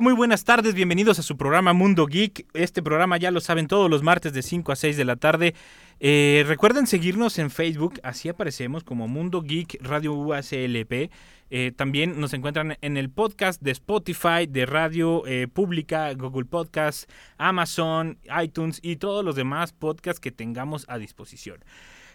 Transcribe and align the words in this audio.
Muy 0.00 0.14
buenas 0.14 0.44
tardes, 0.44 0.74
bienvenidos 0.74 1.18
a 1.18 1.24
su 1.24 1.36
programa 1.36 1.72
Mundo 1.72 2.06
Geek. 2.06 2.46
Este 2.54 2.84
programa 2.84 3.16
ya 3.16 3.32
lo 3.32 3.40
saben 3.40 3.66
todos 3.66 3.90
los 3.90 4.04
martes 4.04 4.32
de 4.32 4.42
5 4.42 4.70
a 4.70 4.76
6 4.76 4.96
de 4.96 5.04
la 5.04 5.16
tarde. 5.16 5.54
Eh, 5.98 6.44
recuerden 6.46 6.86
seguirnos 6.86 7.36
en 7.40 7.50
Facebook, 7.50 7.98
así 8.04 8.28
aparecemos 8.28 8.84
como 8.84 9.08
Mundo 9.08 9.42
Geek 9.42 9.78
Radio 9.80 10.14
UACLP. 10.14 11.10
Eh, 11.50 11.72
también 11.74 12.20
nos 12.20 12.32
encuentran 12.32 12.78
en 12.80 12.96
el 12.96 13.10
podcast 13.10 13.60
de 13.60 13.72
Spotify, 13.72 14.46
de 14.48 14.66
Radio 14.66 15.26
eh, 15.26 15.48
Pública, 15.48 16.14
Google 16.14 16.44
Podcast, 16.44 17.10
Amazon, 17.36 18.20
iTunes 18.40 18.78
y 18.80 18.96
todos 18.96 19.24
los 19.24 19.34
demás 19.34 19.72
podcasts 19.72 20.20
que 20.20 20.30
tengamos 20.30 20.84
a 20.86 20.98
disposición. 20.98 21.64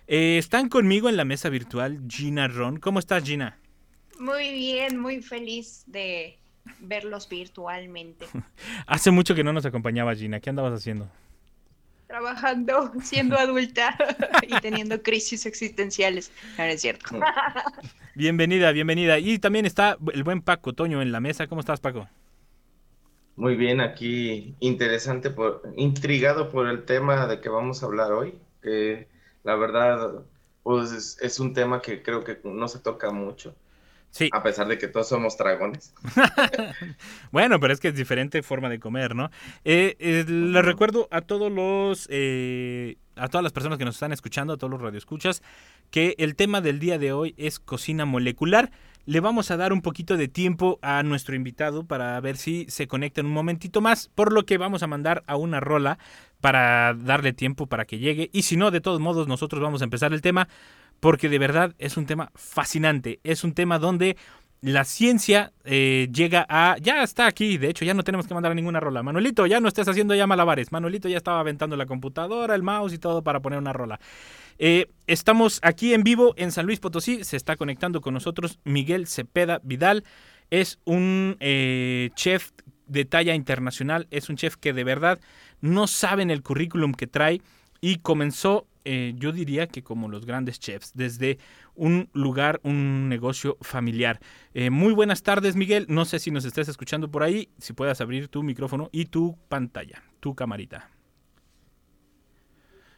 Están 0.08 0.70
conmigo 0.70 1.10
en 1.10 1.18
la 1.18 1.26
mesa 1.26 1.50
virtual 1.50 2.00
Gina 2.08 2.48
Ron. 2.48 2.78
¿Cómo 2.80 3.00
estás, 3.00 3.26
Gina? 3.26 3.60
Muy 4.20 4.54
bien, 4.54 4.98
muy 5.00 5.22
feliz 5.22 5.84
de 5.88 6.40
verlos 6.80 7.28
virtualmente. 7.30 8.26
Hace 8.88 9.12
mucho 9.12 9.36
que 9.36 9.44
no 9.44 9.54
nos 9.54 9.66
acompañaba 9.66 10.16
Gina. 10.16 10.40
¿Qué 10.40 10.50
andabas 10.50 10.74
haciendo? 10.74 11.10
Trabajando, 12.08 12.92
siendo 13.04 13.38
adulta 13.38 13.98
y 14.48 14.60
teniendo 14.60 15.02
crisis 15.02 15.46
existenciales. 15.46 16.32
No, 16.58 16.66
no 16.66 16.70
es 16.70 16.82
cierto. 16.82 17.20
Bienvenida, 18.16 18.72
bienvenida. 18.72 19.20
Y 19.20 19.40
también 19.40 19.66
está 19.66 19.98
el 20.14 20.24
buen 20.24 20.42
Paco 20.42 20.74
Toño 20.74 21.02
en 21.02 21.12
la 21.12 21.20
mesa. 21.20 21.48
¿Cómo 21.48 21.62
estás, 21.62 21.80
Paco? 21.80 22.08
Muy 23.36 23.56
bien, 23.56 23.82
aquí 23.82 24.56
interesante, 24.60 25.32
por, 25.32 25.64
intrigado 25.76 26.52
por 26.52 26.68
el 26.68 26.86
tema 26.86 27.26
de 27.26 27.42
que 27.42 27.50
vamos 27.50 27.82
a 27.82 27.88
hablar 27.88 28.12
hoy, 28.12 28.36
que 28.62 29.08
la 29.44 29.56
verdad 29.56 30.24
pues 30.62 30.92
es, 30.92 31.18
es 31.20 31.40
un 31.40 31.54
tema 31.54 31.82
que 31.82 32.04
creo 32.04 32.24
que 32.24 32.40
no 32.44 32.68
se 32.68 32.80
toca 32.80 33.12
mucho, 33.12 33.56
Sí. 34.14 34.30
a 34.32 34.44
pesar 34.44 34.68
de 34.68 34.78
que 34.78 34.88
todos 34.88 35.10
somos 35.10 35.36
dragones. 35.40 35.92
bueno, 37.32 37.60
pero 37.60 37.74
es 37.74 37.80
que 37.80 37.88
es 37.88 37.96
diferente 37.96 38.44
forma 38.44 38.70
de 38.70 38.80
comer, 38.80 39.16
¿no? 39.16 39.32
Eh, 39.66 39.96
eh, 39.98 40.24
les 40.28 40.64
recuerdo 40.64 41.08
a 41.10 41.22
todos 41.22 41.52
los, 41.52 42.08
eh, 42.12 42.98
a 43.16 43.28
todas 43.28 43.42
las 43.44 43.54
personas 43.54 43.80
que 43.80 43.86
nos 43.86 43.96
están 43.96 44.14
escuchando, 44.14 44.54
a 44.54 44.58
todos 44.58 44.70
los 44.70 44.80
radioescuchas, 44.80 45.42
que 45.90 46.14
el 46.20 46.36
tema 46.36 46.62
del 46.62 46.78
día 46.78 47.00
de 47.00 47.12
hoy 47.12 47.34
es 47.38 47.60
cocina 47.60 48.06
molecular. 48.06 48.70
Le 49.08 49.20
vamos 49.20 49.50
a 49.50 49.58
dar 49.58 49.74
un 49.74 49.82
poquito 49.82 50.16
de 50.16 50.28
tiempo 50.28 50.78
a 50.84 51.02
nuestro 51.02 51.36
invitado 51.36 51.88
para 51.88 52.20
ver 52.20 52.38
si 52.38 52.68
se 52.70 52.88
conecta 52.88 53.22
en 53.22 53.28
un 53.28 53.34
momentito 53.34 53.82
más, 53.82 54.12
por 54.14 54.32
lo 54.32 54.46
que 54.46 54.60
vamos 54.60 54.84
a 54.84 54.88
mandar 54.88 55.24
a 55.26 55.38
una 55.38 55.60
rola 55.60 55.98
para 56.44 56.94
darle 56.94 57.32
tiempo 57.32 57.68
para 57.68 57.86
que 57.86 58.00
llegue. 58.00 58.30
Y 58.34 58.42
si 58.42 58.58
no, 58.58 58.70
de 58.70 58.82
todos 58.82 59.00
modos, 59.00 59.30
nosotros 59.30 59.62
vamos 59.62 59.80
a 59.80 59.86
empezar 59.86 60.12
el 60.12 60.22
tema 60.22 60.50
porque 61.00 61.30
de 61.30 61.40
verdad 61.40 61.74
es 61.78 61.96
un 61.96 62.06
tema 62.06 62.34
fascinante. 62.36 63.22
Es 63.24 63.46
un 63.46 63.54
tema 63.54 63.80
donde 63.80 64.18
la 64.60 64.84
ciencia 64.84 65.54
eh, 65.64 66.10
llega 66.14 66.46
a... 66.50 66.76
Ya 66.82 67.02
está 67.02 67.28
aquí, 67.28 67.58
de 67.58 67.70
hecho 67.70 67.86
ya 67.86 67.94
no 67.94 68.04
tenemos 68.04 68.28
que 68.28 68.34
mandar 68.34 68.54
ninguna 68.56 68.82
rola. 68.82 69.02
Manuelito, 69.04 69.46
ya 69.46 69.62
no 69.62 69.70
estés 69.70 69.88
haciendo 69.88 70.16
ya 70.16 70.28
malabares. 70.28 70.74
Manuelito 70.74 71.08
ya 71.08 71.16
estaba 71.16 71.40
aventando 71.40 71.78
la 71.78 71.86
computadora, 71.86 72.56
el 72.56 72.62
mouse 72.62 72.92
y 72.92 72.98
todo 72.98 73.24
para 73.24 73.40
poner 73.40 73.58
una 73.58 73.72
rola. 73.72 74.02
Eh, 74.60 74.88
estamos 75.08 75.62
aquí 75.64 75.94
en 75.94 76.04
vivo 76.04 76.34
en 76.36 76.52
San 76.52 76.66
Luis 76.66 76.82
Potosí. 76.82 77.24
Se 77.24 77.38
está 77.38 77.56
conectando 77.56 78.02
con 78.02 78.14
nosotros 78.14 78.60
Miguel 78.66 79.08
Cepeda 79.08 79.62
Vidal. 79.64 80.04
Es 80.50 80.78
un 80.84 81.38
eh, 81.40 82.10
chef 82.16 82.52
de 82.88 83.06
talla 83.06 83.34
internacional. 83.34 84.08
Es 84.12 84.28
un 84.30 84.36
chef 84.36 84.58
que 84.58 84.74
de 84.74 84.84
verdad 84.84 85.22
no 85.64 85.88
saben 85.88 86.30
el 86.30 86.44
currículum 86.44 86.94
que 86.94 87.08
trae 87.08 87.42
y 87.80 88.00
comenzó 88.00 88.68
eh, 88.86 89.14
yo 89.16 89.32
diría 89.32 89.68
que 89.68 89.82
como 89.82 90.10
los 90.10 90.26
grandes 90.26 90.60
chefs, 90.60 90.92
desde 90.94 91.40
un 91.74 92.10
lugar, 92.12 92.60
un 92.64 93.08
negocio 93.08 93.58
familiar. 93.62 94.20
Eh, 94.54 94.70
muy 94.70 94.92
buenas 94.94 95.24
tardes, 95.24 95.56
Miguel. 95.56 95.86
No 95.88 96.04
sé 96.04 96.20
si 96.20 96.32
nos 96.32 96.44
estés 96.44 96.68
escuchando 96.68 97.10
por 97.10 97.24
ahí, 97.24 97.50
si 97.60 97.72
puedas 97.72 98.02
abrir 98.02 98.28
tu 98.28 98.44
micrófono 98.44 98.90
y 98.92 99.06
tu 99.06 99.38
pantalla, 99.48 100.04
tu 100.20 100.36
camarita. 100.36 100.90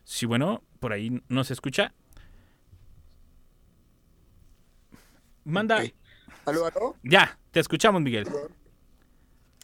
Si 0.04 0.26
bueno, 0.26 0.64
por 0.80 0.92
ahí 0.92 1.22
no 1.30 1.44
se 1.44 1.54
escucha. 1.54 1.94
Manda. 5.44 5.84
Ok. 5.84 5.94
¿Aló, 6.46 6.66
aló? 6.66 6.96
Ya, 7.04 7.38
te 7.52 7.60
escuchamos, 7.60 8.02
Miguel. 8.02 8.28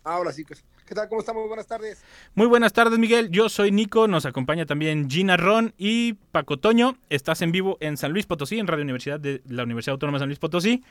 Ahora 0.03 0.31
sí, 0.31 0.43
pues. 0.43 0.63
¿Qué 0.91 0.95
tal? 0.95 1.07
¿Cómo 1.07 1.21
estamos? 1.21 1.47
Buenas 1.47 1.67
tardes. 1.67 2.03
Muy 2.35 2.47
buenas 2.47 2.73
tardes, 2.73 2.99
Miguel. 2.99 3.29
Yo 3.29 3.47
soy 3.47 3.71
Nico, 3.71 4.09
nos 4.09 4.25
acompaña 4.25 4.65
también 4.65 5.09
Gina 5.09 5.37
Ron 5.37 5.73
y 5.77 6.15
Paco 6.33 6.57
Toño. 6.57 6.97
Estás 7.09 7.41
en 7.41 7.53
vivo 7.53 7.77
en 7.79 7.95
San 7.95 8.11
Luis 8.11 8.25
Potosí, 8.25 8.59
en 8.59 8.67
Radio 8.67 8.83
Universidad 8.83 9.17
de 9.17 9.41
la 9.47 9.63
Universidad 9.63 9.93
Autónoma 9.93 10.17
de 10.17 10.23
San 10.23 10.27
Luis 10.27 10.39
Potosí. 10.39 10.83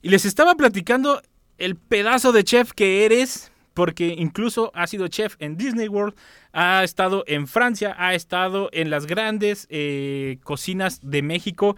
Y 0.00 0.08
les 0.08 0.24
estaba 0.24 0.54
platicando 0.54 1.20
el 1.58 1.76
pedazo 1.76 2.32
de 2.32 2.42
chef 2.42 2.72
que 2.72 3.04
eres, 3.04 3.52
porque 3.74 4.14
incluso 4.16 4.72
ha 4.74 4.86
sido 4.86 5.08
chef 5.08 5.36
en 5.40 5.58
Disney 5.58 5.88
World, 5.88 6.14
ha 6.54 6.82
estado 6.82 7.22
en 7.26 7.46
Francia, 7.48 7.94
ha 7.98 8.14
estado 8.14 8.70
en 8.72 8.88
las 8.88 9.04
grandes 9.04 9.66
eh, 9.68 10.38
cocinas 10.42 11.00
de 11.02 11.20
México. 11.20 11.76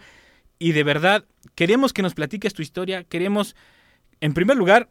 Y 0.57 0.71
de 0.71 0.85
verdad, 0.85 1.25
queremos 1.55 1.91
que 1.91 2.01
nos 2.01 2.13
platiques 2.13 2.53
tu 2.53 2.61
historia. 2.61 3.03
Queremos, 3.03 3.57
en 4.21 4.33
primer 4.33 4.55
lugar, 4.55 4.87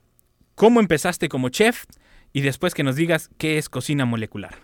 cómo 0.57 0.81
empezaste 0.81 1.31
como 1.31 1.49
chef 1.49 1.87
y 2.33 2.41
después 2.43 2.75
que 2.75 2.83
nos 2.83 2.97
digas 2.97 3.31
qué 3.39 3.59
es 3.59 3.69
cocina 3.69 4.05
molecular. 4.05 4.55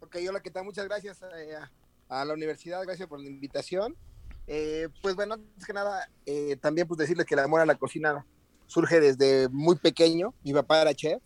Ok, 0.00 0.16
hola, 0.28 0.40
¿qué 0.40 0.50
tal? 0.50 0.64
Muchas 0.64 0.86
gracias 0.86 1.22
eh, 1.36 1.56
a, 2.08 2.24
la 2.24 2.34
universidad, 2.34 2.82
gracias 2.82 3.08
por 3.08 3.20
la 3.20 3.28
invitación. 3.28 3.96
Eh, 4.46 4.88
pues 5.02 5.14
bueno, 5.14 5.34
antes 5.34 5.66
que 5.66 5.72
nada, 5.72 6.10
eh, 6.24 6.56
también 6.56 6.86
pues 6.86 6.98
decirles 6.98 7.26
que 7.26 7.34
el 7.34 7.40
amor 7.40 7.60
a 7.60 7.66
la 7.66 7.74
cocina 7.74 8.24
surge 8.66 9.00
desde 9.00 9.48
muy 9.50 9.76
pequeño. 9.76 10.34
Mi 10.42 10.52
papá 10.52 10.82
era 10.82 10.94
chef, 10.94 11.22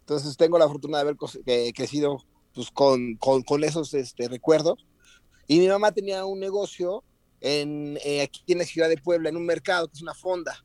entonces 0.00 0.36
tengo 0.36 0.58
la 0.58 0.68
fortuna 0.68 0.98
de 0.98 1.02
haber 1.02 1.16
eh, 1.46 1.72
crecido 1.72 2.18
pues, 2.54 2.70
con, 2.70 3.16
con, 3.16 3.42
con 3.42 3.64
esos 3.64 3.94
este, 3.94 4.28
recuerdos. 4.28 4.86
Y 5.46 5.58
mi 5.58 5.68
mamá 5.68 5.92
tenía 5.92 6.24
un 6.24 6.38
negocio 6.38 7.02
en, 7.40 7.98
eh, 8.04 8.22
aquí 8.22 8.42
en 8.48 8.58
la 8.58 8.64
ciudad 8.64 8.88
de 8.88 8.98
Puebla, 8.98 9.28
en 9.28 9.36
un 9.36 9.46
mercado, 9.46 9.88
que 9.88 9.94
es 9.94 10.02
una 10.02 10.14
fonda. 10.14 10.64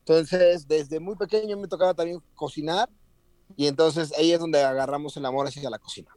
Entonces, 0.00 0.66
desde 0.66 1.00
muy 1.00 1.16
pequeño 1.16 1.56
me 1.56 1.68
tocaba 1.68 1.94
también 1.94 2.20
cocinar 2.34 2.88
y 3.56 3.66
entonces 3.66 4.12
ahí 4.18 4.32
es 4.32 4.38
donde 4.40 4.62
agarramos 4.62 5.16
el 5.16 5.24
amor 5.26 5.46
hacia 5.46 5.68
la 5.70 5.78
cocina. 5.78 6.10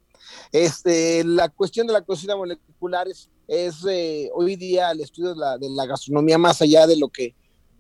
Este, 0.52 1.24
la 1.24 1.50
cuestión 1.50 1.88
de 1.88 1.94
la 1.94 2.02
cocina 2.02 2.36
molecular 2.36 3.08
es, 3.08 3.30
es, 3.48 3.86
eh, 3.90 4.30
hoy 4.34 4.56
día 4.56 4.92
el 4.92 5.02
estudio 5.02 5.34
de 5.34 5.40
la, 5.40 5.58
de 5.58 5.70
la 5.70 5.86
gastronomía 5.86 6.38
más 6.38 6.62
allá 6.62 6.86
de 6.88 6.98
lo 6.98 7.10
que 7.10 7.36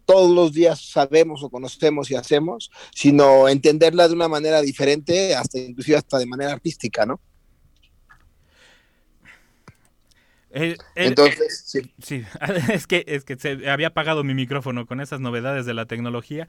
todos 0.06 0.30
los 0.34 0.54
días 0.54 0.80
sabemos 0.90 1.44
o 1.44 1.50
conocemos 1.50 2.10
y 2.10 2.16
hacemos, 2.16 2.72
sino 2.96 3.50
entenderla 3.50 4.08
de 4.08 4.14
una 4.14 4.30
manera 4.30 4.62
diferente, 4.62 5.36
hasta 5.36 5.60
inclusive 5.60 5.98
hasta 5.98 6.18
de 6.18 6.26
manera 6.26 6.54
artística, 6.54 7.06
¿no? 7.06 7.20
Eh, 10.50 10.78
el- 10.96 11.08
Entonces, 11.10 11.64
sí. 11.66 11.94
Sí, 12.02 12.24
es 12.72 12.88
que, 12.88 13.04
es 13.08 13.26
que 13.26 13.36
se 13.38 13.70
había 13.70 13.88
apagado 13.88 14.24
mi 14.24 14.34
micrófono 14.34 14.86
con 14.86 15.02
esas 15.02 15.20
novedades 15.20 15.66
de 15.66 15.74
la 15.74 15.86
tecnología. 15.86 16.48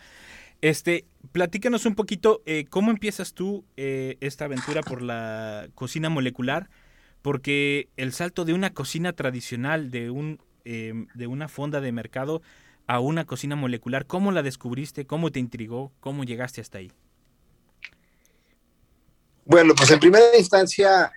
Este, 0.60 1.06
platícanos 1.30 1.86
un 1.86 1.94
poquito, 1.94 2.42
eh, 2.44 2.64
¿cómo 2.68 2.90
empiezas 2.90 3.32
tú 3.32 3.64
eh, 3.76 4.16
esta 4.20 4.46
aventura 4.46 4.82
por 4.82 5.02
la 5.02 5.68
cocina 5.74 6.08
molecular? 6.08 6.68
Porque 7.22 7.88
el 7.96 8.12
salto 8.12 8.44
de 8.44 8.54
una 8.54 8.70
cocina 8.70 9.12
tradicional, 9.12 9.90
de, 9.90 10.10
un, 10.10 10.40
eh, 10.64 11.06
de 11.14 11.26
una 11.28 11.48
fonda 11.48 11.80
de 11.80 11.92
mercado 11.92 12.42
a 12.88 12.98
una 12.98 13.24
cocina 13.24 13.54
molecular, 13.54 14.06
¿cómo 14.06 14.32
la 14.32 14.42
descubriste? 14.42 15.06
¿Cómo 15.06 15.30
te 15.30 15.38
intrigó? 15.38 15.92
¿Cómo 16.00 16.24
llegaste 16.24 16.60
hasta 16.60 16.78
ahí? 16.78 16.90
Bueno, 19.44 19.74
pues 19.76 19.90
en 19.90 20.00
primera 20.00 20.36
instancia, 20.36 21.12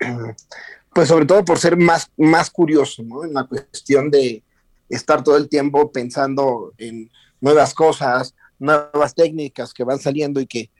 pues 0.94 1.08
sobre 1.08 1.24
todo 1.24 1.44
por 1.44 1.58
ser 1.58 1.76
más, 1.76 2.10
más 2.18 2.50
curioso, 2.50 3.02
¿no? 3.02 3.24
En 3.24 3.32
la 3.32 3.44
cuestión 3.44 4.10
de 4.10 4.42
estar 4.88 5.24
todo 5.24 5.36
el 5.36 5.48
tiempo 5.48 5.90
pensando 5.90 6.72
en 6.78 7.10
nuevas 7.40 7.74
cosas, 7.74 8.34
nuevas 8.58 9.14
técnicas 9.14 9.72
que 9.72 9.84
van 9.84 9.98
saliendo 9.98 10.40
y 10.40 10.46
que, 10.46 10.70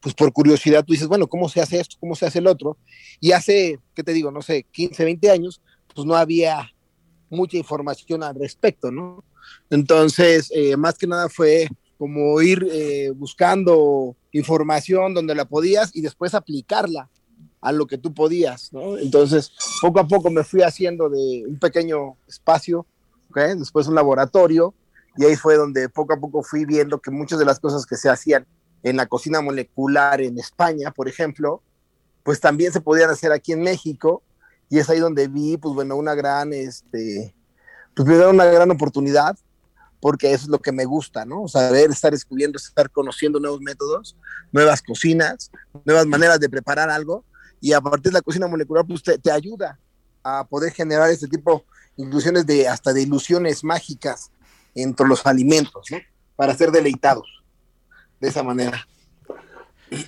pues 0.00 0.14
por 0.14 0.32
curiosidad 0.32 0.84
tú 0.84 0.92
dices, 0.92 1.08
bueno, 1.08 1.26
¿cómo 1.26 1.48
se 1.48 1.60
hace 1.60 1.80
esto? 1.80 1.96
¿Cómo 2.00 2.14
se 2.14 2.26
hace 2.26 2.38
el 2.38 2.46
otro? 2.46 2.76
Y 3.20 3.32
hace, 3.32 3.78
¿qué 3.94 4.02
te 4.02 4.12
digo? 4.12 4.30
No 4.30 4.42
sé, 4.42 4.66
15, 4.70 5.04
20 5.04 5.30
años, 5.30 5.60
pues 5.94 6.06
no 6.06 6.14
había 6.14 6.72
mucha 7.30 7.56
información 7.56 8.22
al 8.22 8.34
respecto, 8.34 8.90
¿no? 8.90 9.24
Entonces, 9.70 10.50
eh, 10.54 10.76
más 10.76 10.98
que 10.98 11.06
nada 11.06 11.28
fue 11.28 11.68
como 11.98 12.40
ir 12.42 12.66
eh, 12.70 13.12
buscando 13.14 14.16
información 14.32 15.14
donde 15.14 15.34
la 15.34 15.44
podías 15.44 15.94
y 15.94 16.00
después 16.00 16.34
aplicarla 16.34 17.08
a 17.60 17.70
lo 17.70 17.86
que 17.86 17.96
tú 17.96 18.12
podías, 18.12 18.72
¿no? 18.72 18.98
Entonces, 18.98 19.52
poco 19.80 20.00
a 20.00 20.08
poco 20.08 20.30
me 20.30 20.42
fui 20.42 20.62
haciendo 20.62 21.08
de 21.08 21.44
un 21.46 21.58
pequeño 21.58 22.16
espacio, 22.26 22.86
¿ok? 23.30 23.38
Después 23.56 23.86
un 23.86 23.94
laboratorio, 23.94 24.74
y 25.16 25.24
ahí 25.24 25.36
fue 25.36 25.56
donde 25.56 25.88
poco 25.88 26.14
a 26.14 26.20
poco 26.20 26.42
fui 26.42 26.64
viendo 26.64 27.00
que 27.00 27.10
muchas 27.10 27.38
de 27.38 27.44
las 27.44 27.60
cosas 27.60 27.86
que 27.86 27.96
se 27.96 28.08
hacían 28.08 28.46
en 28.82 28.96
la 28.96 29.06
cocina 29.06 29.40
molecular 29.40 30.20
en 30.20 30.38
España, 30.38 30.90
por 30.90 31.08
ejemplo, 31.08 31.62
pues 32.22 32.40
también 32.40 32.72
se 32.72 32.80
podían 32.80 33.10
hacer 33.10 33.32
aquí 33.32 33.52
en 33.52 33.62
México, 33.62 34.22
y 34.68 34.78
es 34.78 34.88
ahí 34.88 34.98
donde 34.98 35.28
vi, 35.28 35.56
pues 35.56 35.74
bueno, 35.74 35.96
una 35.96 36.14
gran, 36.14 36.52
este, 36.52 37.34
pues 37.94 38.08
me 38.08 38.26
una 38.26 38.46
gran 38.46 38.70
oportunidad, 38.70 39.36
porque 40.00 40.32
eso 40.32 40.44
es 40.44 40.48
lo 40.48 40.60
que 40.60 40.72
me 40.72 40.84
gusta, 40.84 41.24
¿no? 41.24 41.46
Saber 41.46 41.90
estar 41.90 42.10
descubriendo, 42.10 42.56
estar 42.56 42.90
conociendo 42.90 43.38
nuevos 43.38 43.60
métodos, 43.60 44.16
nuevas 44.50 44.82
cocinas, 44.82 45.50
nuevas 45.84 46.06
maneras 46.06 46.40
de 46.40 46.48
preparar 46.48 46.90
algo, 46.90 47.24
y 47.60 47.72
a 47.72 47.80
partir 47.80 48.10
de 48.10 48.18
la 48.18 48.22
cocina 48.22 48.48
molecular, 48.48 48.84
pues 48.84 49.02
te, 49.02 49.18
te 49.18 49.30
ayuda 49.30 49.78
a 50.24 50.44
poder 50.44 50.72
generar 50.72 51.10
este 51.10 51.28
tipo, 51.28 51.64
inclusiones 51.96 52.46
de 52.46 52.66
hasta 52.66 52.92
de 52.92 53.02
ilusiones 53.02 53.62
mágicas 53.62 54.31
entre 54.74 55.06
los 55.06 55.26
alimentos, 55.26 55.90
¿no? 55.90 55.98
Para 56.36 56.54
ser 56.54 56.70
deleitados 56.70 57.28
de 58.20 58.28
esa 58.28 58.42
manera. 58.42 58.86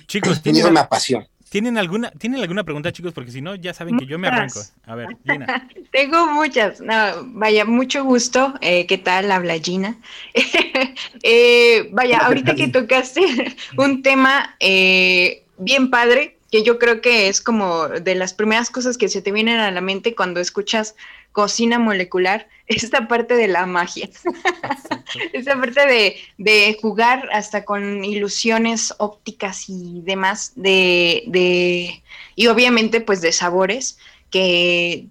Chicos, 0.07 0.37
Y 0.39 0.41
¿tienen, 0.41 0.61
eso 0.61 0.71
me 0.71 0.79
al- 0.79 0.85
apasiona. 0.85 1.27
¿tienen 1.49 1.77
alguna, 1.77 2.11
¿tienen 2.11 2.41
alguna 2.41 2.63
pregunta, 2.65 2.91
chicos? 2.91 3.13
Porque 3.13 3.31
si 3.31 3.41
no, 3.41 3.55
ya 3.55 3.73
saben 3.73 3.97
que 3.97 4.05
yo 4.05 4.19
me 4.19 4.27
arranco. 4.27 4.59
Muchas. 4.59 4.73
A 4.85 4.95
ver, 4.95 5.07
Gina. 5.23 5.69
Tengo 5.91 6.27
muchas. 6.33 6.81
No, 6.81 6.95
vaya, 7.27 7.63
mucho 7.63 8.03
gusto. 8.03 8.53
Eh, 8.61 8.85
¿Qué 8.87 8.97
tal? 8.97 9.31
Habla 9.31 9.57
Gina. 9.59 9.97
Eh, 11.23 11.89
vaya, 11.91 12.19
ahorita 12.19 12.55
que 12.55 12.67
tocaste 12.67 13.21
un 13.77 14.03
tema 14.03 14.55
eh, 14.59 15.43
bien 15.57 15.89
padre, 15.89 16.37
que 16.51 16.63
yo 16.63 16.77
creo 16.77 17.01
que 17.01 17.29
es 17.29 17.41
como 17.41 17.87
de 17.87 18.15
las 18.15 18.33
primeras 18.33 18.69
cosas 18.69 18.97
que 18.97 19.09
se 19.09 19.21
te 19.21 19.31
vienen 19.31 19.57
a 19.59 19.71
la 19.71 19.81
mente 19.81 20.13
cuando 20.15 20.39
escuchas 20.39 20.95
cocina 21.35 21.77
molecular, 21.79 22.47
esta 22.67 23.07
parte 23.07 23.35
de 23.35 23.47
la 23.49 23.65
magia. 23.67 24.09
Esa 25.33 25.55
parte 25.59 25.85
de, 25.85 26.15
de 26.37 26.77
jugar 26.81 27.29
hasta 27.31 27.63
con 27.65 28.03
ilusiones 28.03 28.93
ópticas 28.97 29.65
y 29.69 30.01
demás, 30.01 30.53
de, 30.55 31.23
de, 31.27 32.01
y 32.35 32.47
obviamente 32.47 33.01
pues 33.01 33.21
de 33.21 33.31
sabores, 33.31 33.97
que 34.31 35.07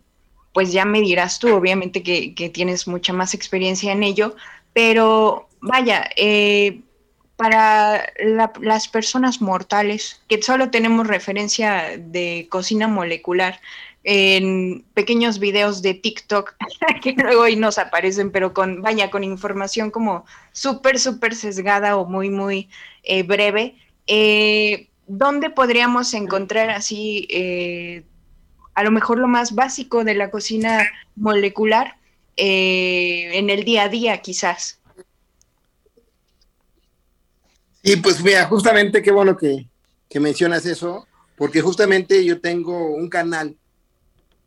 pues 0.52 0.72
ya 0.72 0.84
me 0.84 1.00
dirás 1.00 1.38
tú, 1.38 1.54
obviamente 1.54 2.02
que, 2.02 2.34
que 2.34 2.48
tienes 2.48 2.86
mucha 2.88 3.12
más 3.12 3.34
experiencia 3.34 3.92
en 3.92 4.02
ello, 4.02 4.34
pero 4.72 5.48
vaya, 5.60 6.08
eh, 6.16 6.80
para 7.36 8.12
la- 8.18 8.52
las 8.60 8.88
personas 8.88 9.40
mortales 9.40 10.22
que 10.28 10.40
solo 10.42 10.70
tenemos 10.70 11.06
referencia 11.06 11.98
de 11.98 12.46
cocina 12.48 12.86
molecular 12.88 13.60
en 14.04 14.84
pequeños 14.92 15.38
videos 15.38 15.80
de 15.80 15.94
TikTok 15.94 16.54
que 17.02 17.12
luego 17.12 17.42
ahí 17.42 17.56
nos 17.56 17.78
aparecen, 17.78 18.30
pero 18.30 18.52
con, 18.52 18.82
vaya, 18.82 19.10
con 19.10 19.24
información 19.24 19.90
como 19.90 20.26
súper, 20.52 20.98
súper 20.98 21.34
sesgada 21.34 21.96
o 21.96 22.04
muy, 22.04 22.28
muy 22.28 22.68
eh, 23.02 23.22
breve, 23.22 23.76
eh, 24.06 24.88
¿dónde 25.06 25.48
podríamos 25.50 26.12
encontrar 26.12 26.70
así 26.70 27.26
eh, 27.30 28.04
a 28.74 28.84
lo 28.84 28.90
mejor 28.90 29.18
lo 29.18 29.28
más 29.28 29.54
básico 29.54 30.04
de 30.04 30.14
la 30.14 30.30
cocina 30.30 30.86
molecular 31.16 31.96
en 32.36 33.48
el 33.48 33.64
día 33.64 33.84
a 33.84 33.88
día 33.88 34.20
quizás? 34.20 34.80
Y 37.82 37.96
pues 37.96 38.22
mira, 38.22 38.46
justamente 38.46 39.02
qué 39.02 39.12
bueno 39.12 39.36
que, 39.36 39.66
que 40.08 40.18
mencionas 40.18 40.66
eso, 40.66 41.06
porque 41.36 41.60
justamente 41.60 42.24
yo 42.24 42.40
tengo 42.40 42.94
un 42.94 43.08
canal, 43.08 43.56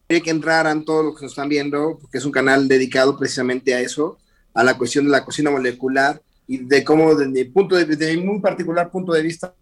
quiere 0.08 0.24
que 0.24 0.32
entraran 0.32 0.86
todos 0.86 1.06
los 1.06 1.16
que 1.16 1.24
nos 1.24 1.32
están 1.32 1.50
viendo, 1.50 1.98
porque 2.02 2.18
es 2.18 2.26
un 2.26 2.32
canal 2.32 2.68
dedicado 2.68 3.18
precisamente 3.18 3.74
a 3.74 3.82
eso, 3.82 4.18
a 4.54 4.64
la 4.64 4.78
cuestión 4.78 5.06
de 5.06 5.12
la 5.12 5.26
cocina 5.26 5.52
molecular 5.52 6.22
y 6.48 6.60
de 6.60 6.84
cómo 6.84 7.14
desde 7.14 7.32
mi 7.32 7.44
punto 7.44 7.76
de, 7.76 7.86
desde 7.86 8.16
mi 8.18 8.40
particular 8.40 8.90
punto 8.90 9.12
de 9.12 9.22
vista, 9.22 9.54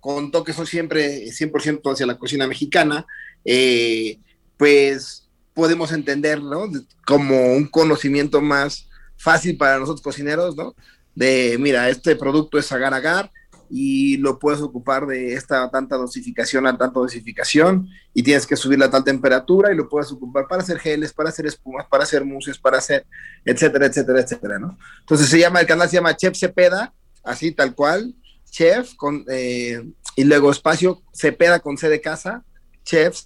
con 0.00 0.30
toques 0.30 0.56
son 0.56 0.66
siempre 0.66 1.26
100% 1.26 1.92
hacia 1.92 2.06
la 2.06 2.18
cocina 2.18 2.46
mexicana, 2.46 3.06
eh, 3.44 4.18
pues 4.56 5.28
podemos 5.54 5.92
entenderlo 5.92 6.68
como 7.06 7.52
un 7.52 7.66
conocimiento 7.66 8.40
más 8.40 8.88
fácil 9.16 9.56
para 9.56 9.78
nosotros 9.78 10.02
cocineros, 10.02 10.56
¿no? 10.56 10.74
de, 11.14 11.56
mira, 11.58 11.88
este 11.88 12.16
producto 12.16 12.58
es 12.58 12.70
agar 12.72 12.94
agar 12.94 13.30
y 13.70 14.16
lo 14.16 14.38
puedes 14.38 14.60
ocupar 14.60 15.06
de 15.06 15.34
esta 15.34 15.70
tanta 15.70 15.96
dosificación 15.96 16.66
a 16.66 16.76
tanta 16.76 16.98
dosificación 16.98 17.88
y 18.12 18.22
tienes 18.22 18.46
que 18.46 18.56
subirla 18.56 18.86
a 18.86 18.90
tal 18.90 19.04
temperatura 19.04 19.72
y 19.72 19.76
lo 19.76 19.88
puedes 19.88 20.10
ocupar 20.10 20.48
para 20.48 20.62
hacer 20.62 20.80
geles, 20.80 21.12
para 21.12 21.28
hacer 21.28 21.46
espumas, 21.46 21.86
para 21.88 22.02
hacer 22.02 22.24
muses, 22.24 22.58
para 22.58 22.78
hacer, 22.78 23.06
etcétera, 23.44 23.86
etcétera, 23.86 24.20
etcétera, 24.20 24.58
¿no? 24.58 24.76
Entonces 25.00 25.28
se 25.28 25.38
llama, 25.38 25.60
el 25.60 25.66
canal 25.66 25.88
se 25.88 25.96
llama 25.96 26.16
Chef 26.16 26.36
Cepeda, 26.36 26.92
así 27.22 27.52
tal 27.52 27.74
cual, 27.74 28.14
Chef, 28.50 28.94
con, 28.96 29.24
eh, 29.28 29.80
y 30.16 30.24
luego 30.24 30.50
espacio 30.50 31.02
Cepeda 31.14 31.60
con 31.60 31.78
C 31.78 31.88
de 31.88 32.00
casa, 32.00 32.44
Chef, 32.84 33.20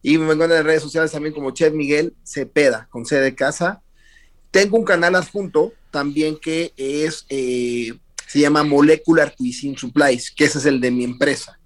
y 0.00 0.18
me 0.18 0.32
encuentran 0.32 0.60
en 0.60 0.66
redes 0.66 0.82
sociales 0.82 1.10
también 1.10 1.34
como 1.34 1.50
Chef 1.50 1.74
Miguel 1.74 2.14
Cepeda, 2.24 2.86
con 2.90 3.04
C 3.04 3.18
de 3.18 3.34
casa. 3.34 3.82
Tengo 4.52 4.78
un 4.78 4.84
canal 4.84 5.16
adjunto 5.16 5.72
también 5.90 6.38
que 6.40 6.72
es, 6.76 7.26
eh, 7.28 7.92
se 8.26 8.40
llama 8.40 8.62
Molecular 8.62 9.34
Cuisine 9.36 9.76
Supplies, 9.76 10.30
que 10.30 10.44
ese 10.44 10.58
es 10.58 10.66
el 10.66 10.80
de 10.80 10.90
mi 10.90 11.04
empresa. 11.04 11.58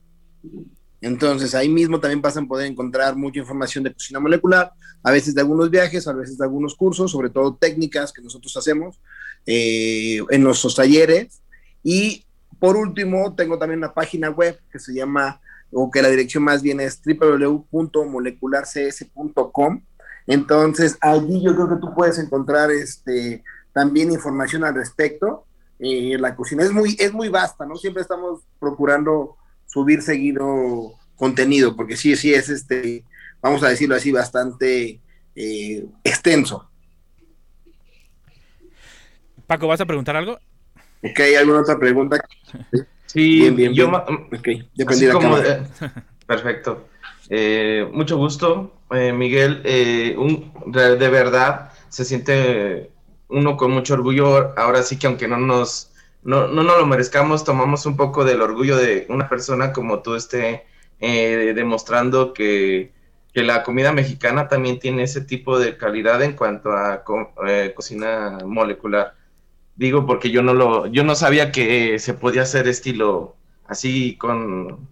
Entonces 1.00 1.54
ahí 1.54 1.68
mismo 1.68 1.98
también 1.98 2.20
vas 2.20 2.36
a 2.36 2.42
poder 2.42 2.66
encontrar 2.66 3.16
mucha 3.16 3.40
información 3.40 3.82
de 3.84 3.94
cocina 3.94 4.20
molecular, 4.20 4.70
a 5.02 5.10
veces 5.10 5.34
de 5.34 5.40
algunos 5.40 5.70
viajes, 5.70 6.06
a 6.06 6.12
veces 6.12 6.36
de 6.36 6.44
algunos 6.44 6.74
cursos, 6.74 7.10
sobre 7.10 7.30
todo 7.30 7.56
técnicas 7.56 8.12
que 8.12 8.20
nosotros 8.20 8.54
hacemos 8.56 9.00
eh, 9.46 10.18
en 10.28 10.42
nuestros 10.42 10.74
talleres. 10.74 11.40
Y 11.82 12.26
por 12.58 12.76
último, 12.76 13.34
tengo 13.34 13.58
también 13.58 13.78
una 13.78 13.94
página 13.94 14.28
web 14.28 14.60
que 14.70 14.78
se 14.78 14.92
llama, 14.92 15.40
o 15.72 15.90
que 15.90 16.02
la 16.02 16.10
dirección 16.10 16.44
más 16.44 16.60
bien 16.60 16.80
es 16.80 17.00
www.molecularcs.com. 17.02 19.82
Entonces, 20.26 20.98
allí 21.00 21.42
yo 21.42 21.54
creo 21.54 21.70
que 21.70 21.80
tú 21.80 21.94
puedes 21.94 22.18
encontrar 22.18 22.70
este, 22.70 23.42
también 23.72 24.12
información 24.12 24.64
al 24.64 24.74
respecto. 24.74 25.46
Eh, 25.82 26.16
la 26.18 26.36
cocina 26.36 26.62
es 26.62 26.72
muy, 26.72 26.94
es 26.98 27.12
muy 27.12 27.28
vasta, 27.28 27.64
¿no? 27.66 27.76
Siempre 27.76 28.02
estamos 28.02 28.42
procurando 28.58 29.37
subir 29.66 30.02
seguido 30.02 30.92
contenido, 31.16 31.75
porque 31.76 31.96
sí, 31.96 32.16
sí 32.16 32.34
es 32.34 32.49
este, 32.50 33.04
vamos 33.40 33.62
a 33.62 33.68
decirlo 33.68 33.94
así, 33.94 34.12
bastante 34.12 35.00
eh, 35.34 35.84
extenso. 36.04 36.68
Paco, 39.46 39.66
¿vas 39.68 39.80
a 39.80 39.87
preguntar 39.87 40.16
algo? 40.16 40.38
Ok, 41.02 41.20
¿alguna 41.38 41.60
otra 41.60 41.78
pregunta? 41.78 42.22
Sí, 43.06 43.40
Bien, 43.40 43.56
bien, 43.56 43.75
yo 43.75 43.88
bien. 43.88 43.90
ma- 43.90 44.04
Ok, 44.04 44.49
Así 44.49 44.64
depende 44.75 45.06
de 45.06 45.08
la 45.08 45.12
como, 45.14 45.37
cámara. 45.37 45.49
eh, 45.49 45.62
perfecto. 46.26 46.88
Eh, 47.28 47.88
mucho 47.92 48.16
gusto, 48.16 48.72
eh, 48.92 49.12
Miguel. 49.12 49.62
Eh, 49.64 50.14
un- 50.16 50.52
de, 50.66 50.96
de 50.96 51.08
verdad 51.08 51.72
se 51.88 52.04
siente 52.04 52.90
uno 53.30 53.56
con 53.56 53.70
mucho 53.72 53.94
orgullo. 53.94 54.58
Ahora 54.58 54.82
sí 54.82 54.99
que 54.99 55.06
aunque 55.06 55.28
no 55.28 55.38
nos, 55.38 55.92
no, 56.22 56.46
no 56.49 56.62
lo 56.62 56.87
merezcamos, 56.87 57.44
tomamos 57.44 57.87
un 57.87 57.96
poco 57.96 58.25
del 58.25 58.42
orgullo 58.42 58.76
de 58.76 59.06
una 59.08 59.28
persona 59.28 59.72
como 59.72 60.00
tú 60.02 60.14
esté 60.14 60.64
eh, 61.00 61.52
demostrando 61.54 62.32
que, 62.32 62.92
que 63.32 63.42
la 63.42 63.62
comida 63.62 63.92
mexicana 63.92 64.49
también 64.49 64.78
tiene 64.78 65.04
ese 65.04 65.20
tipo 65.22 65.58
de 65.58 65.76
calidad 65.76 66.22
en 66.22 66.34
cuanto 66.34 66.72
a 66.72 67.04
eh, 67.46 67.72
cocina 67.75 68.38
molecular. 68.44 69.14
Digo 69.76 70.06
porque 70.06 70.30
yo 70.30 70.42
no 70.42 70.52
lo, 70.54 70.87
yo 70.88 71.04
no 71.04 71.14
sabía 71.14 71.52
que 71.52 71.99
se 71.99 72.14
podía 72.14 72.42
hacer 72.42 72.68
estilo 72.68 73.37
así 73.66 74.16
con, 74.18 74.88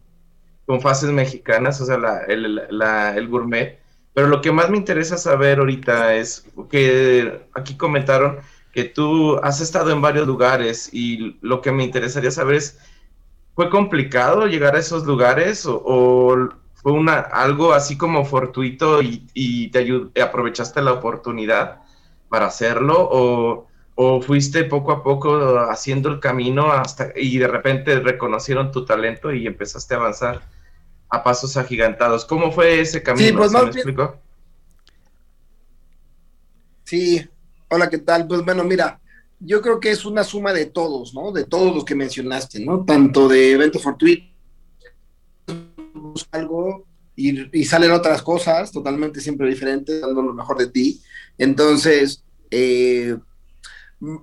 con 0.66 0.80
fases 0.80 1.10
mexicanas, 1.10 1.80
o 1.80 1.86
sea, 1.86 1.98
la- 1.98 2.22
el, 2.24 2.66
la- 2.70 3.16
el 3.16 3.28
gourmet. 3.28 3.78
Pero 4.18 4.26
lo 4.26 4.40
que 4.40 4.50
más 4.50 4.68
me 4.68 4.76
interesa 4.76 5.16
saber 5.16 5.60
ahorita 5.60 6.16
es 6.16 6.44
que 6.68 7.46
aquí 7.54 7.76
comentaron 7.76 8.38
que 8.72 8.82
tú 8.82 9.36
has 9.44 9.60
estado 9.60 9.92
en 9.92 10.00
varios 10.02 10.26
lugares 10.26 10.92
y 10.92 11.38
lo 11.40 11.60
que 11.60 11.70
me 11.70 11.84
interesaría 11.84 12.32
saber 12.32 12.56
es, 12.56 12.80
¿fue 13.54 13.70
complicado 13.70 14.48
llegar 14.48 14.74
a 14.74 14.80
esos 14.80 15.06
lugares 15.06 15.64
o, 15.68 16.48
fue 16.74 16.90
una, 16.90 17.20
algo 17.20 17.72
así 17.72 17.96
como 17.96 18.24
fortuito 18.24 19.02
y, 19.02 19.68
te 19.70 20.20
aprovechaste 20.20 20.82
la 20.82 20.94
oportunidad 20.94 21.82
para 22.28 22.46
hacerlo 22.46 22.96
o, 22.98 23.68
o 23.94 24.20
fuiste 24.20 24.64
poco 24.64 24.90
a 24.90 25.04
poco 25.04 25.60
haciendo 25.70 26.08
el 26.08 26.18
camino 26.18 26.72
hasta 26.72 27.12
y 27.14 27.38
de 27.38 27.46
repente 27.46 28.00
reconocieron 28.00 28.72
tu 28.72 28.84
talento 28.84 29.32
y 29.32 29.46
empezaste 29.46 29.94
a 29.94 29.98
avanzar 29.98 30.40
a 31.10 31.22
pasos 31.22 31.56
agigantados? 31.56 32.24
¿Cómo 32.24 32.52
fue 32.52 32.80
ese 32.80 33.02
camino? 33.02 33.26
Sí, 33.26 33.32
pues 33.32 33.50
¿Se 33.50 33.56
más 33.56 33.64
me 33.64 33.70
bien- 33.70 33.78
explicó? 33.78 34.20
Sí, 36.84 37.28
hola, 37.68 37.90
¿qué 37.90 37.98
tal? 37.98 38.26
Pues 38.26 38.44
bueno, 38.44 38.64
mira, 38.64 39.00
yo 39.40 39.60
creo 39.60 39.78
que 39.78 39.90
es 39.90 40.04
una 40.04 40.24
suma 40.24 40.52
de 40.52 40.66
todos, 40.66 41.14
¿no? 41.14 41.32
De 41.32 41.44
todos 41.44 41.74
los 41.74 41.84
que 41.84 41.94
mencionaste, 41.94 42.64
¿no? 42.64 42.84
Tanto 42.84 43.28
de 43.28 43.52
eventos 43.52 43.82
fortuitos, 43.82 44.28
algo 46.30 46.86
y, 47.14 47.64
salen 47.64 47.90
otras 47.90 48.22
cosas 48.22 48.70
totalmente 48.72 49.20
siempre 49.20 49.48
diferentes, 49.48 50.00
dando 50.00 50.22
lo 50.22 50.32
mejor 50.32 50.56
de 50.56 50.68
ti. 50.68 51.02
Entonces, 51.36 52.24
eh, 52.50 53.16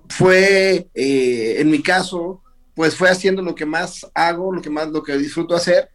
fue, 0.08 0.88
eh, 0.94 1.56
en 1.58 1.70
mi 1.70 1.82
caso, 1.82 2.42
pues 2.74 2.96
fue 2.96 3.10
haciendo 3.10 3.42
lo 3.42 3.54
que 3.54 3.66
más 3.66 4.06
hago, 4.14 4.52
lo 4.52 4.60
que 4.62 4.70
más, 4.70 4.88
lo 4.88 5.02
que 5.02 5.16
disfruto 5.18 5.54
hacer. 5.54 5.90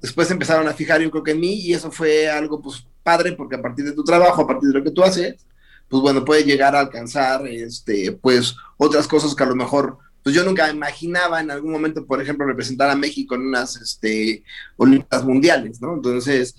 Después 0.00 0.30
empezaron 0.30 0.68
a 0.68 0.74
fijar 0.74 1.00
yo 1.00 1.10
creo 1.10 1.22
que 1.22 1.30
en 1.32 1.40
mí 1.40 1.54
y 1.54 1.74
eso 1.74 1.90
fue 1.90 2.28
algo 2.28 2.60
pues 2.60 2.86
padre 3.02 3.32
porque 3.32 3.56
a 3.56 3.62
partir 3.62 3.84
de 3.84 3.92
tu 3.92 4.04
trabajo, 4.04 4.42
a 4.42 4.46
partir 4.46 4.68
de 4.68 4.78
lo 4.78 4.84
que 4.84 4.90
tú 4.90 5.02
haces, 5.02 5.46
pues 5.88 6.02
bueno, 6.02 6.24
puedes 6.24 6.44
llegar 6.44 6.74
a 6.74 6.80
alcanzar, 6.80 7.46
este, 7.46 8.12
pues 8.12 8.56
otras 8.76 9.06
cosas 9.06 9.34
que 9.34 9.44
a 9.44 9.46
lo 9.46 9.54
mejor 9.54 9.98
pues 10.22 10.34
yo 10.34 10.42
nunca 10.42 10.68
imaginaba 10.68 11.40
en 11.40 11.52
algún 11.52 11.70
momento, 11.70 12.04
por 12.04 12.20
ejemplo, 12.20 12.44
representar 12.46 12.90
a 12.90 12.96
México 12.96 13.36
en 13.36 13.42
unas 13.42 13.76
este, 13.76 14.42
Olimpiadas 14.76 15.24
Mundiales, 15.24 15.80
¿no? 15.80 15.94
Entonces, 15.94 16.56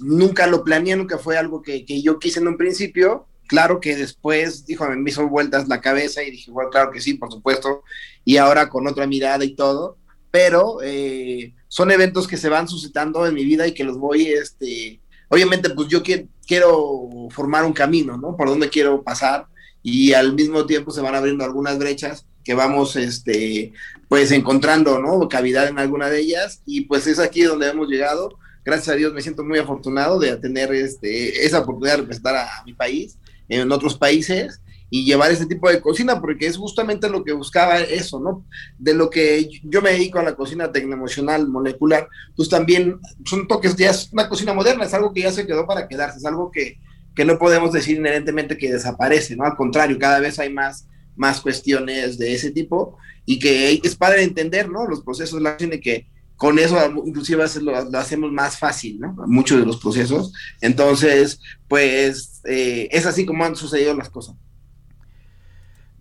nunca 0.00 0.46
lo 0.46 0.64
planeé, 0.64 0.96
nunca 0.96 1.18
fue 1.18 1.36
algo 1.36 1.60
que, 1.60 1.84
que 1.84 2.00
yo 2.00 2.18
quise 2.18 2.40
en 2.40 2.48
un 2.48 2.56
principio, 2.56 3.26
Claro 3.50 3.80
que 3.80 3.96
después, 3.96 4.64
dijo, 4.64 4.88
me 4.90 5.10
hizo 5.10 5.28
vueltas 5.28 5.66
la 5.66 5.80
cabeza 5.80 6.22
y 6.22 6.30
dije, 6.30 6.52
bueno, 6.52 6.70
claro 6.70 6.92
que 6.92 7.00
sí, 7.00 7.14
por 7.14 7.32
supuesto, 7.32 7.82
y 8.24 8.36
ahora 8.36 8.68
con 8.68 8.86
otra 8.86 9.08
mirada 9.08 9.44
y 9.44 9.56
todo, 9.56 9.98
pero 10.30 10.78
eh, 10.84 11.52
son 11.70 11.92
eventos 11.92 12.26
que 12.26 12.36
se 12.36 12.48
van 12.48 12.66
suscitando 12.66 13.24
en 13.28 13.34
mi 13.34 13.44
vida 13.44 13.64
y 13.64 13.72
que 13.72 13.84
los 13.84 13.96
voy, 13.96 14.26
este, 14.26 15.00
obviamente, 15.28 15.70
pues 15.70 15.86
yo 15.86 16.02
quiero 16.44 17.28
formar 17.30 17.64
un 17.64 17.72
camino, 17.72 18.16
¿no? 18.16 18.36
Por 18.36 18.48
donde 18.48 18.68
quiero 18.68 19.04
pasar 19.04 19.46
y 19.80 20.12
al 20.12 20.34
mismo 20.34 20.66
tiempo 20.66 20.90
se 20.90 21.00
van 21.00 21.14
abriendo 21.14 21.44
algunas 21.44 21.78
brechas 21.78 22.26
que 22.42 22.54
vamos, 22.54 22.96
este, 22.96 23.72
pues 24.08 24.32
encontrando, 24.32 24.98
¿no? 24.98 25.28
Cavidad 25.28 25.68
en 25.68 25.78
alguna 25.78 26.10
de 26.10 26.18
ellas 26.18 26.60
y 26.66 26.82
pues 26.82 27.06
es 27.06 27.20
aquí 27.20 27.42
donde 27.42 27.68
hemos 27.68 27.88
llegado. 27.88 28.36
Gracias 28.64 28.88
a 28.88 28.96
Dios 28.96 29.12
me 29.12 29.22
siento 29.22 29.44
muy 29.44 29.60
afortunado 29.60 30.18
de 30.18 30.36
tener 30.38 30.74
este, 30.74 31.46
esa 31.46 31.60
oportunidad 31.60 31.92
de 31.92 32.00
representar 32.00 32.34
a 32.34 32.64
mi 32.66 32.74
país 32.74 33.16
en 33.48 33.70
otros 33.70 33.96
países 33.96 34.60
y 34.90 35.04
llevar 35.04 35.30
ese 35.30 35.46
tipo 35.46 35.70
de 35.70 35.80
cocina, 35.80 36.20
porque 36.20 36.46
es 36.46 36.56
justamente 36.56 37.08
lo 37.08 37.22
que 37.22 37.32
buscaba 37.32 37.78
eso, 37.78 38.18
¿no? 38.18 38.44
De 38.76 38.92
lo 38.92 39.08
que 39.08 39.48
yo 39.62 39.80
me 39.80 39.92
dedico 39.92 40.18
a 40.18 40.24
la 40.24 40.34
cocina 40.34 40.72
tecnoemocional 40.72 41.48
molecular, 41.48 42.08
pues 42.34 42.48
también 42.48 42.98
son 43.24 43.46
toques, 43.46 43.76
ya 43.76 43.90
es 43.90 44.12
una 44.12 44.28
cocina 44.28 44.52
moderna, 44.52 44.84
es 44.84 44.92
algo 44.92 45.12
que 45.12 45.22
ya 45.22 45.32
se 45.32 45.46
quedó 45.46 45.66
para 45.66 45.86
quedarse, 45.86 46.18
es 46.18 46.24
algo 46.24 46.50
que, 46.50 46.78
que 47.14 47.24
no 47.24 47.38
podemos 47.38 47.72
decir 47.72 47.98
inherentemente 47.98 48.58
que 48.58 48.72
desaparece, 48.72 49.36
¿no? 49.36 49.44
Al 49.44 49.56
contrario, 49.56 49.96
cada 49.98 50.18
vez 50.18 50.40
hay 50.40 50.52
más, 50.52 50.88
más 51.14 51.40
cuestiones 51.40 52.18
de 52.18 52.34
ese 52.34 52.50
tipo 52.50 52.98
y 53.24 53.38
que 53.38 53.80
es 53.82 53.94
padre 53.94 54.24
entender, 54.24 54.68
¿no? 54.68 54.86
Los 54.88 55.02
procesos 55.02 55.38
de 55.38 55.44
la 55.44 55.52
cocina 55.52 55.76
y 55.76 55.80
que 55.80 56.06
con 56.34 56.58
eso 56.58 56.78
inclusive 57.04 57.44
lo, 57.60 57.76
hacemos 57.98 58.32
más 58.32 58.58
fácil, 58.58 58.98
¿no? 58.98 59.14
Muchos 59.26 59.60
de 59.60 59.66
los 59.66 59.76
procesos. 59.76 60.32
Entonces, 60.62 61.38
pues 61.68 62.40
eh, 62.44 62.88
es 62.90 63.04
así 63.04 63.26
como 63.26 63.44
han 63.44 63.54
sucedido 63.54 63.94
las 63.94 64.08
cosas. 64.08 64.34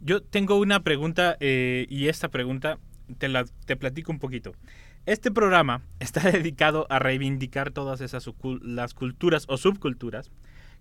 Yo 0.01 0.21
tengo 0.21 0.57
una 0.57 0.81
pregunta 0.81 1.37
eh, 1.39 1.85
y 1.89 2.07
esta 2.07 2.29
pregunta 2.29 2.77
te, 3.17 3.27
la, 3.27 3.45
te 3.65 3.75
platico 3.75 4.11
un 4.11 4.19
poquito. 4.19 4.53
Este 5.05 5.31
programa 5.31 5.81
está 5.99 6.31
dedicado 6.31 6.87
a 6.89 6.99
reivindicar 6.99 7.71
todas 7.71 8.01
esas 8.01 8.29
las 8.61 8.93
culturas 8.93 9.45
o 9.47 9.57
subculturas 9.57 10.31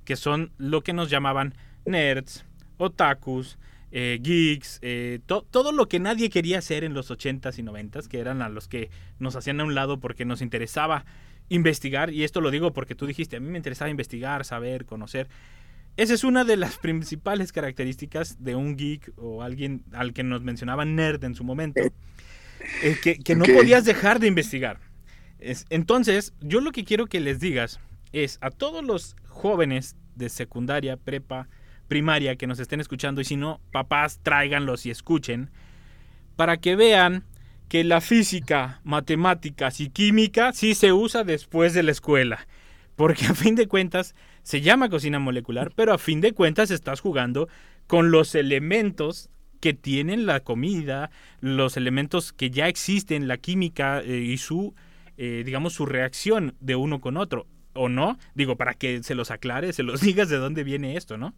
que 0.04 0.16
son 0.16 0.52
lo 0.56 0.82
que 0.82 0.94
nos 0.94 1.10
llamaban 1.10 1.54
nerds, 1.84 2.46
otakus, 2.78 3.58
eh, 3.90 4.18
geeks, 4.22 4.78
eh, 4.82 5.20
todo 5.26 5.72
lo 5.72 5.86
que 5.86 5.98
nadie 5.98 6.30
quería 6.30 6.58
hacer 6.58 6.84
en 6.84 6.94
los 6.94 7.10
80s 7.10 7.58
y 7.58 7.62
90s, 7.62 8.06
que 8.06 8.18
eran 8.18 8.40
a 8.40 8.48
los 8.48 8.68
que 8.68 8.90
nos 9.18 9.36
hacían 9.36 9.60
a 9.60 9.64
un 9.64 9.74
lado 9.74 10.00
porque 10.00 10.24
nos 10.24 10.40
interesaba 10.40 11.04
investigar, 11.50 12.10
y 12.10 12.24
esto 12.24 12.40
lo 12.40 12.50
digo 12.50 12.72
porque 12.72 12.94
tú 12.94 13.06
dijiste, 13.06 13.36
a 13.36 13.40
mí 13.40 13.50
me 13.50 13.58
interesaba 13.58 13.90
investigar, 13.90 14.44
saber, 14.44 14.84
conocer. 14.84 15.28
Esa 15.98 16.14
es 16.14 16.22
una 16.22 16.44
de 16.44 16.56
las 16.56 16.78
principales 16.78 17.50
características 17.50 18.36
de 18.38 18.54
un 18.54 18.76
geek 18.76 19.10
o 19.16 19.42
alguien 19.42 19.82
al 19.92 20.12
que 20.12 20.22
nos 20.22 20.44
mencionaban 20.44 20.94
nerd 20.94 21.24
en 21.24 21.34
su 21.34 21.42
momento, 21.42 21.80
eh, 22.84 22.96
que, 23.02 23.34
no 23.34 23.44
podías 23.44 23.84
dejar 23.84 24.20
de 24.20 24.28
investigar. 24.28 24.78
entonces, 25.40 26.34
yo 26.40 26.60
lo 26.60 26.70
que 26.70 26.84
quiero 26.84 27.08
que 27.08 27.18
les 27.18 27.40
digas 27.40 27.80
es 28.12 28.38
a 28.42 28.50
todos 28.50 28.84
los 28.84 29.16
jóvenes 29.26 29.96
de 30.14 30.28
secundaria, 30.28 30.96
prepa, 30.96 31.48
primaria 31.88 32.36
que 32.36 32.46
nos 32.46 32.60
estén 32.60 32.78
escuchando 32.78 33.20
y 33.20 33.24
si 33.24 33.34
no, 33.34 33.60
papás, 33.72 34.20
tráiganlos 34.22 34.86
y 34.86 34.92
escuchen 34.92 35.50
para 36.36 36.58
que 36.58 36.76
vean 36.76 37.24
que 37.68 37.82
la 37.82 38.00
física, 38.00 38.80
matemáticas 38.84 39.80
y 39.80 39.90
química 39.90 40.52
sí 40.52 40.76
se 40.76 40.92
usa 40.92 41.24
después 41.24 41.74
de 41.74 41.82
la 41.82 41.90
escuela. 41.90 42.46
Porque 42.94 43.26
a 43.26 43.34
fin 43.34 43.54
de 43.54 43.68
cuentas 43.68 44.14
se 44.48 44.62
llama 44.62 44.88
cocina 44.88 45.18
molecular, 45.18 45.72
pero 45.76 45.92
a 45.92 45.98
fin 45.98 46.22
de 46.22 46.32
cuentas 46.32 46.70
estás 46.70 47.00
jugando 47.00 47.50
con 47.86 48.10
los 48.10 48.34
elementos 48.34 49.28
que 49.60 49.74
tienen 49.74 50.24
la 50.24 50.40
comida, 50.40 51.10
los 51.42 51.76
elementos 51.76 52.32
que 52.32 52.48
ya 52.48 52.66
existen, 52.66 53.28
la 53.28 53.36
química 53.36 54.00
eh, 54.00 54.16
y 54.16 54.38
su, 54.38 54.74
eh, 55.18 55.42
digamos, 55.44 55.74
su 55.74 55.84
reacción 55.84 56.54
de 56.60 56.76
uno 56.76 57.02
con 57.02 57.18
otro. 57.18 57.46
¿O 57.74 57.90
no? 57.90 58.18
Digo, 58.34 58.56
para 58.56 58.72
que 58.72 59.02
se 59.02 59.14
los 59.14 59.30
aclare, 59.30 59.74
se 59.74 59.82
los 59.82 60.00
digas 60.00 60.30
de 60.30 60.38
dónde 60.38 60.64
viene 60.64 60.96
esto, 60.96 61.18
¿no? 61.18 61.34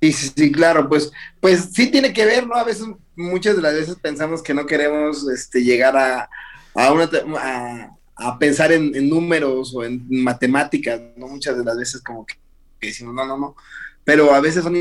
Sí, 0.00 0.12
sí, 0.12 0.32
sí, 0.36 0.52
claro, 0.52 0.88
pues, 0.88 1.10
pues 1.40 1.70
sí 1.72 1.90
tiene 1.90 2.12
que 2.12 2.24
ver, 2.24 2.46
¿no? 2.46 2.54
A 2.54 2.62
veces, 2.62 2.86
muchas 3.16 3.56
de 3.56 3.62
las 3.62 3.74
veces 3.74 3.96
pensamos 3.96 4.40
que 4.40 4.54
no 4.54 4.66
queremos 4.66 5.28
este, 5.28 5.64
llegar 5.64 5.96
a, 5.96 6.30
a, 6.76 6.92
una, 6.92 7.10
a, 7.38 7.97
pensar 8.38 8.72
en, 8.72 9.08
números 9.08 9.74
o 9.74 9.84
en 9.84 10.06
matemáticas, 10.08 11.00
¿no? 11.16 11.28
Muchas 11.28 11.56
de 11.56 11.64
las 11.64 11.76
veces 11.76 12.02
como 12.02 12.26
que, 12.26 12.34
decimos, 12.80 13.14
no, 13.14 13.26
no, 13.26 13.36
no, 13.36 13.56
pero 14.04 14.34
a 14.34 14.40
veces 14.40 14.64
son... 14.64 14.74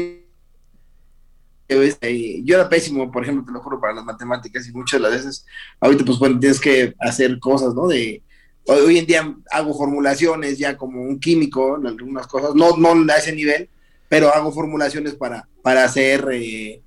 Eh, 1.69 2.41
yo 2.45 2.55
era 2.55 2.69
pésimo, 2.69 3.11
por 3.11 3.23
ejemplo, 3.23 3.43
te 3.45 3.51
lo 3.51 3.59
juro, 3.59 3.81
para 3.81 3.93
las 3.93 4.05
matemáticas 4.05 4.67
y 4.67 4.71
muchas 4.71 5.01
de 5.01 5.03
las 5.03 5.11
veces, 5.11 5.45
ahorita 5.81 6.05
pues 6.05 6.17
bueno, 6.17 6.39
tienes 6.39 6.61
que 6.61 6.95
hacer 6.99 7.37
cosas, 7.39 7.73
¿no? 7.73 7.87
De, 7.87 8.23
hoy 8.67 8.97
en 8.97 9.05
día 9.05 9.35
hago 9.51 9.73
formulaciones 9.73 10.57
ya 10.57 10.77
como 10.77 11.01
un 11.01 11.19
químico 11.19 11.77
en 11.77 11.87
algunas 11.87 12.27
cosas, 12.27 12.55
no, 12.55 12.75
no 12.75 13.11
a 13.11 13.17
ese 13.17 13.33
nivel, 13.33 13.69
pero 14.09 14.33
hago 14.33 14.51
formulaciones 14.51 15.15
para, 15.15 15.47
para 15.61 15.83
hacer, 15.83 16.27
eh, 16.31 16.81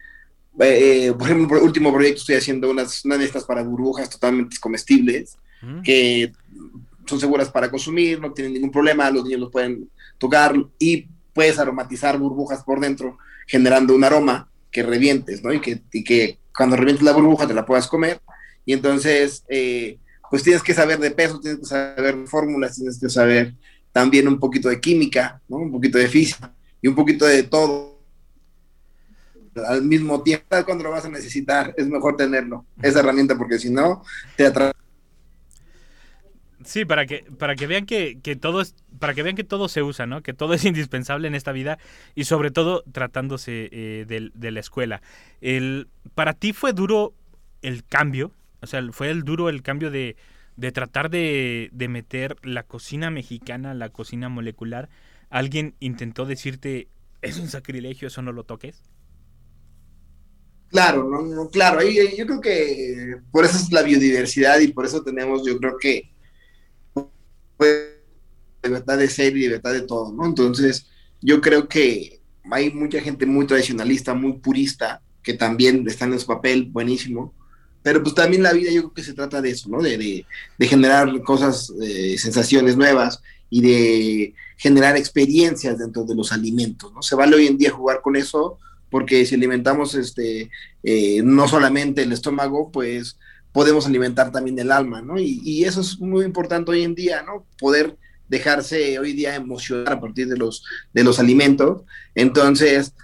eh, 0.59 1.13
por 1.19 1.29
ejemplo, 1.29 1.59
el 1.59 1.65
último 1.65 1.93
proyecto 1.93 2.21
estoy 2.21 2.37
haciendo 2.37 2.71
unas, 2.71 3.05
una 3.05 3.17
de 3.17 3.25
estas 3.25 3.45
para 3.45 3.63
burbujas 3.63 4.11
totalmente 4.11 4.57
comestibles, 4.61 5.37
mm. 5.63 5.83
que 5.83 6.33
son 7.11 7.21
seguras 7.21 7.51
para 7.51 7.71
consumir, 7.71 8.21
no 8.21 8.33
tienen 8.33 8.55
ningún 8.55 8.71
problema, 8.71 9.11
los 9.11 9.25
niños 9.25 9.41
los 9.41 9.51
pueden 9.51 9.91
tocar 10.17 10.55
y 10.79 11.09
puedes 11.35 11.59
aromatizar 11.59 12.19
burbujas 12.19 12.63
por 12.63 12.81
dentro, 12.81 13.19
generando 13.47 13.95
un 13.95 14.05
aroma 14.05 14.49
que 14.71 14.83
revientes, 14.83 15.43
¿no? 15.43 15.53
Y 15.53 15.61
que, 15.61 15.83
y 15.93 16.05
que 16.05 16.39
cuando 16.57 16.77
revientes 16.77 17.05
la 17.05 17.13
burbuja 17.13 17.47
te 17.47 17.55
la 17.55 17.67
puedas 17.67 17.89
comer. 17.89 18.21
Y 18.65 18.73
entonces, 18.73 19.45
eh, 19.49 19.99
pues 20.31 20.43
tienes 20.43 20.63
que 20.63 20.75
saber 20.75 21.01
de 21.01 21.11
peso, 21.11 21.41
tienes 21.41 21.61
que 21.61 21.67
saber 21.67 22.17
fórmulas, 22.27 22.77
tienes 22.77 22.99
que 23.01 23.09
saber 23.09 23.55
también 23.93 24.29
un 24.29 24.39
poquito 24.39 24.69
de 24.69 24.81
química, 24.81 25.41
¿no? 25.49 25.57
Un 25.57 25.73
poquito 25.73 25.99
de 25.99 26.07
física 26.07 26.53
y 26.81 26.89
un 26.89 26.95
poquito 26.95 27.27
de 27.27 27.43
todo 27.43 27.99
al 29.67 29.83
mismo 29.83 30.23
tiempo 30.23 30.47
cuando 30.65 30.85
lo 30.85 30.91
vas 30.93 31.05
a 31.05 31.09
necesitar 31.09 31.75
es 31.77 31.89
mejor 31.89 32.17
tenerlo 32.17 32.65
esa 32.81 33.01
herramienta 33.01 33.37
porque 33.37 33.59
si 33.59 33.69
no 33.69 34.05
te 34.37 34.47
atrasa 34.47 34.80
Sí, 36.65 36.85
para 36.85 37.07
que, 37.07 37.25
para 37.39 37.55
que 37.57 37.67
vean 37.67 37.87
que, 37.87 38.17
todo 38.39 38.61
es, 38.61 38.75
para 38.99 39.15
que 39.15 39.23
vean 39.23 39.35
que 39.35 39.45
todo 39.45 39.69
se 39.69 39.83
usa, 39.83 40.07
¿no? 40.07 40.23
Que 40.23 40.35
todo 40.35 40.55
es 40.55 40.65
indispensable 40.65 41.29
en 41.29 41.35
esta 41.35 41.53
vida 41.53 41.79
y 42.15 42.25
sobre 42.25 42.51
todo 42.51 42.85
tratándose 42.93 43.69
eh, 43.73 44.31
de, 44.35 44.51
la 44.51 44.61
escuela. 44.61 45.03
El, 45.41 45.89
¿Para 46.15 46.35
ti 46.35 46.53
fue 46.53 46.73
duro 46.73 47.15
el 47.63 47.85
cambio? 47.85 48.33
O 48.61 48.67
sea, 48.67 48.83
¿fue 48.93 49.11
el 49.11 49.23
duro 49.23 49.49
el 49.49 49.63
cambio 49.63 49.91
de, 49.91 50.17
de 50.57 50.73
tratar 50.73 51.09
de, 51.09 51.71
de 51.73 51.89
meter 51.89 52.37
la 52.43 52.63
cocina 52.63 53.11
mexicana, 53.11 53.73
la 53.73 53.89
cocina 53.89 54.29
molecular, 54.29 54.91
alguien 55.31 55.75
intentó 55.81 56.27
decirte, 56.27 56.89
es 57.23 57.39
un 57.39 57.49
sacrilegio, 57.49 58.09
eso 58.09 58.21
no 58.21 58.33
lo 58.33 58.45
toques? 58.45 58.83
Claro, 60.69 61.09
no, 61.09 61.49
claro, 61.49 61.81
yo 61.83 62.27
creo 62.27 62.41
que 62.41 63.17
por 63.33 63.45
eso 63.45 63.57
es 63.57 63.73
la 63.73 63.83
biodiversidad 63.83 64.61
y 64.61 64.69
por 64.69 64.87
eso 64.87 65.03
tenemos, 65.03 65.45
yo 65.45 65.59
creo 65.59 65.77
que 65.79 66.13
libertad 68.63 68.99
de 68.99 69.09
ser 69.09 69.37
y 69.37 69.41
libertad 69.41 69.73
de 69.73 69.83
todo, 69.83 70.13
¿no? 70.13 70.27
Entonces, 70.27 70.87
yo 71.21 71.41
creo 71.41 71.69
que 71.69 72.21
hay 72.51 72.71
mucha 72.71 73.01
gente 73.01 73.27
muy 73.27 73.47
tradicionalista, 73.47 74.15
muy 74.15 74.35
purista, 74.35 75.03
que 75.23 75.35
también 75.35 75.87
están 75.87 76.13
en 76.13 76.21
su 76.21 76.27
papel 76.27 76.65
buenísimo, 76.65 77.35
pero 77.83 78.03
pues 78.03 78.15
también 78.15 78.43
la 78.43 78.53
vida 78.53 78.71
yo 78.71 78.83
creo 78.83 78.95
que 78.95 79.03
se 79.03 79.15
trata 79.15 79.41
de 79.41 79.51
eso, 79.51 79.69
¿no? 79.69 79.83
De, 79.83 80.25
generar 80.61 81.23
cosas, 81.23 81.73
eh, 81.83 82.17
sensaciones 82.19 82.77
nuevas 82.77 83.23
y 83.49 83.61
de 83.63 84.35
generar 84.57 84.97
experiencias 84.97 85.79
dentro 85.79 86.05
de 86.05 86.15
los 86.15 86.33
alimentos, 86.33 86.93
¿no? 86.93 87.03
Se 87.03 87.15
vale 87.15 87.37
hoy 87.37 87.47
en 87.47 87.57
día 87.57 87.71
jugar 87.71 88.01
con 88.03 88.17
eso 88.17 88.59
porque 88.91 89.25
si 89.25 89.37
alimentamos 89.37 89.95
este, 89.95 90.51
eh, 90.83 91.23
no 91.23 91.49
solamente 91.49 92.03
el 92.03 92.13
estómago, 92.13 92.71
pues 92.71 93.17
podemos 93.53 93.87
alimentar 93.87 94.31
también 94.31 94.59
el 94.59 94.71
alma, 94.71 95.03
¿no? 95.03 95.19
Y, 95.19 95.41
y 95.45 95.65
eso 95.65 95.81
es 95.81 95.99
muy 95.99 96.25
importante 96.25 96.71
hoy 96.71 96.83
en 96.83 96.95
día, 96.95 97.23
¿no? 97.23 97.47
Poder 97.59 97.97
dejarse 98.31 98.99
hoy 98.99 99.13
día 99.13 99.35
emocionar 99.35 99.93
a 99.95 100.01
partir 100.01 100.29
de 100.29 100.37
los, 100.37 100.65
de 100.95 101.03
los 101.03 101.19
alimentos. 101.19 101.83
Entonces, 102.15 102.95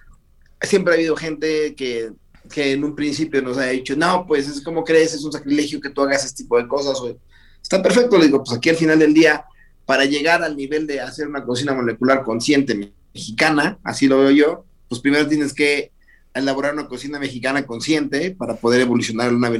siempre 0.62 0.94
ha 0.94 0.96
habido 0.96 1.16
gente 1.16 1.74
que, 1.74 2.12
que 2.48 2.72
en 2.72 2.84
un 2.84 2.94
principio 2.94 3.42
nos 3.42 3.58
ha 3.58 3.66
dicho, 3.66 3.96
no, 3.96 4.24
pues 4.26 4.48
es 4.48 4.60
como 4.60 4.84
crees, 4.84 5.14
es 5.14 5.24
un 5.24 5.32
sacrilegio 5.32 5.80
que 5.80 5.90
tú 5.90 6.02
hagas 6.02 6.24
este 6.24 6.44
tipo 6.44 6.56
de 6.56 6.68
cosas. 6.68 7.00
O, 7.00 7.18
está 7.60 7.82
perfecto, 7.82 8.16
le 8.16 8.26
digo, 8.26 8.42
pues 8.44 8.56
aquí 8.56 8.70
al 8.70 8.76
final 8.76 9.00
del 9.00 9.12
día, 9.12 9.44
para 9.84 10.04
llegar 10.04 10.44
al 10.44 10.56
nivel 10.56 10.86
de 10.86 11.00
hacer 11.00 11.26
una 11.26 11.44
cocina 11.44 11.74
molecular 11.74 12.22
consciente 12.22 12.92
mexicana, 13.12 13.78
así 13.82 14.06
lo 14.06 14.20
veo 14.20 14.30
yo, 14.30 14.64
pues 14.88 15.00
primero 15.00 15.26
tienes 15.26 15.52
que 15.52 15.90
elaborar 16.38 16.74
una 16.74 16.88
cocina 16.88 17.18
mexicana 17.18 17.66
consciente 17.66 18.30
para 18.32 18.56
poder 18.56 18.80
evolucionar 18.80 19.32
una, 19.32 19.50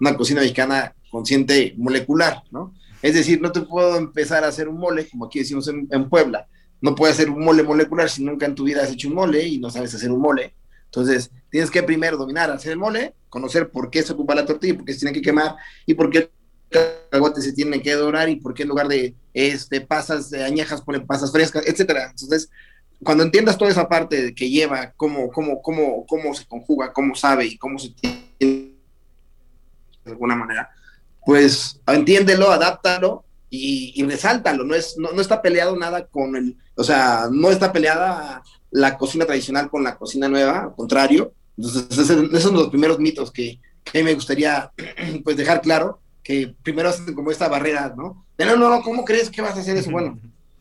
una 0.00 0.16
cocina 0.16 0.40
mexicana 0.40 0.94
consciente 1.10 1.74
molecular, 1.76 2.42
¿no? 2.50 2.74
Es 3.02 3.14
decir, 3.14 3.40
no 3.40 3.50
te 3.50 3.62
puedo 3.62 3.96
empezar 3.96 4.44
a 4.44 4.48
hacer 4.48 4.68
un 4.68 4.78
mole, 4.78 5.08
como 5.08 5.26
aquí 5.26 5.40
decimos 5.40 5.68
en, 5.68 6.08
Puebla. 6.08 6.46
No 6.80 6.94
puedes 6.94 7.16
hacer 7.16 7.30
un 7.30 7.44
mole 7.44 7.64
molecular 7.64 8.08
si 8.08 8.24
nunca 8.24 8.46
en 8.46 8.54
tu 8.54 8.64
vida 8.64 8.82
has 8.82 8.90
hecho 8.90 9.08
un 9.08 9.14
mole 9.14 9.46
y 9.46 9.58
no 9.58 9.70
sabes 9.70 9.94
hacer 9.94 10.10
un 10.10 10.20
mole. 10.20 10.54
Entonces, 10.84 11.30
tienes 11.50 11.70
que 11.70 11.82
primero 11.82 12.16
dominar, 12.16 12.50
hacer 12.50 12.72
el 12.72 12.78
mole, 12.78 13.14
conocer 13.28 13.70
por 13.70 13.90
qué 13.90 14.02
se 14.02 14.12
ocupa 14.12 14.34
la 14.34 14.46
tortilla, 14.46 14.76
por 14.76 14.84
qué 14.84 14.92
se 14.92 15.00
tiene 15.00 15.12
que 15.12 15.22
quemar 15.22 15.56
y 15.84 15.94
por 15.94 16.10
qué 16.10 16.30
cagote 17.10 17.42
se 17.42 17.52
tiene 17.52 17.82
que 17.82 17.92
dorar 17.94 18.28
y 18.28 18.36
por 18.36 18.54
qué 18.54 18.62
en 18.62 18.68
lugar 18.68 18.88
de 18.88 19.14
este, 19.34 19.80
pasas 19.80 20.30
de 20.30 20.44
añejas 20.44 20.80
ponen 20.82 21.06
pasas 21.06 21.32
frescas, 21.32 21.64
etcétera. 21.66 22.10
Entonces, 22.10 22.50
cuando 23.02 23.24
entiendas 23.24 23.58
toda 23.58 23.70
esa 23.70 23.88
parte 23.88 24.34
que 24.34 24.50
lleva, 24.50 24.92
cómo, 24.96 25.30
cómo, 25.30 25.60
cómo, 25.60 26.06
cómo 26.06 26.34
se 26.34 26.46
conjuga, 26.46 26.92
cómo 26.92 27.14
sabe 27.14 27.46
y 27.46 27.58
cómo 27.58 27.78
se 27.78 27.90
tiene 27.90 28.72
de 30.04 30.10
alguna 30.10 30.34
manera, 30.34 30.68
pues 31.24 31.80
entiéndelo, 31.86 32.50
adáptalo 32.50 33.24
y, 33.48 33.92
y 33.94 34.04
resáltalo. 34.04 34.64
No, 34.64 34.74
es, 34.74 34.96
no, 34.98 35.20
está 35.20 35.42
peleado 35.42 35.76
nada 35.76 36.06
con 36.06 36.36
el, 36.36 36.56
o 36.74 36.84
sea, 36.84 37.28
no 37.30 37.50
está 37.50 37.72
peleada 37.72 38.42
la 38.70 38.96
cocina 38.96 39.26
tradicional 39.26 39.70
con 39.70 39.84
la 39.84 39.96
cocina 39.96 40.28
nueva, 40.28 40.62
al 40.64 40.74
contrario. 40.74 41.32
Entonces, 41.56 41.86
esos, 41.90 42.42
son 42.42 42.54
los 42.54 42.68
primeros 42.68 42.98
mitos 42.98 43.30
que, 43.30 43.60
que 43.84 44.02
me 44.02 44.14
gustaría 44.14 44.72
pues 45.24 45.36
dejar 45.36 45.60
claro, 45.60 46.00
que 46.22 46.54
primero 46.62 46.88
hacen 46.88 47.14
como 47.14 47.30
esta 47.30 47.48
barrera, 47.48 47.94
¿no? 47.96 48.24
De 48.36 48.46
no, 48.46 48.56
no, 48.56 48.70
no, 48.70 48.82
¿cómo 48.82 49.04
crees 49.04 49.30
que 49.30 49.42
vas 49.42 49.56
a 49.56 49.60
hacer 49.60 49.76
eso? 49.76 49.90
Bueno, 49.90 50.18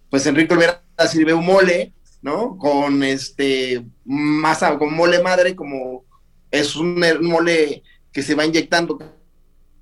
pues 0.10 0.26
Enrique 0.26 0.54
Olvera 0.54 0.84
sirve 1.10 1.34
un 1.34 1.46
mole, 1.46 1.94
¿no? 2.22 2.58
Con 2.58 3.04
este 3.04 3.86
masa, 4.06 4.78
con 4.78 4.94
mole 4.94 5.22
madre, 5.22 5.56
como 5.56 6.06
es 6.50 6.76
un 6.76 7.04
mole 7.22 7.84
que 8.12 8.22
se 8.22 8.36
va 8.36 8.46
inyectando 8.46 9.00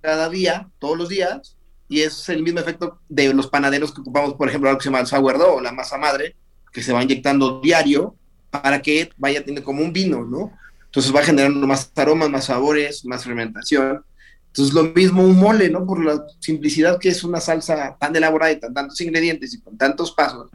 cada 0.01 0.29
día, 0.29 0.69
todos 0.79 0.98
los 0.98 1.10
días, 1.10 1.58
y 1.88 2.01
es 2.01 2.29
el 2.29 2.43
mismo 2.43 2.60
efecto 2.60 3.00
de 3.10 3.34
los 3.34 3.48
panaderos 3.48 3.91
que 3.91 4.01
ocupamos, 4.01 4.36
por 4.36 4.48
ejemplo, 4.48 4.69
algo 4.69 4.77
que 4.77 4.84
se 4.84 4.89
llama 4.89 5.01
el 5.01 5.08
sourdough 5.08 5.62
la 5.62 5.72
masa 5.72 5.98
madre, 5.98 6.36
que 6.72 6.84
se 6.84 6.93
va 6.93 7.03
inyectando 7.03 7.60
diario 7.62 8.15
para 8.51 8.81
que 8.81 9.10
vaya 9.17 9.39
teniendo 9.39 9.65
como 9.65 9.84
un 9.84 9.91
vino, 9.91 10.24
¿no? 10.24 10.53
Entonces 10.86 11.13
va 11.13 11.24
generando 11.24 11.65
más 11.67 11.91
aromas, 11.96 12.29
más 12.29 12.46
sabores, 12.46 13.05
más 13.05 13.24
fermentación. 13.24 14.03
Entonces 14.48 14.74
lo 14.74 14.84
mismo 14.86 15.24
un 15.24 15.38
mole, 15.38 15.69
¿no? 15.69 15.86
Por 15.86 16.03
la 16.03 16.24
simplicidad 16.39 17.00
que 17.00 17.10
es 17.10 17.24
una 17.24 17.39
salsa 17.39 17.96
tan 18.00 18.15
elaborada 18.15 18.51
y 18.51 18.60
con 18.60 18.74
tantos 18.74 19.00
ingredientes 19.01 19.53
y 19.53 19.62
con 19.62 19.77
tantos 19.77 20.12
pasos. 20.12 20.50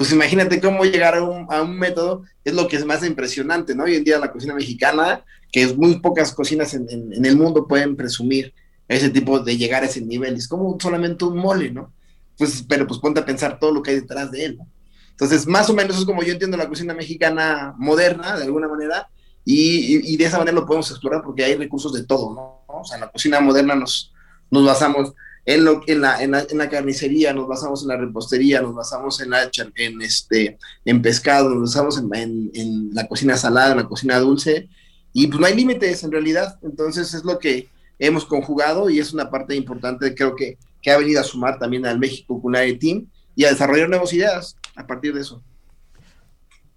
Pues 0.00 0.12
imagínate 0.12 0.62
cómo 0.62 0.82
llegar 0.86 1.14
a 1.14 1.22
un, 1.22 1.46
a 1.52 1.60
un 1.60 1.78
método, 1.78 2.22
es 2.42 2.54
lo 2.54 2.68
que 2.68 2.76
es 2.76 2.86
más 2.86 3.04
impresionante, 3.04 3.74
¿no? 3.74 3.84
Hoy 3.84 3.96
en 3.96 4.04
día 4.04 4.18
la 4.18 4.32
cocina 4.32 4.54
mexicana 4.54 5.26
que 5.52 5.62
es 5.62 5.76
muy 5.76 6.00
pocas 6.00 6.32
cocinas 6.32 6.72
en, 6.72 6.88
en, 6.88 7.22
el 7.22 7.36
mundo 7.36 7.68
pueden 7.68 7.96
presumir 7.96 8.54
ese 8.88 9.10
tipo 9.10 9.40
de 9.40 9.58
llegar 9.58 9.82
a 9.82 9.86
ese 9.86 10.00
nivel. 10.00 10.36
Es 10.36 10.48
como 10.48 10.78
solamente 10.80 11.26
un 11.26 11.36
mole, 11.36 11.70
¿no? 11.70 11.92
Pues, 12.38 12.64
pero 12.66 12.86
pues 12.86 12.98
ponte 12.98 13.20
a 13.20 13.26
pensar 13.26 13.58
todo 13.58 13.72
lo 13.72 13.82
que 13.82 13.90
hay 13.90 14.00
detrás 14.00 14.30
de 14.30 14.46
él, 14.46 14.56
¿no? 14.56 14.66
Entonces, 15.10 15.46
más 15.46 15.68
o 15.68 15.74
menos 15.74 15.98
es 15.98 16.06
como 16.06 16.22
yo 16.22 16.32
entiendo 16.32 16.56
la 16.56 16.70
cocina 16.70 16.94
mexicana 16.94 17.74
moderna, 17.76 18.38
de 18.38 18.44
alguna 18.44 18.68
manera, 18.68 19.06
y, 19.44 20.14
y, 20.14 20.16
de 20.16 20.24
esa 20.24 20.38
manera 20.38 20.54
lo 20.54 20.64
podemos 20.64 20.90
explorar 20.90 21.20
porque 21.22 21.44
hay 21.44 21.56
recursos 21.56 21.92
de 21.92 22.06
todo, 22.06 22.34
¿no? 22.34 22.64
O 22.74 22.84
sea, 22.86 22.96
en 22.96 23.02
la 23.02 23.10
cocina 23.10 23.38
moderna 23.40 23.74
nos, 23.74 24.14
nos 24.50 24.64
basamos 24.64 25.12
en, 25.44 25.64
lo, 25.64 25.82
en, 25.86 26.00
la, 26.00 26.22
en, 26.22 26.32
la, 26.32 26.46
en 26.48 26.58
la 26.58 26.68
carnicería, 26.68 27.32
nos 27.32 27.48
basamos 27.48 27.82
en 27.82 27.88
la 27.88 27.96
repostería, 27.96 28.60
nos 28.60 28.74
basamos 28.74 29.20
en, 29.20 29.30
la, 29.30 29.50
en, 29.76 30.02
este, 30.02 30.58
en 30.84 31.02
pescado, 31.02 31.50
nos 31.50 31.74
basamos 31.74 31.98
en, 31.98 32.50
en 32.54 32.90
la 32.94 33.06
cocina 33.06 33.36
salada, 33.36 33.72
en 33.72 33.78
la 33.78 33.88
cocina 33.88 34.18
dulce, 34.18 34.68
y 35.12 35.26
pues 35.26 35.40
no 35.40 35.46
hay 35.46 35.54
límites 35.54 36.04
en 36.04 36.12
realidad, 36.12 36.58
entonces 36.62 37.14
es 37.14 37.24
lo 37.24 37.38
que 37.38 37.68
hemos 37.98 38.24
conjugado 38.24 38.88
y 38.90 38.98
es 38.98 39.12
una 39.12 39.30
parte 39.30 39.54
importante, 39.54 40.14
creo 40.14 40.34
que, 40.34 40.56
que 40.82 40.90
ha 40.90 40.98
venido 40.98 41.20
a 41.20 41.24
sumar 41.24 41.58
también 41.58 41.86
al 41.86 41.98
México 41.98 42.40
Culinary 42.40 42.78
Team 42.78 43.06
y 43.34 43.44
a 43.44 43.50
desarrollar 43.50 43.88
nuevas 43.88 44.12
ideas 44.12 44.56
a 44.76 44.86
partir 44.86 45.14
de 45.14 45.20
eso. 45.20 45.42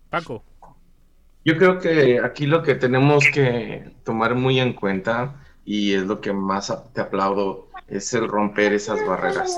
Paco. 0.09 0.43
Yo 1.45 1.57
creo 1.57 1.79
que 1.79 2.19
aquí 2.19 2.45
lo 2.45 2.63
que 2.63 2.75
tenemos 2.75 3.25
que 3.33 3.91
tomar 4.03 4.35
muy 4.35 4.59
en 4.59 4.73
cuenta 4.73 5.41
y 5.65 5.93
es 5.93 6.03
lo 6.03 6.21
que 6.21 6.31
más 6.31 6.73
te 6.93 7.01
aplaudo 7.01 7.67
es 7.97 8.13
el 8.13 8.27
romper 8.27 8.73
esas 8.73 9.05
barreras. 9.05 9.57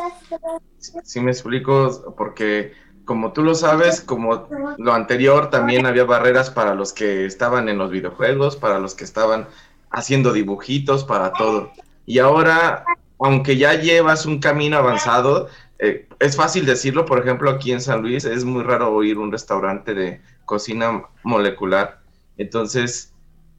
Si 1.04 1.22
me 1.22 1.32
explico, 1.32 2.14
porque 2.18 2.74
como 3.06 3.32
tú 3.34 3.44
lo 3.44 3.56
sabes, 3.56 4.02
como 4.02 4.50
lo 4.78 4.94
anterior, 4.94 5.50
también 5.50 5.86
había 5.86 6.04
barreras 6.04 6.50
para 6.50 6.76
los 6.76 6.92
que 6.92 7.26
estaban 7.26 7.70
en 7.70 7.78
los 7.78 7.92
videojuegos, 7.92 8.56
para 8.56 8.80
los 8.80 8.96
que 8.96 9.04
estaban 9.04 9.48
haciendo 9.92 10.34
dibujitos, 10.34 11.04
para 11.06 11.32
todo. 11.32 11.72
Y 12.06 12.20
ahora, 12.20 12.84
aunque 13.20 13.58
ya 13.58 13.76
llevas 13.76 14.26
un 14.26 14.40
camino 14.40 14.78
avanzado, 14.78 15.48
eh, 15.80 16.08
es 16.20 16.36
fácil 16.36 16.66
decirlo, 16.66 17.06
por 17.06 17.20
ejemplo, 17.20 17.50
aquí 17.50 17.72
en 17.72 17.82
San 17.82 18.02
Luis 18.02 18.26
es 18.26 18.44
muy 18.44 18.64
raro 18.64 18.94
oír 18.94 19.18
un 19.18 19.32
restaurante 19.32 19.94
de 19.94 20.22
cocina 20.46 21.04
molecular. 21.24 22.02
Entonces, 22.38 23.14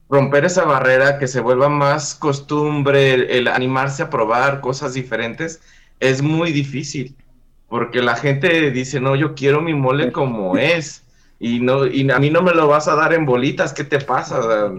romper 0.09 0.45
esa 0.45 0.63
barrera, 0.63 1.19
que 1.19 1.27
se 1.27 1.41
vuelva 1.41 1.69
más 1.69 2.15
costumbre, 2.15 3.37
el 3.37 3.47
animarse 3.47 4.03
a 4.03 4.09
probar 4.09 4.61
cosas 4.61 4.93
diferentes, 4.93 5.61
es 5.99 6.21
muy 6.21 6.51
difícil 6.51 7.15
porque 7.67 8.01
la 8.01 8.15
gente 8.15 8.71
dice, 8.71 8.99
no, 8.99 9.15
yo 9.15 9.35
quiero 9.35 9.61
mi 9.61 9.73
mole 9.73 10.11
como 10.11 10.57
es, 10.57 11.03
y, 11.39 11.59
no, 11.59 11.85
y 11.85 12.09
a 12.09 12.19
mí 12.19 12.29
no 12.29 12.41
me 12.41 12.53
lo 12.53 12.67
vas 12.67 12.87
a 12.87 12.95
dar 12.95 13.13
en 13.13 13.25
bolitas, 13.25 13.73
¿qué 13.73 13.83
te 13.83 13.99
pasa? 13.99 14.71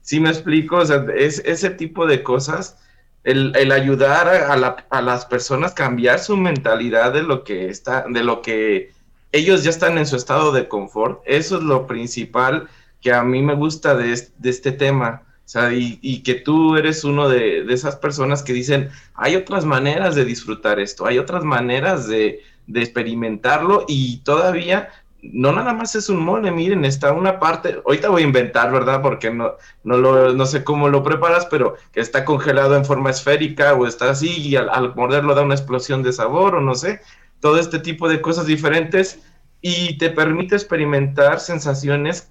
Si 0.00 0.20
me 0.20 0.30
explico, 0.30 0.76
o 0.76 0.86
sea, 0.86 1.04
es 1.14 1.42
ese 1.44 1.70
tipo 1.70 2.06
de 2.06 2.22
cosas, 2.22 2.78
el, 3.24 3.52
el 3.56 3.72
ayudar 3.72 4.28
a, 4.28 4.56
la, 4.56 4.86
a, 4.88 5.02
las 5.02 5.26
personas 5.26 5.74
cambiar 5.74 6.20
su 6.20 6.36
mentalidad 6.36 7.12
de 7.12 7.24
lo 7.24 7.44
que 7.44 7.68
está, 7.68 8.04
de 8.08 8.22
lo 8.22 8.40
que 8.40 8.92
ellos 9.32 9.64
ya 9.64 9.70
están 9.70 9.98
en 9.98 10.06
su 10.06 10.16
estado 10.16 10.52
de 10.52 10.68
confort, 10.68 11.20
eso 11.26 11.58
es 11.58 11.62
lo 11.64 11.86
principal 11.86 12.68
que 13.00 13.12
a 13.12 13.22
mí 13.22 13.42
me 13.42 13.54
gusta 13.54 13.94
de, 13.94 14.12
este 14.12 14.72
tema 14.72 15.22
o 15.48 15.50
sea, 15.50 15.72
y, 15.72 16.22
que 16.24 16.34
tú 16.34 16.76
eres 16.76 17.04
uno 17.04 17.26
de, 17.26 17.64
esas 17.72 17.96
personas 17.96 18.42
que 18.42 18.52
dicen, 18.52 18.90
hay 19.14 19.34
otras 19.34 19.64
maneras 19.64 20.14
de 20.14 20.26
disfrutar 20.26 20.78
esto, 20.78 21.06
hay 21.06 21.18
otras 21.18 21.42
maneras 21.42 22.06
de, 22.06 22.42
experimentarlo 22.74 23.86
y 23.88 24.18
todavía 24.24 24.90
no 25.22 25.52
nada 25.52 25.72
más 25.72 25.94
es 25.94 26.10
un 26.10 26.20
mole, 26.20 26.50
miren, 26.50 26.84
está 26.84 27.12
una 27.12 27.40
parte, 27.40 27.80
ahorita 27.86 28.10
voy 28.10 28.22
a 28.22 28.26
inventar, 28.26 28.70
¿verdad? 28.70 29.00
Porque 29.00 29.30
no, 29.30 29.52
no, 29.84 29.96
lo, 29.96 30.34
no 30.34 30.44
sé 30.44 30.64
cómo 30.64 30.90
lo 30.90 31.02
preparas, 31.02 31.46
pero 31.46 31.76
que 31.92 32.00
está 32.00 32.26
congelado 32.26 32.76
en 32.76 32.84
forma 32.84 33.08
esférica 33.08 33.72
o 33.72 33.86
está 33.86 34.10
así 34.10 34.28
y 34.28 34.56
al 34.56 34.94
morderlo 34.94 35.34
da 35.34 35.42
una 35.42 35.54
explosión 35.54 36.02
de 36.02 36.12
sabor 36.12 36.56
o 36.56 36.60
no 36.60 36.74
sé, 36.74 37.00
todo 37.40 37.58
este 37.58 37.78
tipo 37.78 38.06
de 38.10 38.20
cosas 38.20 38.44
diferentes 38.44 39.20
y 39.62 39.96
te 39.96 40.10
permite 40.10 40.56
experimentar 40.56 41.40
sensaciones 41.40 42.30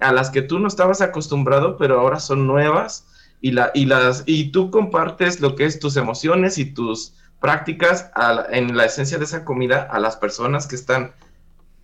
a 0.00 0.12
las 0.12 0.30
que 0.30 0.42
tú 0.42 0.58
no 0.58 0.68
estabas 0.68 1.00
acostumbrado, 1.00 1.76
pero 1.76 2.00
ahora 2.00 2.20
son 2.20 2.46
nuevas 2.46 3.06
y, 3.40 3.52
la, 3.52 3.70
y, 3.74 3.86
las, 3.86 4.22
y 4.26 4.50
tú 4.50 4.70
compartes 4.70 5.40
lo 5.40 5.54
que 5.56 5.64
es 5.64 5.78
tus 5.78 5.96
emociones 5.96 6.58
y 6.58 6.66
tus 6.66 7.14
prácticas 7.40 8.10
en 8.50 8.76
la 8.76 8.86
esencia 8.86 9.18
de 9.18 9.24
esa 9.24 9.44
comida 9.44 9.82
a 9.90 9.98
las 9.98 10.16
personas 10.16 10.66
que 10.66 10.76
están, 10.76 11.12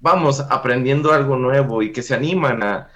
vamos, 0.01 0.41
aprendiendo 0.51 1.13
algo 1.13 1.37
nuevo 1.37 1.83
y 1.83 1.93
que 1.93 2.03
se 2.03 2.15
animan 2.15 2.63
a, 2.63 2.89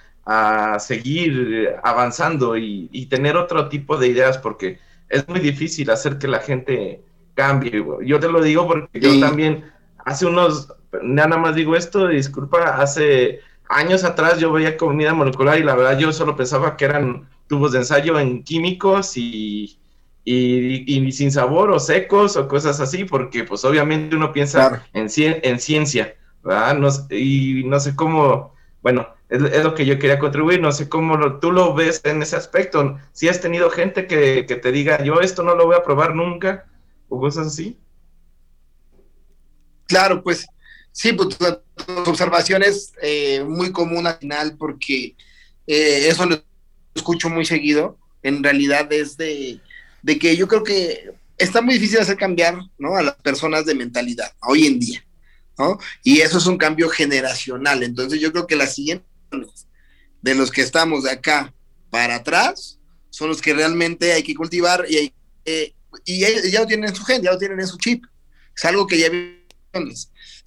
seguir 0.79 1.73
avanzando 1.83 2.57
y, 2.57 2.89
y, 2.91 3.05
tener 3.05 3.37
otro 3.37 3.69
tipo 3.69 3.95
de 3.95 4.09
ideas 4.09 4.37
porque 4.37 4.77
es 5.07 5.25
muy 5.29 5.39
difícil 5.39 5.89
hacer 5.89 6.17
que 6.17 6.27
la 6.27 6.39
gente 6.39 7.01
cambie. 7.33 7.81
Yo 8.05 8.19
te 8.19 8.27
lo 8.27 8.41
digo 8.41 8.67
porque 8.67 8.99
yo 8.99 9.17
también 9.21 9.63
hace 10.03 10.25
unos, 10.25 10.73
nada 11.01 11.37
más 11.37 11.55
digo 11.55 11.77
esto, 11.77 12.07
disculpa, 12.07 12.81
hace 12.81 13.39
años 13.69 14.03
atrás 14.03 14.39
yo 14.39 14.51
veía 14.51 14.77
comida 14.77 15.13
molecular 15.13 15.57
y 15.59 15.63
la 15.63 15.75
verdad 15.75 15.97
yo 15.97 16.11
solo 16.13 16.35
pensaba 16.35 16.77
que 16.77 16.85
eran 16.85 17.27
tubos 17.47 17.71
de 17.71 17.79
ensayo 17.79 18.19
en 18.19 18.43
químicos 18.43 19.17
y, 19.17 19.79
y, 20.23 21.11
sin 21.11 21.31
sabor 21.31 21.71
o 21.71 21.79
secos 21.79 22.35
o 22.35 22.47
cosas 22.47 22.79
así, 22.79 23.05
porque 23.05 23.43
pues 23.43 23.63
obviamente 23.65 24.15
uno 24.15 24.33
piensa 24.33 24.85
en, 24.93 25.07
en 25.15 25.59
ciencia, 25.59 26.15
¿verdad? 26.43 26.77
No, 26.77 26.89
y 27.09 27.63
no 27.65 27.79
sé 27.79 27.95
cómo, 27.95 28.53
bueno, 28.81 29.07
es, 29.29 29.41
es, 29.41 29.63
lo 29.63 29.73
que 29.73 29.85
yo 29.85 29.97
quería 29.99 30.19
contribuir, 30.19 30.61
no 30.61 30.71
sé 30.71 30.89
cómo 30.89 31.15
lo, 31.15 31.39
tú 31.39 31.51
lo 31.51 31.73
ves 31.73 32.01
en 32.03 32.21
ese 32.21 32.35
aspecto, 32.35 32.97
si 33.13 33.29
has 33.29 33.39
tenido 33.39 33.69
gente 33.69 34.07
que, 34.07 34.45
que 34.45 34.55
te 34.55 34.71
diga, 34.71 35.01
yo 35.03 35.21
esto 35.21 35.43
no 35.43 35.55
lo 35.55 35.65
voy 35.65 35.75
a 35.75 35.83
probar 35.83 36.15
nunca, 36.15 36.65
o 37.09 37.19
cosas 37.19 37.47
así. 37.47 37.79
Claro, 39.87 40.21
pues 40.21 40.45
sí, 40.97 41.13
pues 41.13 41.37
tu, 41.37 41.45
observación 42.09 42.63
es 42.63 42.91
eh, 43.03 43.43
muy 43.43 43.71
común 43.71 44.07
al 44.07 44.17
final 44.17 44.57
porque 44.57 45.15
eh, 45.67 46.07
eso 46.07 46.25
lo 46.25 46.43
escucho 46.95 47.29
muy 47.29 47.45
seguido. 47.45 47.99
En 48.23 48.43
realidad 48.43 48.91
es 48.91 49.15
de, 49.15 49.61
de, 50.01 50.17
que 50.17 50.35
yo 50.35 50.47
creo 50.47 50.63
que 50.63 51.11
está 51.37 51.61
muy 51.61 51.75
difícil 51.75 51.99
hacer 51.99 52.17
cambiar 52.17 52.57
¿no? 52.79 52.97
a 52.97 53.03
las 53.03 53.15
personas 53.15 53.65
de 53.67 53.75
mentalidad 53.75 54.33
hoy 54.41 54.65
en 54.65 54.79
día. 54.79 55.05
¿no? 55.59 55.77
Y 56.03 56.21
eso 56.21 56.39
es 56.39 56.47
un 56.47 56.57
cambio 56.57 56.89
generacional. 56.89 57.83
Entonces 57.83 58.19
yo 58.19 58.31
creo 58.31 58.47
que 58.47 58.55
las 58.55 58.73
siguientes 58.73 59.05
de 60.23 60.33
los 60.33 60.49
que 60.49 60.61
estamos 60.61 61.03
de 61.03 61.11
acá 61.11 61.53
para 61.91 62.15
atrás 62.15 62.79
son 63.11 63.29
los 63.29 63.41
que 63.41 63.53
realmente 63.53 64.13
hay 64.13 64.23
que 64.23 64.33
cultivar 64.33 64.85
y, 64.89 64.97
hay, 64.97 65.13
eh, 65.45 65.73
y 66.05 66.19
ya, 66.19 66.27
ya, 66.51 66.65
tienen 66.65 66.89
en 66.89 66.95
su 66.95 67.03
gente, 67.03 67.25
ya 67.25 67.33
lo 67.33 67.37
tienen 67.37 67.59
en 67.59 67.67
su 67.67 67.77
chip. 67.77 68.03
Es 68.55 68.65
algo 68.65 68.87
que 68.87 68.97
ya 68.97 69.11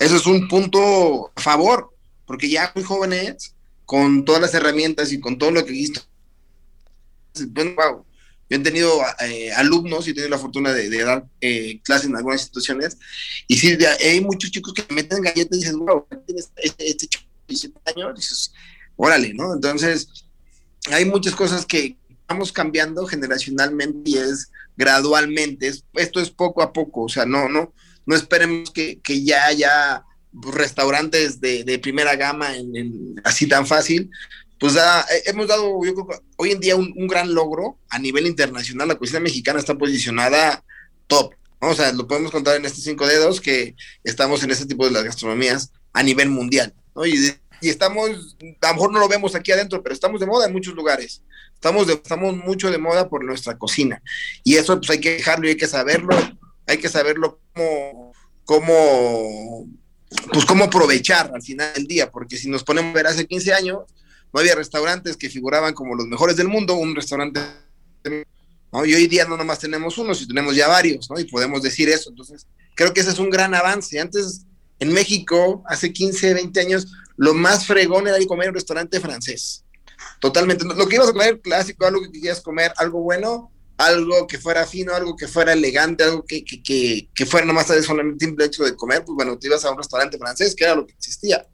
eso 0.01 0.17
es 0.17 0.27
un 0.27 0.49
punto 0.49 1.31
a 1.37 1.41
favor, 1.41 1.95
porque 2.27 2.49
ya 2.49 2.73
muy 2.75 2.83
jóvenes, 2.83 3.55
con 3.85 4.25
todas 4.25 4.41
las 4.41 4.55
herramientas 4.55 5.13
y 5.13 5.21
con 5.21 5.37
todo 5.37 5.51
lo 5.51 5.65
que 5.65 5.73
he 5.73 5.75
visto, 5.75 6.01
bueno, 7.49 7.73
wow, 7.77 8.05
yo 8.49 8.57
he 8.57 8.61
tenido 8.61 8.99
eh, 9.21 9.53
alumnos 9.53 10.07
y 10.07 10.11
he 10.11 10.15
tenido 10.15 10.31
la 10.31 10.39
fortuna 10.39 10.73
de, 10.73 10.89
dar 11.05 11.27
eh, 11.43 11.81
clases 11.83 12.09
en 12.09 12.17
algunas 12.17 12.41
instituciones, 12.41 12.97
y 13.47 13.59
sí, 13.59 13.77
hay 14.03 14.23
muchos 14.23 14.51
chicos 14.51 14.73
que 14.73 14.87
meten 14.93 15.23
galletas 15.23 15.59
y 15.59 15.61
dices, 15.61 15.77
wow, 15.77 16.07
tienes 16.27 16.51
este, 16.57 16.89
este 16.89 17.07
chico 17.07 17.25
de 17.47 17.53
17 17.53 17.79
años, 17.95 18.17
dices, 18.17 18.53
órale, 18.97 19.35
¿no? 19.35 19.53
Entonces, 19.53 20.09
hay 20.91 21.05
muchas 21.05 21.35
cosas 21.35 21.67
que 21.67 21.99
estamos 22.09 22.53
cambiando 22.53 23.07
generacionalmente 23.07 24.11
y 24.11 24.17
es 24.17 24.51
gradualmente, 24.79 25.69
es, 25.69 25.85
esto 25.93 26.21
es 26.21 26.31
poco 26.31 26.63
a 26.63 26.73
poco, 26.73 27.03
o 27.03 27.09
sea, 27.11 27.27
no, 27.27 27.51
no, 27.51 27.75
no 28.11 28.17
esperemos 28.17 28.73
que, 28.73 29.01
ya 29.25 29.47
haya 29.47 30.03
restaurantes 30.33 31.41
de, 31.41 31.79
primera 31.81 32.17
gama 32.17 32.57
en, 32.57 32.75
en, 32.75 33.15
así 33.23 33.47
tan 33.47 33.69
fácil. 33.69 34.11
Pues 34.59 34.75
da, 34.75 35.07
hemos 35.27 35.47
dado, 35.47 35.79
yo 35.85 35.95
creo 35.95 36.23
hoy 36.37 36.51
en 36.51 36.59
día 36.59 36.75
un, 36.75 37.07
gran 37.07 37.33
logro 37.33 37.79
a 37.89 38.01
nivel 38.01 38.27
internacional. 38.27 38.89
La 38.89 38.97
cocina 38.97 39.21
mexicana 39.21 39.61
está 39.61 39.79
posicionada 39.79 40.65
top. 41.07 41.35
¿no? 41.63 41.69
O 41.69 41.75
sea, 41.75 41.93
lo 41.93 42.09
podemos 42.09 42.33
contar 42.33 42.57
en 42.57 42.65
estos 42.65 42.83
cinco 42.83 43.07
dedos 43.07 43.41
que 43.41 43.77
estamos 44.03 44.43
en 44.43 44.51
este 44.51 44.67
tipo 44.67 44.85
de 44.85 44.91
las 44.91 45.05
gastronomías 45.05 45.71
a 45.93 46.03
nivel 46.03 46.31
mundial. 46.31 46.75
¿no? 46.97 47.07
Y, 47.07 47.15
y, 47.61 47.69
estamos, 47.69 48.37
a 48.61 48.69
lo 48.71 48.75
mejor 48.75 48.93
no 48.93 48.99
lo 48.99 49.09
vemos 49.09 49.37
aquí 49.37 49.53
adentro, 49.53 49.85
pero 49.85 49.95
estamos 49.95 50.21
de 50.21 50.27
moda 50.27 50.47
en 50.47 50.53
muchos 50.53 50.75
lugares. 50.75 51.23
Estamos, 51.55 51.87
de, 51.87 51.93
estamos 51.93 52.37
mucho 52.37 52.73
de 52.73 52.79
moda 52.79 53.09
por 53.09 53.25
nuestra 53.25 53.57
cocina. 53.57 54.03
Y 54.43 54.57
eso 54.57 54.79
pues 54.79 54.91
hay 54.91 55.01
que 55.01 55.13
dejarlo 55.13 55.47
y 55.47 55.51
hay 55.51 55.57
que 55.57 55.69
saberlo 55.69 56.17
hay 56.71 56.79
que 56.79 56.89
saberlo 56.89 57.41
cómo, 57.53 58.13
cómo, 58.45 59.67
pues 60.33 60.45
cómo 60.45 60.65
aprovechar 60.65 61.33
al 61.35 61.43
final 61.43 61.73
del 61.75 61.87
día, 61.89 62.11
porque 62.13 62.37
si 62.37 62.49
nos 62.49 62.63
ponemos 62.63 62.93
a 62.93 62.95
ver 62.95 63.07
hace 63.09 63.27
15 63.27 63.53
años, 63.53 63.79
no 64.33 64.39
había 64.39 64.55
restaurantes 64.55 65.17
que 65.17 65.29
figuraban 65.29 65.75
como 65.75 65.97
los 65.97 66.07
mejores 66.07 66.37
del 66.37 66.47
mundo, 66.47 66.75
un 66.75 66.95
restaurante, 66.95 67.41
¿no? 68.73 68.85
y 68.85 68.95
hoy 68.95 69.09
día 69.09 69.25
no 69.25 69.37
nomás 69.37 69.59
tenemos 69.59 69.99
uno, 69.99 70.15
si 70.15 70.29
tenemos 70.29 70.55
ya 70.55 70.69
varios, 70.69 71.11
¿no? 71.11 71.19
y 71.19 71.25
podemos 71.25 71.61
decir 71.61 71.89
eso, 71.89 72.11
entonces 72.11 72.47
creo 72.77 72.95
que 72.95 73.01
ese 73.01 73.11
es 73.11 73.19
un 73.19 73.31
gran 73.31 73.53
avance, 73.53 73.99
antes 73.99 74.47
en 74.79 74.93
México, 74.93 75.65
hace 75.67 75.93
15, 75.93 76.35
20 76.35 76.61
años, 76.61 76.87
lo 77.17 77.35
más 77.35 77.67
fregón 77.67 78.07
era 78.07 78.17
ir 78.19 78.27
a 78.27 78.29
comer 78.29 78.45
en 78.45 78.51
un 78.51 78.55
restaurante 78.55 79.01
francés, 79.01 79.65
totalmente, 80.21 80.65
lo 80.65 80.87
que 80.87 80.95
ibas 80.95 81.09
a 81.09 81.13
comer 81.13 81.41
clásico, 81.41 81.85
algo 81.85 82.01
que 82.03 82.13
querías 82.13 82.41
comer, 82.41 82.73
algo 82.77 83.01
bueno, 83.01 83.51
algo 83.81 84.27
que 84.27 84.39
fuera 84.39 84.67
fino, 84.67 84.95
algo 84.95 85.17
que 85.17 85.27
fuera 85.27 85.55
elegante, 85.55 86.05
algo 86.05 86.23
que, 86.25 86.45
que, 86.45 86.63
que, 86.63 87.09
que 87.15 87.27
fuera 87.27 87.47
nomás 87.47 87.67
solamente 87.83 88.27
simple 88.27 88.45
hecho 88.45 88.63
de 88.63 88.77
comer, 88.77 89.03
pues 89.05 89.17
bueno, 89.17 89.39
te 89.39 89.47
ibas 89.47 89.65
a 89.65 89.71
un 89.71 89.79
restaurante 89.79 90.19
francés, 90.19 90.55
que 90.55 90.65
era 90.65 90.75
lo 90.75 90.87
que 90.87 90.93
existía. 90.93 91.47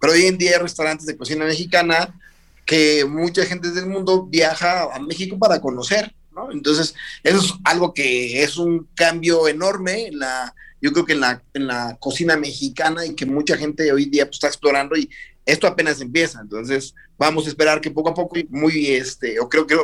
Pero 0.00 0.12
hoy 0.12 0.26
en 0.26 0.36
día 0.36 0.52
hay 0.52 0.58
restaurantes 0.58 1.06
de 1.06 1.16
cocina 1.16 1.44
mexicana 1.44 2.18
que 2.66 3.04
mucha 3.04 3.44
gente 3.46 3.70
del 3.70 3.86
mundo 3.86 4.26
viaja 4.26 4.92
a 4.92 4.98
México 4.98 5.38
para 5.38 5.60
conocer, 5.60 6.12
¿no? 6.32 6.50
Entonces, 6.50 6.94
eso 7.22 7.38
es 7.38 7.54
algo 7.64 7.94
que 7.94 8.42
es 8.42 8.56
un 8.56 8.88
cambio 8.94 9.46
enorme, 9.46 10.10
la, 10.12 10.52
yo 10.80 10.92
creo 10.92 11.04
que 11.04 11.12
en 11.12 11.20
la, 11.20 11.42
en 11.54 11.68
la 11.68 11.96
cocina 12.00 12.36
mexicana 12.36 13.06
y 13.06 13.14
que 13.14 13.24
mucha 13.24 13.56
gente 13.56 13.90
hoy 13.92 14.06
día 14.06 14.26
pues, 14.26 14.36
está 14.36 14.48
explorando 14.48 14.96
y 14.96 15.08
esto 15.48 15.66
apenas 15.66 16.02
empieza, 16.02 16.42
entonces 16.42 16.94
vamos 17.16 17.46
a 17.46 17.48
esperar 17.48 17.80
que 17.80 17.90
poco 17.90 18.10
a 18.10 18.14
poco, 18.14 18.36
muy, 18.50 18.88
este, 18.88 19.40
o 19.40 19.48
creo 19.48 19.66
que 19.66 19.76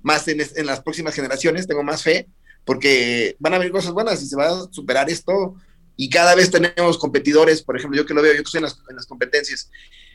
más 0.00 0.26
en, 0.26 0.38
las 0.64 0.80
próximas 0.80 1.14
generaciones, 1.14 1.66
tengo 1.66 1.82
más 1.82 2.02
fe, 2.02 2.28
porque 2.64 3.36
van 3.38 3.52
a 3.52 3.58
venir 3.58 3.72
cosas 3.72 3.92
buenas 3.92 4.22
y 4.22 4.26
se 4.26 4.36
va 4.36 4.48
a 4.48 4.72
superar 4.72 5.10
esto, 5.10 5.54
y 5.96 6.08
cada 6.08 6.34
vez 6.34 6.50
tenemos 6.50 6.96
competidores, 6.96 7.60
por 7.60 7.76
ejemplo, 7.76 7.98
yo 7.98 8.06
que 8.06 8.14
lo 8.14 8.22
veo, 8.22 8.32
yo 8.32 8.38
que 8.38 8.44
estoy 8.44 8.60
en 8.60 8.64
las, 8.64 8.78
en 8.88 8.96
las 8.96 9.04
competencias, 9.04 9.70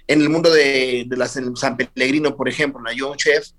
en 0.08 0.20
el 0.20 0.30
mundo 0.30 0.52
de, 0.52 1.06
las 1.12 1.38
en 1.38 1.56
San 1.56 1.78
Pellegrino, 1.78 2.36
por 2.36 2.50
ejemplo, 2.50 2.82
la 2.82 2.92
Young 2.92 3.18
Chef, 3.18 3.50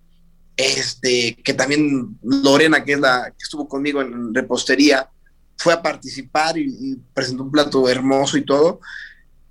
este, 0.56 1.36
que 1.44 1.54
también 1.54 2.18
Lorena, 2.20 2.84
que 2.84 2.94
es 2.94 3.00
la 3.00 3.30
que 3.30 3.44
estuvo 3.44 3.68
conmigo 3.68 4.02
en 4.02 4.34
repostería, 4.34 5.08
fue 5.56 5.72
a 5.72 5.82
participar 5.82 6.58
y 6.58 6.98
presentó 7.14 7.44
un 7.44 7.52
plato 7.52 7.88
hermoso 7.88 8.36
y 8.36 8.44
todo, 8.44 8.80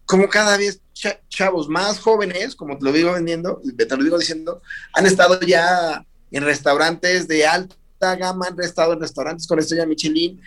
como 0.06 0.28
cada 0.28 0.58
vez 0.58 0.82
chavos 1.30 1.70
más 1.70 2.00
jóvenes, 2.00 2.56
como 2.56 2.78
te 2.78 2.86
lo 2.86 2.92
digo 2.92 3.14
vendiendo, 3.14 3.62
te 3.78 3.98
lo 3.98 4.04
digo 4.04 4.18
diciendo, 4.18 4.62
han 4.94 5.06
estado 5.06 5.40
ya 5.42 6.06
en 6.32 6.44
restaurantes 6.44 7.28
de 7.28 7.46
alta 7.46 8.16
gama, 8.16 8.48
han 8.48 8.60
estado 8.62 8.94
en 8.94 9.00
restaurantes 9.00 9.48
con 9.48 9.60
estrella 9.60 9.86
Michelin, 9.86 10.42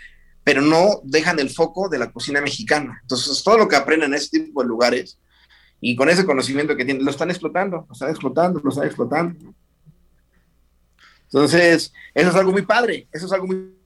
pero 0.45 0.63
no 0.63 1.01
dejan 1.05 1.39
el 1.39 1.51
foco 1.51 1.89
de 1.89 1.99
la 1.99 2.11
cocina 2.11 2.41
mexicana. 2.41 2.99
Entonces, 3.03 3.43
todo 3.43 3.59
lo 3.59 3.69
que 3.69 3.77
aprenden 3.77 4.13
en 4.13 4.19
ese 4.19 4.31
tipo 4.31 4.63
de 4.63 4.69
lugares 4.69 5.19
y 5.81 5.97
con 5.97 6.09
ese 6.09 6.27
conocimiento 6.27 6.77
que 6.77 6.85
tienen, 6.85 7.05
lo 7.05 7.11
están 7.11 7.31
explotando, 7.31 7.87
lo 7.87 7.93
están 7.93 8.11
explotando, 8.11 8.61
lo 8.63 8.71
están 8.71 8.87
explotando. 8.87 9.55
Entonces, 11.25 11.93
eso 12.15 12.31
es 12.31 12.35
algo 12.35 12.53
muy 12.53 12.63
padre, 12.63 13.07
eso 13.13 13.27
es 13.27 13.33
algo 13.33 13.47
muy 13.47 13.77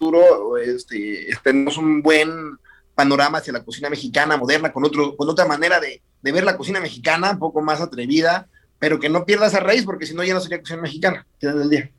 duro, 0.00 0.56
este, 0.56 1.28
tenemos 1.44 1.76
un 1.76 2.02
buen 2.02 2.58
panorama 3.00 3.38
hacia 3.38 3.54
la 3.54 3.64
cocina 3.64 3.88
mexicana 3.88 4.36
moderna, 4.36 4.72
con, 4.72 4.84
otro, 4.84 5.16
con 5.16 5.26
otra 5.26 5.46
manera 5.46 5.80
de, 5.80 6.02
de, 6.20 6.32
ver 6.32 6.44
la 6.44 6.58
cocina 6.58 6.80
mexicana, 6.80 7.30
un 7.30 7.38
poco 7.38 7.62
más 7.62 7.80
atrevida, 7.80 8.46
pero 8.78 9.00
que 9.00 9.08
no 9.08 9.24
pierda 9.24 9.46
esa 9.46 9.60
raíz, 9.60 9.84
porque 9.84 10.04
si 10.04 10.12
no 10.12 10.22
ya 10.22 10.34
no 10.34 10.40
sería 10.40 10.60
cocina 10.60 10.82
mexicana, 10.82 11.26
del 11.40 11.70
día. 11.70 11.90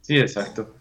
Sí, 0.00 0.18
exacto. 0.18 0.74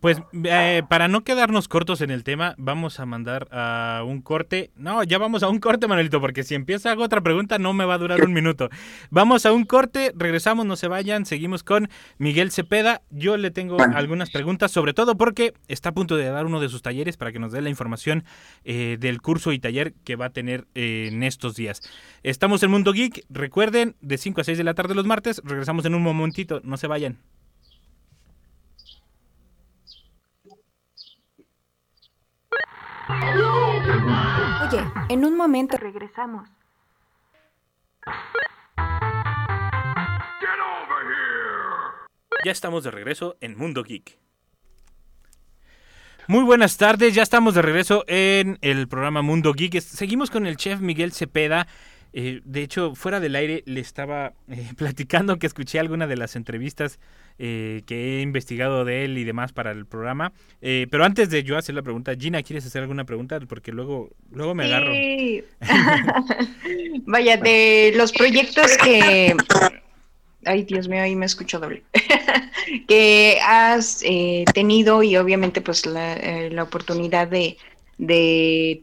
Pues 0.00 0.22
eh, 0.44 0.82
para 0.88 1.08
no 1.08 1.24
quedarnos 1.24 1.68
cortos 1.68 2.00
en 2.00 2.10
el 2.10 2.24
tema, 2.24 2.54
vamos 2.56 3.00
a 3.00 3.06
mandar 3.06 3.48
a 3.50 4.02
un 4.06 4.22
corte. 4.22 4.70
No, 4.74 5.02
ya 5.04 5.18
vamos 5.18 5.42
a 5.42 5.48
un 5.48 5.58
corte, 5.58 5.86
Manuelito, 5.86 6.22
porque 6.22 6.42
si 6.42 6.54
empieza 6.54 6.90
hago 6.90 7.04
otra 7.04 7.20
pregunta 7.20 7.58
no 7.58 7.74
me 7.74 7.84
va 7.84 7.94
a 7.94 7.98
durar 7.98 8.24
un 8.24 8.32
minuto. 8.32 8.70
Vamos 9.10 9.44
a 9.44 9.52
un 9.52 9.64
corte, 9.64 10.12
regresamos, 10.16 10.64
no 10.64 10.76
se 10.76 10.88
vayan, 10.88 11.26
seguimos 11.26 11.62
con 11.62 11.90
Miguel 12.16 12.50
Cepeda. 12.50 13.02
Yo 13.10 13.36
le 13.36 13.50
tengo 13.50 13.76
bueno. 13.76 13.94
algunas 13.96 14.30
preguntas, 14.30 14.70
sobre 14.70 14.94
todo 14.94 15.18
porque 15.18 15.52
está 15.68 15.90
a 15.90 15.92
punto 15.92 16.16
de 16.16 16.30
dar 16.30 16.46
uno 16.46 16.60
de 16.60 16.70
sus 16.70 16.80
talleres 16.80 17.18
para 17.18 17.30
que 17.30 17.38
nos 17.38 17.52
dé 17.52 17.60
la 17.60 17.68
información 17.68 18.24
eh, 18.64 18.96
del 18.98 19.20
curso 19.20 19.52
y 19.52 19.58
taller 19.58 19.92
que 20.04 20.16
va 20.16 20.26
a 20.26 20.30
tener 20.30 20.66
eh, 20.74 21.08
en 21.12 21.22
estos 21.22 21.56
días. 21.56 21.82
Estamos 22.22 22.62
en 22.62 22.70
Mundo 22.70 22.94
Geek, 22.94 23.26
recuerden, 23.28 23.96
de 24.00 24.16
5 24.16 24.40
a 24.40 24.44
6 24.44 24.56
de 24.56 24.64
la 24.64 24.72
tarde 24.72 24.94
los 24.94 25.06
martes, 25.06 25.42
regresamos 25.44 25.84
en 25.84 25.94
un 25.94 26.02
momentito, 26.02 26.60
no 26.64 26.78
se 26.78 26.86
vayan. 26.86 27.18
Oye, 34.68 34.84
en 35.08 35.24
un 35.24 35.36
momento 35.36 35.76
regresamos. 35.76 36.48
Ya 42.44 42.52
estamos 42.52 42.84
de 42.84 42.90
regreso 42.90 43.36
en 43.40 43.56
Mundo 43.56 43.82
Geek. 43.82 44.18
Muy 46.26 46.44
buenas 46.44 46.76
tardes, 46.76 47.14
ya 47.14 47.22
estamos 47.22 47.54
de 47.54 47.62
regreso 47.62 48.04
en 48.06 48.58
el 48.62 48.88
programa 48.88 49.20
Mundo 49.20 49.52
Geek. 49.52 49.80
Seguimos 49.80 50.30
con 50.30 50.46
el 50.46 50.56
chef 50.56 50.80
Miguel 50.80 51.12
Cepeda. 51.12 51.66
Eh, 52.12 52.40
de 52.44 52.62
hecho, 52.62 52.94
fuera 52.94 53.20
del 53.20 53.36
aire 53.36 53.62
le 53.66 53.80
estaba 53.80 54.32
eh, 54.48 54.70
platicando 54.76 55.38
que 55.38 55.46
escuché 55.46 55.78
alguna 55.78 56.06
de 56.06 56.16
las 56.16 56.36
entrevistas 56.36 56.98
eh, 57.42 57.82
que 57.86 58.18
he 58.18 58.20
investigado 58.20 58.84
de 58.84 59.04
él 59.04 59.16
y 59.16 59.24
demás 59.24 59.52
para 59.52 59.70
el 59.70 59.86
programa. 59.86 60.32
Eh, 60.60 60.86
pero 60.90 61.04
antes 61.04 61.30
de 61.30 61.42
yo 61.42 61.56
hacer 61.56 61.74
la 61.74 61.82
pregunta, 61.82 62.12
Gina, 62.14 62.42
¿quieres 62.42 62.66
hacer 62.66 62.82
alguna 62.82 63.04
pregunta? 63.04 63.40
Porque 63.48 63.72
luego, 63.72 64.10
luego 64.30 64.54
me 64.54 64.66
agarro. 64.66 64.92
Sí. 64.92 65.44
Vaya, 67.06 67.36
de 67.38 67.92
los 67.96 68.12
proyectos 68.12 68.76
que... 68.78 69.34
Ay, 70.44 70.64
Dios 70.64 70.88
mío, 70.88 71.02
ahí 71.02 71.16
me 71.16 71.26
escucho 71.26 71.58
doble. 71.58 71.82
que 72.88 73.38
has 73.42 74.02
eh, 74.04 74.44
tenido 74.52 75.02
y 75.02 75.16
obviamente 75.16 75.60
pues 75.60 75.86
la, 75.86 76.16
la 76.50 76.62
oportunidad 76.62 77.28
de, 77.28 77.56
de 77.98 78.82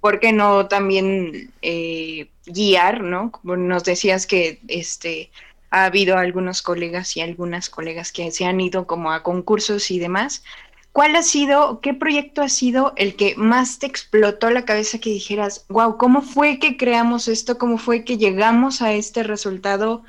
¿por 0.00 0.20
qué 0.20 0.32
no 0.32 0.66
también 0.66 1.50
eh, 1.62 2.28
guiar, 2.46 3.02
¿no? 3.02 3.30
Como 3.30 3.56
nos 3.56 3.84
decías 3.84 4.26
que 4.26 4.60
este 4.68 5.30
ha 5.74 5.86
habido 5.86 6.16
algunos 6.16 6.62
colegas 6.62 7.16
y 7.16 7.20
algunas 7.20 7.68
colegas 7.68 8.12
que 8.12 8.30
se 8.30 8.44
han 8.44 8.60
ido 8.60 8.86
como 8.86 9.10
a 9.10 9.24
concursos 9.24 9.90
y 9.90 9.98
demás. 9.98 10.44
¿Cuál 10.92 11.16
ha 11.16 11.24
sido, 11.24 11.80
qué 11.80 11.94
proyecto 11.94 12.42
ha 12.42 12.48
sido 12.48 12.92
el 12.96 13.16
que 13.16 13.34
más 13.34 13.80
te 13.80 13.86
explotó 13.86 14.50
la 14.50 14.64
cabeza 14.64 15.00
que 15.00 15.10
dijeras, 15.10 15.66
wow, 15.68 15.98
¿cómo 15.98 16.22
fue 16.22 16.60
que 16.60 16.76
creamos 16.76 17.26
esto? 17.26 17.58
¿Cómo 17.58 17.76
fue 17.76 18.04
que 18.04 18.18
llegamos 18.18 18.82
a 18.82 18.92
este 18.92 19.24
resultado? 19.24 20.04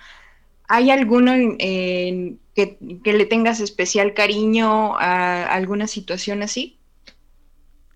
¿Hay 0.67 0.91
alguno 0.91 1.31
que, 1.57 2.37
que, 2.53 3.13
le 3.13 3.25
tengas 3.25 3.59
especial 3.59 4.13
cariño 4.13 4.95
a 4.99 5.47
alguna 5.47 5.87
situación 5.87 6.43
así? 6.43 6.77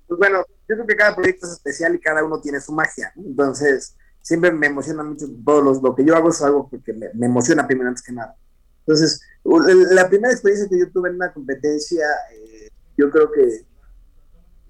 Pues 0.07 0.17
bueno, 0.17 0.43
yo 0.67 0.75
creo 0.75 0.87
que 0.87 0.95
cada 0.95 1.15
proyecto 1.15 1.45
es 1.45 1.51
especial 1.51 1.93
y 1.93 1.99
cada 1.99 2.23
uno 2.23 2.41
tiene 2.41 2.59
su 2.61 2.73
magia. 2.73 3.13
Entonces, 3.15 3.95
siempre 4.29 4.51
me 4.51 4.67
emociona 4.67 5.01
mucho 5.01 5.25
todos 5.43 5.63
los, 5.63 5.81
lo 5.81 5.95
que 5.95 6.05
yo 6.05 6.15
hago 6.15 6.29
es 6.29 6.39
algo 6.43 6.69
que 6.85 6.93
me, 6.93 7.07
me, 7.15 7.25
emociona 7.25 7.65
primero 7.65 7.89
antes 7.89 8.03
que 8.03 8.11
nada. 8.11 8.35
Entonces, 8.81 9.19
la 9.43 10.07
primera 10.07 10.31
experiencia 10.31 10.69
que 10.69 10.77
yo 10.77 10.91
tuve 10.91 11.09
en 11.09 11.15
una 11.15 11.33
competencia, 11.33 12.05
eh, 12.31 12.69
yo 12.95 13.09
creo 13.09 13.31
que, 13.31 13.65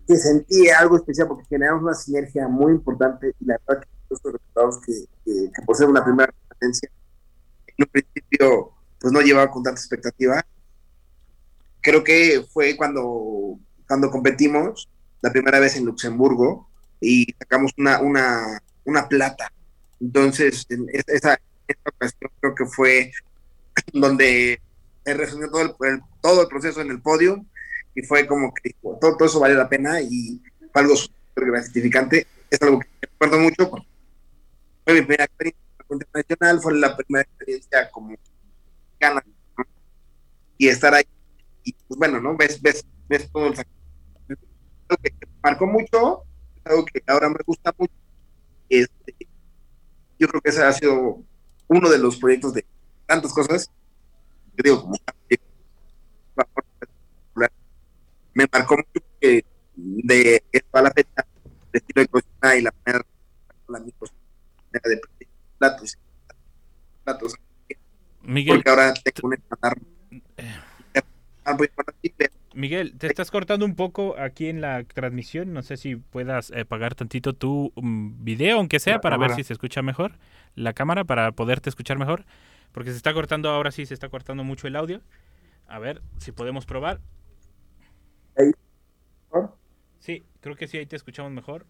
que 0.08 0.16
sentí 0.16 0.70
algo 0.70 0.96
especial 0.96 1.28
porque 1.28 1.44
generamos 1.44 1.84
una 1.84 1.94
sinergia 1.94 2.48
muy 2.48 2.72
importante 2.72 3.36
y 3.38 3.46
la 3.46 3.60
verdad 3.68 3.84
que 3.84 3.90
los 4.10 4.22
resultados 4.24 4.80
que, 4.80 5.52
por 5.66 5.76
ser 5.76 5.90
una 5.90 6.06
primera 6.06 6.32
competencia, 6.32 6.90
en 7.68 7.84
un 7.84 7.92
principio, 7.92 8.72
pues 9.02 9.12
no 9.12 9.20
llevaba 9.20 9.52
con 9.52 9.62
tanta 9.62 9.82
expectativa. 9.82 10.42
Creo 11.82 12.02
que 12.02 12.46
fue 12.50 12.78
cuando, 12.78 13.60
cuando 13.86 14.10
competimos 14.10 14.88
la 15.22 15.34
primera 15.34 15.60
vez 15.60 15.76
en 15.76 15.84
Luxemburgo 15.84 16.70
y 17.02 17.34
sacamos 17.38 17.74
una, 17.78 18.00
una, 18.00 18.62
una 18.90 19.08
plata. 19.08 19.52
Entonces, 20.00 20.66
en 20.70 20.88
esa, 20.92 21.40
esa 21.68 21.82
ocasión 21.86 22.32
creo 22.40 22.56
que 22.56 22.66
fue 22.66 23.12
donde 23.94 24.62
se 25.06 25.14
resumió 25.14 25.50
todo 25.50 25.62
el, 25.62 26.02
todo 26.22 26.42
el 26.42 26.48
proceso 26.48 26.82
en 26.82 26.92
el 26.92 27.02
podio 27.02 27.46
y 27.96 28.02
fue 28.02 28.28
como 28.28 28.54
que 28.54 28.76
todo, 28.82 29.18
eso 29.26 29.40
vale 29.40 29.56
la 29.56 29.70
pena 29.70 30.02
y 30.02 30.42
fue 30.72 30.82
algo 30.82 30.96
súper 30.96 31.52
gratificante. 31.52 32.28
Es 32.50 32.62
algo 32.62 32.80
que 32.80 32.88
recuerdo 33.02 33.40
mucho. 33.40 33.70
Fue 34.84 34.94
mi 34.94 35.02
primera 35.02 35.26
experiencia 35.26 35.62
internacional, 35.90 36.62
fue 36.62 36.74
la 36.76 36.96
primera 36.96 37.24
experiencia 37.24 37.90
como 37.92 38.16
gana 39.00 39.24
y 40.58 40.68
estar 40.68 40.94
ahí. 40.94 41.06
Y 41.64 41.74
pues 41.74 41.98
bueno, 41.98 42.20
¿no? 42.20 42.36
Ves, 42.38 42.62
ves, 42.62 42.86
ves 43.08 43.30
todo 43.32 43.48
el 43.48 43.56
algo 44.90 45.04
que 45.04 45.14
marcó 45.44 45.68
mucho, 45.68 46.24
algo 46.64 46.86
que 46.86 47.02
ahora 47.08 47.30
me 47.30 47.40
gusta 47.46 47.74
mucho. 47.78 47.94
Este, 48.70 49.16
yo 50.18 50.28
creo 50.28 50.42
que 50.42 50.50
ese 50.50 50.64
ha 50.64 50.72
sido 50.74 51.24
uno 51.68 51.90
de 51.90 51.98
los 51.98 52.18
proyectos 52.18 52.54
de 52.54 52.66
tantas 53.06 53.34
cosas. 53.34 53.72
Yo 54.56 54.64
digo, 54.64 54.82
como 54.82 54.98
me 58.34 58.48
marcó 58.52 58.78
mucho 58.78 59.06
que 59.20 59.44
de 59.76 60.44
a 60.72 60.82
la 60.82 60.92
fecha, 60.92 61.26
el 61.74 61.82
estilo 61.82 62.02
de 62.02 62.08
cocina 62.08 62.56
y 62.56 62.62
la 62.62 62.74
manera 62.86 63.06
de 64.72 65.02
platos. 65.58 65.98
platos. 67.04 67.36
Miguel, 68.22 68.58
porque 68.58 68.70
ahora 68.70 68.94
tengo 68.94 69.28
un 69.28 69.34
estándar 69.34 69.78
Miguel, 72.60 72.98
te 72.98 73.08
estás 73.08 73.32
cortando 73.32 73.66
un 73.66 73.74
poco 73.76 74.20
aquí 74.20 74.48
en 74.48 74.60
la 74.60 74.84
transmisión. 74.84 75.54
No 75.54 75.64
sé 75.64 75.78
si 75.78 75.96
puedas 75.96 76.52
eh, 76.52 76.62
apagar 76.62 76.94
tantito 76.94 77.34
tu 77.34 77.72
um, 77.76 78.22
video, 78.22 78.58
aunque 78.58 78.80
sea, 78.80 78.96
La 78.96 79.02
para 79.02 79.18
ver 79.18 79.32
si 79.32 79.44
se 79.44 79.54
escucha 79.54 79.82
mejor. 79.82 80.12
La 80.56 80.74
cámara, 80.74 81.06
para 81.06 81.32
poderte 81.32 81.70
escuchar 81.70 81.98
mejor. 81.98 82.26
Porque 82.74 82.92
se 82.92 82.98
está 82.98 83.14
cortando, 83.14 83.50
ahora 83.50 83.72
sí 83.72 83.86
se 83.86 83.94
está 83.94 84.10
cortando 84.10 84.44
mucho 84.44 84.68
el 84.68 84.76
audio. 84.76 85.02
A 85.68 85.80
ver 85.80 86.02
si 86.18 86.34
podemos 86.34 86.66
probar. 86.66 87.00
Ahí. 88.38 88.52
Sí, 90.00 90.26
creo 90.42 90.58
que 90.58 90.68
sí, 90.68 90.78
ahí 90.78 90.86
te 90.86 90.98
escuchamos 90.98 91.32
mejor. 91.32 91.66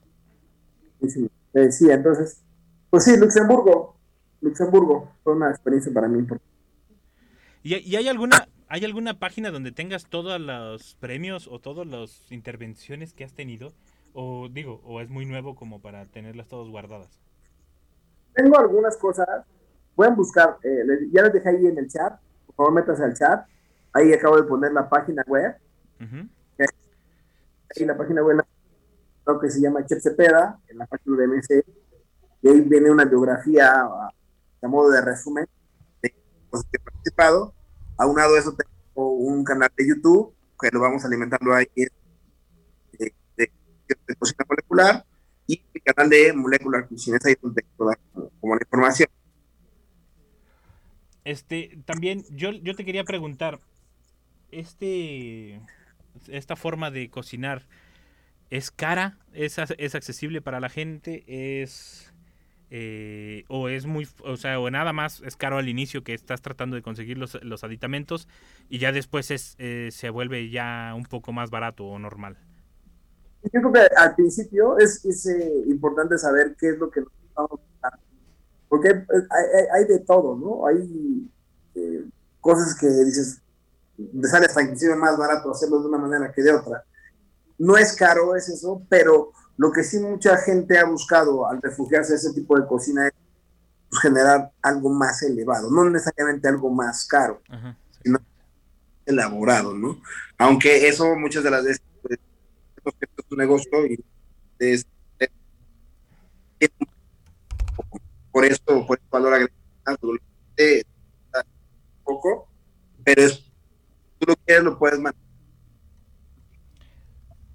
Sí, 1.02 1.10
sí, 1.12 1.32
te 1.54 1.60
decía, 1.62 1.94
entonces, 1.94 2.44
pues 2.90 3.04
sí, 3.04 3.16
Luxemburgo, 3.18 3.96
Luxemburgo 4.42 5.14
fue 5.24 5.34
una 5.36 5.52
experiencia 5.52 5.94
para 5.94 6.08
mí 6.08 6.18
importante. 6.18 6.50
¿Y, 7.62 7.76
y 7.76 7.96
hay 7.96 8.08
alguna 8.08 8.48
hay 8.70 8.86
alguna 8.86 9.20
página 9.20 9.50
donde 9.50 9.72
tengas 9.72 10.06
todos 10.06 10.40
los 10.40 10.96
premios 10.96 11.48
o 11.48 11.60
todas 11.60 11.88
las 11.88 12.32
intervenciones 12.32 13.14
que 13.14 13.24
has 13.24 13.34
tenido? 13.34 13.74
O 14.14 14.48
digo, 14.48 14.80
o 14.86 15.02
es 15.02 15.10
muy 15.10 15.26
nuevo 15.26 15.56
como 15.56 15.82
para 15.82 16.06
tenerlas 16.06 16.48
todas 16.48 16.70
guardadas. 16.70 17.20
Tengo 18.34 18.60
algunas 18.60 18.96
cosas, 18.98 19.28
pueden 19.96 20.16
buscar, 20.16 20.58
eh, 20.64 20.84
ya 21.12 21.24
les 21.24 21.34
dejé 21.34 21.50
ahí 21.50 21.66
en 21.66 21.80
el 21.80 21.90
chat, 21.90 22.20
por 22.46 22.56
favor 22.56 22.74
métanse 22.74 23.04
al 23.04 23.16
chat, 23.16 23.48
ahí 23.94 24.14
acabo 24.14 24.38
de 24.38 24.44
poner 24.44 24.72
la 24.72 24.88
página 24.88 25.24
web, 25.28 25.56
Ujú. 26.00 26.30
ahí 26.60 27.86
la 27.86 27.98
página 27.98 28.24
web 28.24 28.40
creo 29.24 29.40
que 29.40 29.50
se 29.50 29.62
llama 29.62 29.86
Chef 29.86 30.02
Cepeda, 30.02 30.60
en 30.68 30.78
la 30.78 30.86
página 30.86 31.18
de 31.18 31.28
MC, 31.28 31.66
y 32.44 32.50
ahí 32.50 32.62
viene 32.62 32.92
una 32.92 33.06
biografía 33.06 33.82
a, 33.82 34.14
a 34.62 34.68
modo 34.68 34.92
de 34.92 35.02
resumen 35.02 35.48
de 36.02 36.14
los 36.52 36.64
que 36.64 36.78
he 36.78 36.80
participado. 36.80 37.54
Aunado 38.00 38.36
a 38.36 38.40
eso 38.40 38.56
tengo 38.56 39.14
un 39.14 39.44
canal 39.46 39.70
de 39.78 39.88
YouTube 39.90 40.36
que 40.62 40.70
lo 40.72 40.82
vamos 40.82 41.06
alimentando 41.06 41.54
ahí 41.54 41.68
de, 41.76 41.90
de- 43.00 43.14
de- 43.38 44.16
cocina 44.18 44.46
molecular 44.50 45.06
y 45.48 45.64
mi 45.74 45.82
canal 45.82 46.10
de 46.10 46.34
Molecular 46.34 46.88
Cuisine, 46.88 47.18
ahí 47.26 47.36
donde 47.42 47.64
como, 47.78 47.92
como 48.40 48.56
la 48.56 48.62
información. 48.64 49.10
Este, 51.26 51.78
también 51.86 52.26
yo, 52.32 52.52
yo 52.52 52.76
te 52.76 52.86
quería 52.86 53.06
preguntar, 53.06 53.60
este, 54.52 55.62
esta 56.30 56.56
forma 56.56 56.92
de 56.92 57.10
cocinar, 57.10 57.68
¿es 58.50 58.72
cara? 58.72 59.20
¿Es, 59.34 59.58
es 59.78 59.96
accesible 59.96 60.42
para 60.42 60.60
la 60.62 60.70
gente? 60.70 61.26
¿Es, 61.28 62.09
eh, 62.70 63.46
o 63.50 63.70
es 63.70 63.86
muy, 63.86 64.08
o 64.24 64.38
sea, 64.38 64.60
o 64.60 64.70
nada 64.70 64.94
más 64.94 65.22
es 65.26 65.36
caro 65.38 65.58
al 65.58 65.70
inicio 65.70 66.04
que 66.04 66.14
estás 66.14 66.42
tratando 66.42 66.76
de 66.76 66.82
conseguir 66.84 67.18
los, 67.18 67.42
los 67.44 67.64
aditamentos 67.64 68.28
y 68.70 68.80
ya 68.80 68.92
después 68.92 69.32
es, 69.32 69.56
eh, 69.60 69.90
se 69.92 70.10
vuelve 70.10 70.50
ya 70.50 70.94
un 70.96 71.04
poco 71.06 71.32
más 71.34 71.50
barato 71.50 71.86
o 71.86 72.00
normal? 72.00 72.38
Yo 73.44 73.50
creo 73.62 73.72
que 73.72 73.80
al 73.96 74.16
principio 74.16 74.78
es, 74.78 75.04
es, 75.06 75.26
eh, 75.28 75.54
importante 75.68 76.18
saber 76.18 76.56
qué 76.60 76.70
es 76.72 76.78
lo 76.78 76.90
que 76.92 77.02
estamos 77.28 77.52
buscando. 77.52 77.98
Porque 78.70 78.90
hay, 78.90 79.46
hay- 79.60 79.68
hay 79.84 79.86
de 79.88 80.00
todo, 80.02 80.38
¿no? 80.38 80.68
Hay 80.68 81.30
eh, 81.76 82.06
cosas 82.42 82.76
que 82.80 82.88
dices, 82.88 83.42
te 83.98 84.28
sale 84.28 84.48
hasta 84.48 84.64
inclusive 84.64 84.96
más 84.96 85.18
barato 85.18 85.52
hacerlo 85.52 85.82
de 85.82 85.88
una 85.90 85.98
manera 86.00 86.32
que 86.34 86.44
de 86.44 86.54
otra. 86.54 86.86
No 87.60 87.78
es 87.78 87.96
caro, 87.96 88.36
es 88.36 88.50
eso, 88.50 88.84
pero 88.90 89.32
lo 89.60 89.74
que 89.74 89.84
sí 89.84 90.00
mucha 90.00 90.38
gente 90.38 90.80
ha 90.80 90.86
buscado 90.86 91.46
al 91.46 91.62
refugiarse 91.62 92.14
a 92.14 92.16
ese 92.16 92.34
tipo 92.34 92.58
de 92.58 92.66
cocina 92.66 93.08
es 93.08 93.14
pues, 93.90 94.02
generar 94.02 94.54
algo 94.62 94.90
más 94.90 95.22
elevado, 95.22 95.70
no 95.70 95.90
necesariamente 95.90 96.48
algo 96.48 96.70
más 96.70 97.06
caro, 97.06 97.42
Ajá. 97.50 97.78
sino 98.02 98.20
elaborado, 99.06 99.74
¿no? 99.74 100.02
Aunque 100.38 100.88
eso 100.88 101.14
muchas 101.18 101.44
de 101.44 101.52
las 101.52 101.66
veces 101.66 101.82
pues, 102.02 102.18
es 102.86 103.26
un 103.30 103.38
negocio 103.38 103.86
y 103.86 104.02
es, 104.60 104.88
por 108.32 108.46
esto, 108.46 108.88
por 108.88 108.98
el 108.98 109.10
valor 109.10 109.34
agregado, 109.34 109.98
un 110.02 110.20
poco, 112.06 112.48
pero 113.04 113.24
es, 113.24 113.44
tú 114.20 114.26
lo 114.26 114.36
quieres, 114.38 114.64
lo 114.64 114.80
puedes 114.80 115.00
mantener. 115.00 115.29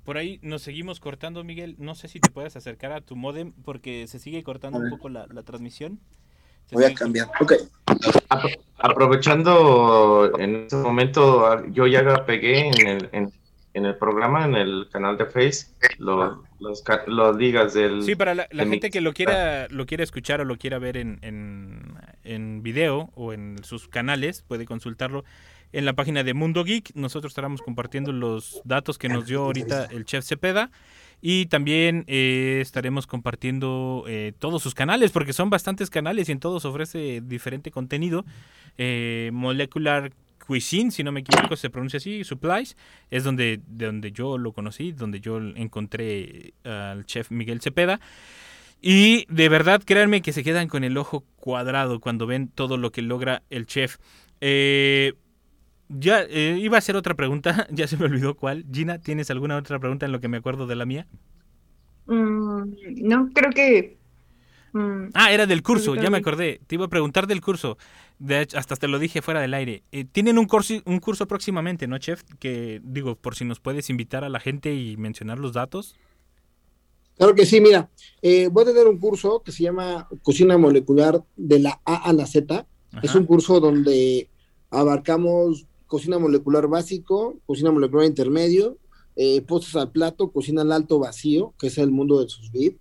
Por 0.05 0.19
ahí 0.19 0.39
nos 0.43 0.63
seguimos 0.63 1.01
cortando, 1.01 1.43
Miguel. 1.45 1.77
No 1.79 1.95
sé 1.95 2.09
si 2.09 2.21
te 2.21 2.31
puedes 2.31 2.57
acercar 2.57 2.93
a 2.93 3.01
tu 3.01 3.17
modem 3.17 3.53
porque 3.65 4.07
se 4.07 4.19
sigue 4.19 4.43
cortando 4.43 4.79
un 4.79 4.91
poco 4.91 5.09
la, 5.09 5.27
la 5.31 5.43
transmisión. 5.43 5.99
Se 6.67 6.75
Voy 6.77 6.85
a 6.85 6.95
cambiar. 6.95 7.29
Ok. 7.41 7.53
Apro- 8.29 8.59
Aprovechando 8.79 10.31
en 10.39 10.57
este 10.57 10.77
momento, 10.77 11.47
ah, 11.47 11.63
yo 11.71 11.87
ya 11.87 12.25
pegué 12.27 12.69
en 12.69 12.87
el, 12.87 13.09
en, 13.13 13.33
en 13.75 13.87
el 13.87 13.97
programa, 13.97 14.45
en 14.45 14.55
el 14.55 14.89
canal 14.93 15.17
de 15.17 15.27
Face, 15.27 15.69
lo- 15.99 16.43
los, 16.61 16.83
los 17.07 17.39
digas 17.39 17.75
del... 17.75 18.03
Sí, 18.03 18.15
para 18.15 18.35
la, 18.35 18.47
la 18.51 18.65
de 18.65 18.71
mi- 18.71 18.77
gente 18.77 18.91
que 18.91 19.01
lo 19.01 19.13
quiera, 19.13 19.69
lo 19.69 19.87
quiera 19.87 20.05
escuchar 20.05 20.41
o 20.41 20.45
lo 20.45 20.57
quiera 20.57 20.79
ver 20.79 20.97
en, 20.97 21.19
en, 21.23 21.95
en 22.25 22.63
video 22.63 23.11
o 23.15 23.33
en 23.33 23.63
sus 23.65 23.89
canales, 23.89 24.43
puede 24.43 24.65
consultarlo 24.67 25.25
en 25.75 25.85
la 25.85 25.93
página 25.93 26.23
de 26.23 26.35
Mundo 26.35 26.65
Geek. 26.65 26.95
Nosotros 26.95 27.33
estaremos 27.33 27.61
compartiendo 27.61 28.13
los 28.13 28.63
datos 28.65 28.97
que 28.97 29.09
nos 29.09 29.27
dio 29.27 29.43
ahorita 29.43 29.87
el 29.87 30.05
chef 30.05 30.25
Cepeda. 30.25 30.71
Y 31.21 31.47
también 31.47 32.05
eh, 32.07 32.59
estaremos 32.61 33.07
compartiendo 33.07 34.05
eh, 34.07 34.33
todos 34.39 34.63
sus 34.63 34.75
canales, 34.75 35.11
porque 35.11 35.33
son 35.33 35.51
bastantes 35.51 35.91
canales 35.91 36.29
y 36.29 36.33
en 36.33 36.39
todos 36.39 36.65
ofrece 36.65 37.23
diferente 37.25 37.71
contenido. 37.71 38.25
Eh, 38.79 39.31
Molecular 39.33 40.13
Cuisine, 40.47 40.91
si 40.91 41.03
no 41.03 41.13
me 41.13 41.21
equivoco, 41.21 41.57
se 41.57 41.71
pronuncia 41.71 41.97
así, 41.97 42.25
Supplies, 42.25 42.77
es 43.11 43.25
donde, 43.25 43.61
de 43.67 43.87
donde 43.87 44.13
yo 44.13 44.37
lo 44.39 44.53
conocí, 44.53 44.93
donde 44.93 45.21
yo 45.21 45.39
encontré 45.39 46.53
al 46.65 47.07
chef 47.07 47.31
Miguel 47.31 47.63
Cepeda. 47.63 48.01
Y 48.83 49.25
de 49.31 49.49
verdad, 49.49 49.83
créanme 49.83 50.21
que 50.21 50.35
se 50.35 50.45
quedan 50.45 50.69
con 50.69 50.85
el 50.85 50.99
ojo 50.99 51.25
cuadrado 51.37 52.01
cuando 52.01 52.27
ven 52.27 52.49
todo 52.49 52.77
lo 52.77 52.93
que 52.93 53.01
logra 53.01 53.43
el 53.49 53.67
chef. 53.67 53.97
Eh, 54.43 55.15
ya 55.89 56.23
eh, 56.23 56.59
iba 56.61 56.77
a 56.77 56.79
hacer 56.79 56.97
otra 56.97 57.15
pregunta, 57.15 57.67
ya 57.71 57.87
se 57.87 57.97
me 57.97 58.07
olvidó 58.07 58.35
cuál. 58.35 58.65
Gina, 58.73 58.99
¿tienes 58.99 59.31
alguna 59.31 59.57
otra 59.57 59.79
pregunta 59.79 60.07
en 60.07 60.13
lo 60.13 60.21
que 60.21 60.29
me 60.29 60.37
acuerdo 60.37 60.67
de 60.67 60.77
la 60.77 60.87
mía? 60.87 61.07
Mm, 62.07 62.75
no, 63.03 63.31
creo 63.33 63.51
que... 63.53 63.99
Mm, 64.73 65.11
ah, 65.15 65.33
era 65.33 65.47
del 65.47 65.63
curso, 65.63 65.95
ya 65.95 66.11
me 66.11 66.19
acordé. 66.19 66.61
Te 66.67 66.75
iba 66.75 66.87
a 66.87 66.89
preguntar 66.89 67.27
del 67.29 67.41
curso. 67.41 67.79
De 68.19 68.41
hecho, 68.41 68.59
hasta 68.59 68.75
te 68.75 68.89
lo 68.89 68.99
dije 68.99 69.23
fuera 69.23 69.41
del 69.41 69.55
aire. 69.55 69.83
Eh, 69.93 70.05
tienen 70.05 70.37
un 70.37 70.47
curso, 70.47 70.75
un 70.85 70.99
curso 70.99 71.29
próximamente, 71.29 71.87
¿no, 71.87 71.99
chef? 71.99 72.23
Que 72.41 72.81
digo, 72.83 73.15
por 73.15 73.37
si 73.37 73.45
nos 73.45 73.61
puedes 73.61 73.89
invitar 73.89 74.25
a 74.25 74.29
la 74.29 74.41
gente 74.41 74.75
y 74.75 74.97
mencionar 74.97 75.39
los 75.39 75.53
datos. 75.53 75.95
Claro 77.17 77.35
que 77.37 77.47
sí, 77.47 77.61
mira, 77.61 77.91
eh, 78.23 78.49
voy 78.49 78.65
a 78.65 78.67
tener 78.67 78.89
un 78.89 78.99
curso 78.99 79.43
que 79.45 79.53
se 79.53 79.63
llama 79.63 80.09
Cocina 80.23 80.59
Molecular 80.59 81.23
de 81.37 81.61
la 81.61 81.81
A 81.85 82.09
a 82.09 82.13
la 82.13 82.27
Z. 82.27 82.67
Es 83.03 83.15
un 83.15 83.27
curso 83.27 83.61
donde 83.61 84.29
abarcamos 84.71 85.67
cocina 85.95 86.19
molecular 86.19 86.67
básico, 86.67 87.37
cocina 87.47 87.71
molecular 87.71 88.05
intermedio, 88.05 88.79
eh, 89.15 89.41
postres 89.43 89.77
al 89.77 89.93
plato, 89.93 90.33
cocina 90.33 90.63
al 90.63 90.73
alto 90.73 90.99
vacío, 90.99 91.55
que 91.57 91.69
es 91.69 91.79
el 91.79 91.93
mundo 91.93 92.21
de 92.21 92.29
sus 92.29 92.51
vid, 92.51 92.73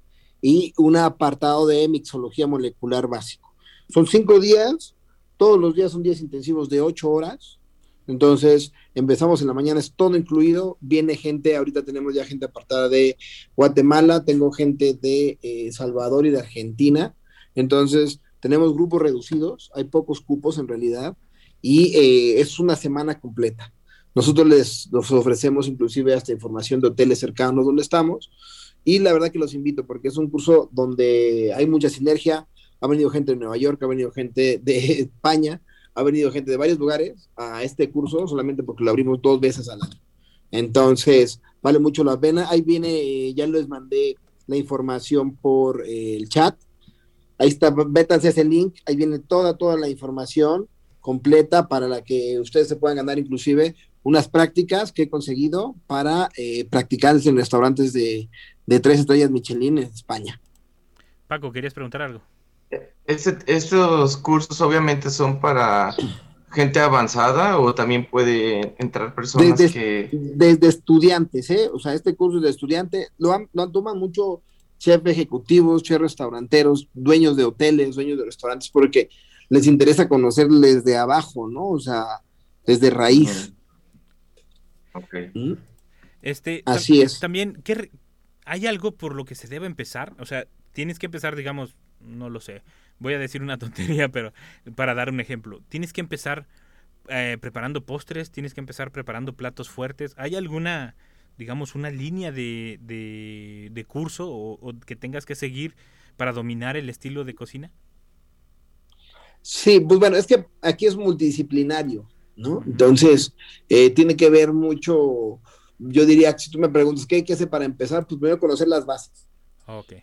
y 0.42 0.74
un 0.78 0.96
apartado 0.96 1.68
de 1.68 1.88
mixología 1.88 2.48
molecular 2.48 3.08
básico. 3.08 3.54
Son 3.88 4.08
cinco 4.08 4.40
días, 4.40 4.96
todos 5.38 5.60
los 5.60 5.76
días 5.76 5.92
son 5.92 6.02
días 6.02 6.22
intensivos 6.22 6.70
de 6.70 6.82
ocho 6.82 7.12
horas, 7.12 7.60
entonces, 8.08 8.74
empezamos 8.96 9.42
en 9.42 9.48
la 9.48 9.54
mañana, 9.54 9.80
es 9.80 9.94
todo 9.94 10.18
incluido. 10.18 10.78
Viene 10.82 11.16
gente, 11.16 11.56
ahorita 11.56 11.86
tenemos 11.86 12.14
ya 12.14 12.26
gente 12.26 12.46
apartada 12.46 12.90
de 12.90 13.16
Guatemala, 13.56 14.26
tengo 14.26 14.52
gente 14.52 14.94
de 14.94 15.38
eh, 15.42 15.72
Salvador 15.72 16.26
y 16.26 16.32
de 16.32 16.40
Argentina. 16.40 17.16
Entonces, 17.56 18.20
tenemos 18.42 18.74
grupos 18.74 19.02
reducidos, 19.02 19.72
hay 19.74 19.86
pocos 19.86 20.20
cupos 20.20 20.58
en 20.58 20.68
realidad, 20.68 21.16
y 21.64 21.96
eh, 21.96 22.42
es 22.42 22.60
una 22.60 22.76
semana 22.76 23.20
completa. 23.20 23.74
Nosotros 24.14 24.46
les 24.46 24.90
ofrecemos 24.94 25.68
inclusive 25.68 26.14
hasta 26.14 26.34
información 26.34 26.82
de 26.82 26.90
hoteles 26.90 27.20
cercanos 27.20 27.66
donde 27.66 27.82
estamos, 27.82 28.30
y 28.84 29.00
la 29.00 29.14
verdad 29.14 29.32
que 29.32 29.40
los 29.40 29.54
invito 29.54 29.88
porque 29.88 30.10
es 30.10 30.18
un 30.18 30.30
curso 30.30 30.70
donde 30.74 31.54
hay 31.56 31.66
mucha 31.66 31.90
sinergia. 31.90 32.46
Ha 32.82 32.88
venido 32.88 33.10
gente 33.10 33.32
de 33.32 33.38
Nueva 33.38 33.56
York, 33.56 33.82
ha 33.82 33.88
venido 33.88 34.12
gente 34.12 34.60
de 34.62 34.78
España, 35.02 35.62
ha 35.96 36.04
venido 36.04 36.32
gente 36.32 36.52
de 36.52 36.58
varios 36.58 36.78
lugares 36.78 37.30
a 37.38 37.64
este 37.64 37.90
curso 37.90 38.28
solamente 38.28 38.62
porque 38.62 38.84
lo 38.84 38.92
abrimos 38.92 39.22
dos 39.22 39.40
veces 39.40 39.70
al 39.70 39.82
año. 39.82 40.02
Entonces, 40.52 41.42
vale 41.62 41.80
mucho 41.80 42.04
la 42.04 42.20
pena. 42.20 42.50
Ahí 42.50 42.62
viene, 42.62 43.34
ya 43.34 43.48
les 43.48 43.70
mandé 43.70 44.18
la 44.48 44.58
información 44.58 45.38
por 45.38 45.82
eh, 45.88 46.18
el 46.18 46.28
chat. 46.28 46.60
Ahí 47.38 47.48
está, 47.48 47.74
vétanse 47.88 48.28
ese 48.28 48.44
link, 48.44 48.76
ahí 48.86 48.98
viene 48.98 49.20
toda, 49.20 49.58
toda 49.58 49.78
la 49.78 49.88
información 49.88 50.68
completa 51.04 51.68
para 51.68 51.90
la 51.90 52.02
que 52.02 52.40
ustedes 52.40 52.70
se 52.70 52.78
puedan 52.78 52.96
ganar 52.96 53.20
inclusive 53.20 53.76
unas 54.04 54.30
prácticas 54.30 54.94
que 54.94 55.04
he 55.04 55.10
conseguido 55.10 55.76
para 55.86 56.30
eh, 56.38 56.66
practicar 56.66 57.18
en 57.26 57.36
restaurantes 57.36 57.92
de, 57.92 58.30
de 58.66 58.80
tres 58.80 59.02
estrellas 59.02 59.30
Michelin 59.30 59.80
en 59.80 59.84
España. 59.84 60.40
Paco, 61.28 61.52
¿querías 61.52 61.74
preguntar 61.74 62.02
algo? 62.04 62.22
¿Estos 63.06 64.16
cursos 64.18 64.62
obviamente 64.62 65.10
son 65.10 65.42
para 65.42 65.94
gente 66.52 66.80
avanzada 66.80 67.60
o 67.60 67.76
también 67.76 68.10
puede 68.10 68.74
entrar 68.78 69.14
personas 69.14 69.60
que... 69.72 70.10
Desde 70.12 70.68
estudiantes, 70.70 71.50
¿eh? 71.50 71.70
O 71.74 71.80
sea, 71.80 71.94
este 71.94 72.16
curso 72.16 72.38
es 72.38 72.44
de 72.44 72.50
estudiante, 72.50 73.08
lo, 73.18 73.34
han, 73.34 73.50
lo 73.52 73.70
toman 73.70 73.98
mucho 73.98 74.42
chefs 74.78 75.06
ejecutivos, 75.06 75.84
chefs 75.84 76.00
restauranteros, 76.02 76.88
dueños 76.94 77.36
de 77.36 77.44
hoteles, 77.44 77.96
dueños 77.96 78.18
de 78.18 78.26
restaurantes, 78.26 78.70
porque 78.70 79.10
les 79.54 79.68
interesa 79.68 80.10
conocerles 80.10 80.84
de 80.84 80.98
abajo, 80.98 81.48
¿no? 81.48 81.70
O 81.70 81.80
sea, 81.80 82.22
desde 82.66 82.90
raíz. 82.90 83.54
¿Mm? 85.36 85.54
Este, 86.24 86.64
Así 86.66 87.04
es. 87.04 87.20
También, 87.20 87.62
¿qué, 87.64 87.92
¿hay 88.46 88.66
algo 88.66 88.94
por 88.94 89.14
lo 89.14 89.26
que 89.26 89.36
se 89.36 89.48
debe 89.48 89.68
empezar? 89.68 90.16
O 90.18 90.26
sea, 90.26 90.48
tienes 90.72 90.98
que 90.98 91.06
empezar, 91.06 91.36
digamos, 91.36 91.76
no 92.00 92.32
lo 92.32 92.40
sé, 92.40 92.64
voy 92.98 93.14
a 93.14 93.20
decir 93.20 93.44
una 93.44 93.58
tontería, 93.60 94.10
pero 94.10 94.34
para 94.74 94.96
dar 94.96 95.10
un 95.10 95.20
ejemplo, 95.20 95.62
tienes 95.70 95.94
que 95.94 96.02
empezar 96.02 96.48
eh, 97.10 97.38
preparando 97.40 97.86
postres, 97.86 98.32
tienes 98.32 98.56
que 98.56 98.60
empezar 98.60 98.90
preparando 98.90 99.34
platos 99.34 99.70
fuertes. 99.70 100.16
¿Hay 100.18 100.36
alguna, 100.36 100.96
digamos, 101.38 101.76
una 101.76 101.92
línea 101.92 102.32
de, 102.32 102.80
de, 102.82 103.86
curso 103.86 104.32
o, 104.32 104.74
que 104.80 104.96
tengas 104.96 105.28
que 105.28 105.36
seguir 105.36 105.76
para 106.18 106.34
dominar 106.34 106.76
el 106.76 106.90
estilo 106.90 107.24
de 107.24 107.36
cocina? 107.36 107.72
Sí, 109.44 109.82
pues 109.82 110.00
bueno, 110.00 110.16
es 110.16 110.26
que 110.26 110.46
aquí 110.62 110.86
es 110.86 110.96
multidisciplinario, 110.96 112.08
¿no? 112.38 112.64
Entonces, 112.66 113.34
eh, 113.68 113.90
tiene 113.90 114.16
que 114.16 114.30
ver 114.30 114.54
mucho, 114.54 115.40
yo 115.78 116.06
diría, 116.06 116.36
si 116.38 116.50
tú 116.50 116.60
me 116.60 116.70
preguntas, 116.70 117.06
¿qué 117.06 117.16
hay 117.16 117.24
que 117.24 117.34
hacer 117.34 117.50
para 117.50 117.66
empezar? 117.66 118.08
Pues 118.08 118.18
primero 118.18 118.40
conocer 118.40 118.70
las 118.70 118.86
bases. 118.86 119.28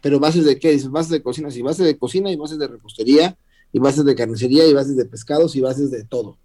Pero 0.03 0.21
bases 0.21 0.45
de 0.45 0.59
qué? 0.59 0.73
Dices, 0.73 0.91
bases 0.91 1.11
de 1.11 1.23
cocina, 1.23 1.51
sí, 1.51 1.63
bases 1.63 1.87
de 1.87 1.97
cocina 1.97 2.31
y 2.31 2.37
bases 2.37 2.59
de 2.59 2.69
repostería, 2.69 3.39
y 3.73 3.79
bases 3.79 4.05
de 4.05 4.15
carnicería, 4.15 4.67
y 4.67 4.75
bases 4.75 4.95
de 4.95 5.07
pescados, 5.07 5.57
y 5.57 5.63
bases 5.63 5.91
de 5.91 6.05
todo. 6.05 6.37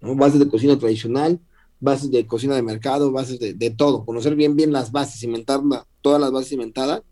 ¿no? 0.00 0.14
Bases 0.14 0.38
de 0.38 0.48
cocina 0.48 0.78
tradicional, 0.78 1.40
bases 1.80 2.08
de 2.08 2.24
cocina 2.24 2.54
de 2.54 2.62
mercado, 2.62 3.10
bases 3.10 3.40
de, 3.40 3.52
de 3.52 3.70
todo. 3.70 4.04
Conocer 4.04 4.36
bien, 4.36 4.54
bien 4.54 4.72
las 4.72 4.92
bases, 4.92 5.20
inventar 5.24 5.60
todas 6.02 6.20
las 6.20 6.30
bases 6.30 6.52
inventadas, 6.52 7.02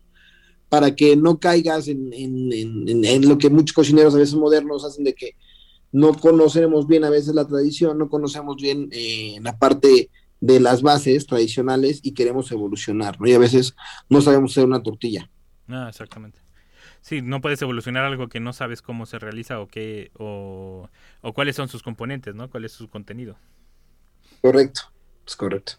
para 0.69 0.95
que 0.95 1.17
no 1.17 1.39
caigas 1.39 1.89
en, 1.89 2.13
en, 2.13 3.05
en, 3.05 3.29
lo 3.29 3.39
que 3.39 3.51
muchos 3.51 3.75
cocineros 3.75 4.15
a 4.15 4.19
veces 4.19 4.35
modernos 4.35 4.85
hacen 4.85 5.05
de 5.05 5.15
que 5.15 5.37
no 5.93 6.15
conocemos 6.15 6.87
bien 6.87 7.05
a 7.05 7.11
veces 7.11 7.35
la 7.35 7.47
tradición, 7.47 7.99
no 7.99 8.09
conocemos 8.09 8.57
bien 8.57 8.89
eh, 8.93 9.39
la 9.43 9.59
parte 9.59 10.11
de 10.41 10.61
las 10.61 10.83
bases 10.83 11.27
tradicionales 11.27 12.01
y 12.03 12.13
queremos 12.13 12.51
evolucionar, 12.53 13.21
¿no? 13.21 13.27
Y 13.27 13.33
a 13.33 13.39
veces 13.39 13.75
no 14.09 14.21
sabemos 14.21 14.53
hacer 14.53 14.65
una 14.65 14.83
tortilla. 14.83 15.31
Ah, 15.69 15.87
exactamente. 15.89 16.41
Sí, 17.01 17.23
no 17.23 17.41
puedes 17.41 17.63
evolucionar 17.63 18.05
algo 18.05 18.29
que 18.29 18.41
no 18.41 18.53
sabes 18.53 18.83
cómo 18.83 19.07
se 19.07 19.19
realiza 19.19 19.61
o 19.61 19.69
qué 19.69 20.11
o, 20.19 20.89
cuáles 21.35 21.57
son 21.57 21.69
sus 21.69 21.83
componentes, 21.83 22.35
¿no? 22.35 22.51
¿Cuál 22.51 22.65
es 22.65 22.73
su 22.73 22.89
contenido? 22.89 23.37
Correcto, 24.43 24.83
es 25.25 25.37
correcto. 25.37 25.75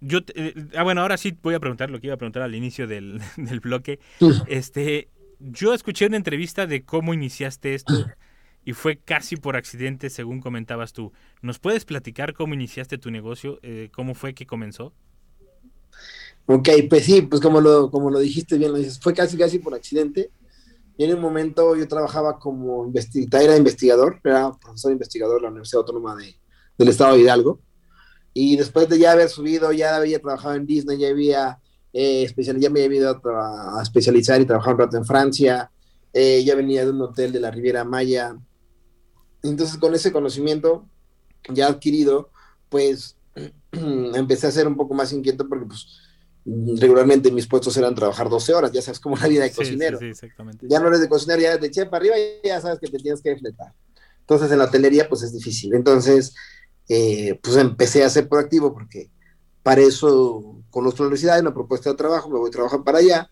Yo, 0.00 0.20
eh, 0.34 0.54
ah, 0.74 0.82
bueno, 0.82 1.02
ahora 1.02 1.16
sí 1.16 1.36
voy 1.42 1.54
a 1.54 1.60
preguntar 1.60 1.90
lo 1.90 2.00
que 2.00 2.06
iba 2.06 2.14
a 2.14 2.18
preguntar 2.18 2.42
al 2.42 2.54
inicio 2.54 2.86
del, 2.86 3.20
del 3.36 3.60
bloque. 3.60 3.98
Este, 4.46 5.08
yo 5.38 5.74
escuché 5.74 6.06
una 6.06 6.16
entrevista 6.16 6.66
de 6.66 6.84
cómo 6.84 7.14
iniciaste 7.14 7.74
esto 7.74 7.94
y 8.64 8.72
fue 8.72 8.98
casi 8.98 9.36
por 9.36 9.56
accidente, 9.56 10.10
según 10.10 10.40
comentabas 10.40 10.92
tú. 10.92 11.12
¿Nos 11.42 11.58
puedes 11.58 11.84
platicar 11.84 12.34
cómo 12.34 12.54
iniciaste 12.54 12.98
tu 12.98 13.10
negocio? 13.10 13.58
Eh, 13.62 13.90
¿Cómo 13.92 14.14
fue 14.14 14.34
que 14.34 14.46
comenzó? 14.46 14.92
Ok, 16.46 16.68
pues 16.88 17.04
sí, 17.04 17.22
pues 17.22 17.40
como 17.40 17.60
lo, 17.60 17.90
como 17.90 18.10
lo 18.10 18.18
dijiste 18.18 18.58
bien, 18.58 18.72
lo 18.72 18.78
dices, 18.78 18.98
fue 18.98 19.14
casi 19.14 19.36
casi 19.36 19.58
por 19.58 19.74
accidente. 19.74 20.30
Y 20.96 21.04
en 21.04 21.14
un 21.14 21.20
momento 21.20 21.76
yo 21.76 21.88
trabajaba 21.88 22.38
como 22.38 22.84
investigador, 22.84 23.48
era 23.48 23.56
investigador, 23.56 24.20
era 24.22 24.52
profesor 24.52 24.92
investigador 24.92 25.36
de 25.36 25.42
la 25.42 25.48
Universidad 25.48 25.80
Autónoma 25.80 26.14
de, 26.16 26.36
del 26.76 26.88
Estado 26.88 27.14
de 27.14 27.22
Hidalgo. 27.22 27.60
Y 28.32 28.56
después 28.56 28.88
de 28.88 28.98
ya 28.98 29.12
haber 29.12 29.28
subido, 29.28 29.72
ya 29.72 29.96
había 29.96 30.20
trabajado 30.20 30.54
en 30.54 30.66
Disney, 30.66 30.98
ya 30.98 31.08
había 31.08 31.58
eh, 31.92 32.32
ya 32.58 32.70
me 32.70 32.84
había 32.84 32.98
ido 32.98 33.20
a, 33.36 33.80
especializar 33.82 34.40
y 34.40 34.46
trabajar 34.46 34.74
un 34.74 34.80
rato 34.80 34.96
en 34.96 35.04
Francia, 35.04 35.70
eh, 36.12 36.42
ya 36.44 36.54
venía 36.54 36.84
de 36.84 36.90
un 36.90 37.02
hotel 37.02 37.32
de 37.32 37.40
la 37.40 37.50
Riviera 37.50 37.84
Maya. 37.84 38.36
Entonces, 39.42 39.76
con 39.76 39.94
ese 39.94 40.12
conocimiento 40.12 40.86
ya 41.48 41.66
adquirido, 41.66 42.30
pues 42.68 43.16
empecé 43.72 44.46
a 44.46 44.52
ser 44.52 44.68
un 44.68 44.76
poco 44.76 44.94
más 44.94 45.12
inquieto 45.12 45.48
porque 45.48 45.66
pues 45.66 45.86
regularmente 46.44 47.30
mis 47.30 47.46
puestos 47.46 47.76
eran 47.76 47.94
trabajar 47.94 48.28
12 48.28 48.54
horas, 48.54 48.72
ya 48.72 48.82
sabes 48.82 48.98
cómo 48.98 49.16
la 49.16 49.28
vida 49.28 49.44
de 49.44 49.52
cocinero. 49.52 49.98
Ya 50.62 50.80
no 50.80 50.88
eres 50.88 51.00
de 51.00 51.08
cocinero, 51.08 51.40
ya 51.40 51.48
eres 51.50 51.60
de 51.60 51.70
chef 51.70 51.92
arriba 51.92 52.18
y 52.18 52.46
ya 52.46 52.60
sabes 52.60 52.78
que 52.78 52.88
te 52.88 52.98
tienes 52.98 53.20
que 53.20 53.36
fletar. 53.36 53.74
Entonces 54.20 54.50
en 54.50 54.58
la 54.58 54.64
hotelería 54.64 55.08
pues 55.08 55.22
es 55.22 55.32
difícil. 55.32 55.74
Entonces 55.74 56.34
eh, 56.92 57.38
pues 57.40 57.56
empecé 57.56 58.02
a 58.02 58.10
ser 58.10 58.28
proactivo 58.28 58.74
porque 58.74 59.12
para 59.62 59.80
eso 59.80 60.56
conozco 60.70 61.04
la 61.04 61.06
universidad, 61.06 61.36
hay 61.36 61.42
una 61.42 61.54
propuesta 61.54 61.88
de 61.88 61.96
trabajo, 61.96 62.28
me 62.28 62.40
voy 62.40 62.48
a 62.48 62.50
trabajar 62.50 62.82
para 62.82 62.98
allá 62.98 63.30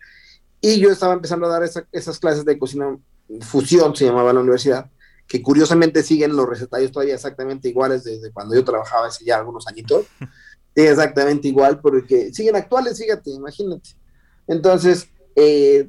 y 0.61 0.78
yo 0.78 0.92
estaba 0.92 1.14
empezando 1.14 1.46
a 1.46 1.50
dar 1.50 1.68
esas 1.90 2.18
clases 2.20 2.44
de 2.44 2.56
cocina 2.56 2.96
fusión, 3.40 3.96
se 3.96 4.04
llamaba 4.04 4.32
la 4.32 4.40
universidad, 4.40 4.88
que 5.26 5.42
curiosamente 5.42 6.04
siguen 6.04 6.36
los 6.36 6.48
recetarios 6.48 6.92
todavía 6.92 7.16
exactamente 7.16 7.68
iguales 7.68 8.04
desde 8.04 8.30
cuando 8.30 8.54
yo 8.54 8.64
trabajaba 8.64 9.09
hace 9.09 9.24
ya 9.24 9.38
algunos 9.38 9.66
añitos. 9.66 10.06
exactamente 10.76 11.48
igual, 11.48 11.80
porque 11.80 12.32
siguen 12.32 12.54
actuales, 12.54 12.96
fíjate, 12.96 13.32
imagínate. 13.32 13.90
Entonces, 14.46 15.09
eh, 15.34 15.88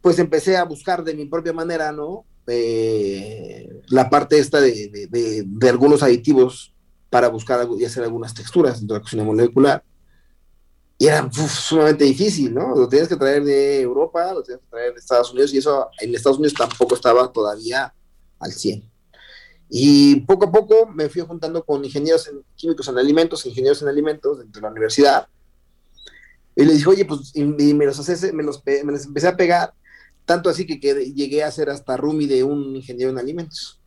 pues 0.00 0.18
empecé 0.18 0.56
a 0.56 0.64
buscar 0.64 1.04
de 1.04 1.12
mi 1.12 1.26
propia 1.26 1.52
manera, 1.52 1.92
¿no? 1.92 2.24
Eh, 2.46 3.82
la 3.88 4.10
parte 4.10 4.38
esta 4.38 4.60
de, 4.60 4.88
de, 4.88 5.06
de, 5.06 5.44
de 5.46 5.68
algunos 5.68 6.02
aditivos 6.02 6.74
para 7.14 7.28
buscar 7.28 7.60
algo 7.60 7.78
y 7.78 7.84
hacer 7.84 8.02
algunas 8.02 8.34
texturas 8.34 8.80
dentro 8.80 8.94
de 8.94 8.98
la 8.98 9.02
cocina 9.02 9.22
molecular. 9.24 9.84
Y 10.98 11.06
era 11.06 11.24
uf, 11.24 11.50
sumamente 11.50 12.04
difícil, 12.04 12.52
¿no? 12.52 12.74
Lo 12.74 12.88
tenías 12.88 13.08
que 13.08 13.16
traer 13.16 13.44
de 13.44 13.80
Europa, 13.80 14.32
lo 14.32 14.42
tenías 14.42 14.60
que 14.62 14.68
traer 14.68 14.94
de 14.94 15.00
Estados 15.00 15.32
Unidos, 15.32 15.54
y 15.54 15.58
eso 15.58 15.88
en 16.00 16.14
Estados 16.14 16.38
Unidos 16.38 16.54
tampoco 16.54 16.94
estaba 16.94 17.30
todavía 17.30 17.94
al 18.38 18.52
100. 18.52 18.90
Y 19.70 20.20
poco 20.20 20.46
a 20.46 20.52
poco 20.52 20.86
me 20.86 21.08
fui 21.08 21.22
juntando 21.22 21.64
con 21.64 21.84
ingenieros 21.84 22.28
en, 22.28 22.42
químicos 22.54 22.88
en 22.88 22.98
alimentos, 22.98 23.46
ingenieros 23.46 23.82
en 23.82 23.88
alimentos 23.88 24.38
dentro 24.38 24.60
de 24.60 24.66
la 24.66 24.70
universidad. 24.72 25.28
Y 26.56 26.64
les 26.64 26.78
dije, 26.78 26.88
oye, 26.88 27.04
pues, 27.04 27.32
y, 27.34 27.42
y 27.42 27.74
me, 27.74 27.86
los 27.86 27.98
haces, 27.98 28.32
me, 28.32 28.42
los, 28.42 28.62
me 28.64 28.92
los 28.92 29.04
empecé 29.04 29.28
a 29.28 29.36
pegar, 29.36 29.72
tanto 30.24 30.50
así 30.50 30.66
que 30.66 30.80
quedé, 30.80 31.12
llegué 31.12 31.44
a 31.44 31.50
ser 31.50 31.70
hasta 31.70 31.96
roomie 31.96 32.26
de 32.26 32.44
un 32.44 32.76
ingeniero 32.76 33.10
en 33.10 33.18
alimentos, 33.18 33.80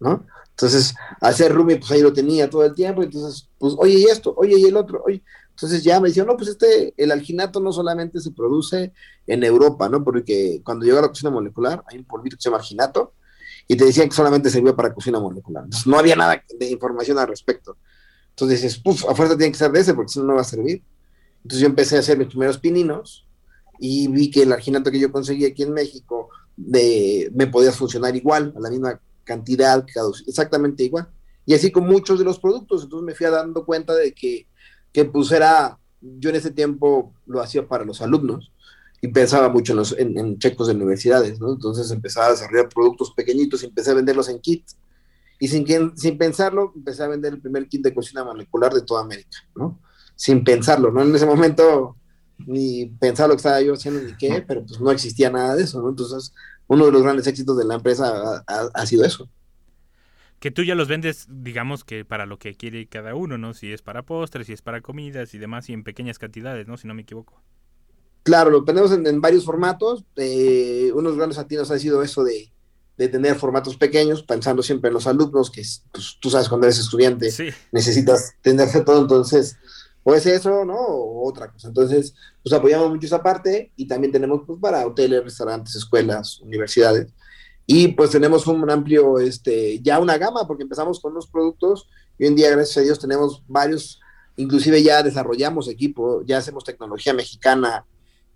¿no? 0.00 0.26
Entonces, 0.50 0.94
ser 1.34 1.52
roomie, 1.52 1.76
pues 1.76 1.90
ahí 1.90 2.00
lo 2.00 2.12
tenía 2.12 2.48
todo 2.48 2.64
el 2.64 2.74
tiempo, 2.74 3.02
entonces, 3.02 3.48
pues, 3.58 3.74
oye, 3.76 3.98
y 3.98 4.04
esto, 4.04 4.34
oye, 4.36 4.58
y 4.58 4.64
el 4.64 4.76
otro, 4.76 5.02
oye. 5.04 5.22
Entonces 5.50 5.84
ya 5.84 6.00
me 6.00 6.08
decían, 6.08 6.26
no, 6.26 6.36
pues 6.36 6.50
este, 6.50 6.94
el 6.96 7.12
alginato 7.12 7.60
no 7.60 7.72
solamente 7.72 8.20
se 8.20 8.32
produce 8.32 8.92
en 9.26 9.44
Europa, 9.44 9.88
¿no? 9.88 10.02
Porque 10.02 10.60
cuando 10.64 10.84
llega 10.84 10.98
a 10.98 11.02
la 11.02 11.08
cocina 11.08 11.30
molecular, 11.30 11.84
hay 11.86 11.98
un 11.98 12.04
polvito 12.04 12.36
que 12.36 12.42
se 12.42 12.48
llama 12.48 12.58
alginato, 12.58 13.14
y 13.66 13.76
te 13.76 13.84
decían 13.84 14.08
que 14.08 14.14
solamente 14.14 14.50
servía 14.50 14.76
para 14.76 14.92
cocina 14.92 15.18
molecular. 15.20 15.64
Entonces, 15.64 15.86
no 15.86 15.98
había 15.98 16.16
nada 16.16 16.42
de 16.58 16.70
información 16.70 17.18
al 17.18 17.28
respecto. 17.28 17.76
Entonces 18.30 18.62
dices, 18.62 18.78
puf, 18.78 19.08
a 19.08 19.14
fuerza 19.14 19.36
tiene 19.36 19.52
que 19.52 19.58
ser 19.58 19.70
de 19.70 19.80
ese, 19.80 19.94
porque 19.94 20.12
si 20.12 20.18
no, 20.18 20.26
no 20.26 20.34
va 20.34 20.40
a 20.40 20.44
servir. 20.44 20.82
Entonces 21.38 21.60
yo 21.60 21.66
empecé 21.66 21.96
a 21.96 22.00
hacer 22.00 22.18
mis 22.18 22.28
primeros 22.28 22.58
pininos, 22.58 23.26
y 23.78 24.08
vi 24.08 24.30
que 24.30 24.42
el 24.42 24.52
alginato 24.52 24.90
que 24.90 25.00
yo 25.00 25.10
conseguí 25.10 25.44
aquí 25.44 25.62
en 25.62 25.72
México 25.72 26.30
de, 26.56 27.30
me 27.34 27.46
podía 27.46 27.72
funcionar 27.72 28.14
igual, 28.16 28.52
a 28.56 28.60
la 28.60 28.70
misma 28.70 29.00
cantidad, 29.24 29.84
exactamente 30.26 30.84
igual. 30.84 31.08
Y 31.46 31.54
así 31.54 31.70
con 31.70 31.86
muchos 31.86 32.18
de 32.18 32.24
los 32.24 32.38
productos, 32.38 32.84
entonces 32.84 33.04
me 33.04 33.14
fui 33.14 33.26
dando 33.26 33.64
cuenta 33.64 33.94
de 33.94 34.12
que, 34.12 34.46
que 34.92 35.04
pues 35.04 35.30
era, 35.32 35.78
yo 36.00 36.30
en 36.30 36.36
ese 36.36 36.50
tiempo 36.50 37.12
lo 37.26 37.40
hacía 37.40 37.66
para 37.66 37.84
los 37.84 38.00
alumnos 38.00 38.52
y 39.02 39.08
pensaba 39.08 39.50
mucho 39.50 39.72
en, 39.72 39.76
los, 39.76 39.94
en, 39.98 40.38
checos 40.38 40.68
de 40.68 40.74
universidades, 40.74 41.38
¿no? 41.38 41.52
Entonces 41.52 41.90
empezaba 41.90 42.28
a 42.28 42.30
desarrollar 42.30 42.70
productos 42.70 43.12
pequeñitos 43.12 43.62
y 43.62 43.66
empecé 43.66 43.90
a 43.90 43.94
venderlos 43.94 44.30
en 44.30 44.40
kits. 44.40 44.76
Y 45.38 45.48
sin, 45.48 45.66
sin 45.96 46.16
pensarlo, 46.16 46.72
empecé 46.74 47.02
a 47.02 47.08
vender 47.08 47.34
el 47.34 47.40
primer 47.40 47.68
kit 47.68 47.82
de 47.82 47.92
cocina 47.92 48.24
molecular 48.24 48.72
de 48.72 48.80
toda 48.80 49.02
América, 49.02 49.36
¿no? 49.54 49.78
Sin 50.16 50.42
pensarlo, 50.42 50.90
¿no? 50.90 51.02
En 51.02 51.14
ese 51.14 51.26
momento 51.26 51.96
ni 52.46 52.86
pensaba 52.86 53.28
lo 53.28 53.34
que 53.34 53.38
estaba 53.38 53.60
yo 53.60 53.74
haciendo 53.74 54.00
ni 54.00 54.16
qué, 54.16 54.44
pero 54.46 54.64
pues 54.64 54.80
no 54.80 54.90
existía 54.90 55.30
nada 55.30 55.54
de 55.54 55.64
eso, 55.64 55.80
¿no? 55.80 55.90
Entonces, 55.90 56.32
uno 56.66 56.86
de 56.86 56.92
los 56.92 57.02
grandes 57.02 57.26
éxitos 57.26 57.56
de 57.56 57.64
la 57.64 57.74
empresa 57.74 58.06
ha, 58.06 58.44
ha, 58.46 58.70
ha, 58.72 58.86
sido 58.86 59.04
eso. 59.04 59.28
Que 60.38 60.50
tú 60.50 60.62
ya 60.62 60.74
los 60.74 60.88
vendes, 60.88 61.26
digamos 61.28 61.84
que 61.84 62.04
para 62.04 62.26
lo 62.26 62.38
que 62.38 62.54
quiere 62.54 62.86
cada 62.88 63.14
uno, 63.14 63.38
¿no? 63.38 63.54
Si 63.54 63.72
es 63.72 63.82
para 63.82 64.02
postres, 64.02 64.46
si 64.46 64.52
es 64.52 64.62
para 64.62 64.80
comidas 64.80 65.34
y 65.34 65.38
demás, 65.38 65.68
y 65.68 65.72
en 65.72 65.84
pequeñas 65.84 66.18
cantidades, 66.18 66.66
¿no? 66.66 66.76
Si 66.76 66.86
no 66.86 66.94
me 66.94 67.02
equivoco. 67.02 67.42
Claro, 68.24 68.50
lo 68.50 68.64
tenemos 68.64 68.90
en, 68.90 69.06
en 69.06 69.20
varios 69.20 69.44
formatos. 69.44 70.04
Eh, 70.16 70.90
unos 70.94 71.16
grandes 71.16 71.38
atinos 71.38 71.70
ha 71.70 71.78
sido 71.78 72.02
eso 72.02 72.24
de, 72.24 72.50
de, 72.96 73.08
tener 73.08 73.36
formatos 73.36 73.76
pequeños, 73.76 74.22
pensando 74.22 74.62
siempre 74.62 74.88
en 74.88 74.94
los 74.94 75.06
alumnos, 75.06 75.50
que 75.50 75.62
pues, 75.92 76.16
tú 76.20 76.30
sabes 76.30 76.48
cuando 76.48 76.66
eres 76.66 76.78
estudiante 76.78 77.30
sí. 77.30 77.50
necesitas 77.70 78.34
tenerse 78.40 78.80
todo, 78.80 79.02
entonces 79.02 79.58
o 80.04 80.14
es 80.14 80.26
eso, 80.26 80.64
¿no? 80.64 80.76
O 80.76 81.28
otra 81.28 81.50
cosa. 81.50 81.68
Entonces, 81.68 82.14
pues 82.42 82.52
apoyamos 82.52 82.90
mucho 82.90 83.06
esa 83.06 83.22
parte 83.22 83.72
y 83.74 83.88
también 83.88 84.12
tenemos 84.12 84.42
pues 84.46 84.60
para 84.60 84.86
hoteles, 84.86 85.24
restaurantes, 85.24 85.74
escuelas, 85.74 86.40
universidades. 86.40 87.12
Y 87.66 87.88
pues 87.88 88.10
tenemos 88.10 88.46
un 88.46 88.70
amplio, 88.70 89.18
este, 89.18 89.80
ya 89.80 89.98
una 89.98 90.18
gama, 90.18 90.46
porque 90.46 90.62
empezamos 90.62 91.00
con 91.00 91.12
unos 91.12 91.26
productos 91.26 91.88
y 92.18 92.24
hoy 92.24 92.28
en 92.28 92.36
día, 92.36 92.50
gracias 92.50 92.76
a 92.76 92.80
Dios, 92.82 92.98
tenemos 92.98 93.42
varios, 93.48 94.00
inclusive 94.36 94.82
ya 94.82 95.02
desarrollamos 95.02 95.68
equipo, 95.68 96.22
ya 96.24 96.38
hacemos 96.38 96.62
tecnología 96.64 97.14
mexicana 97.14 97.86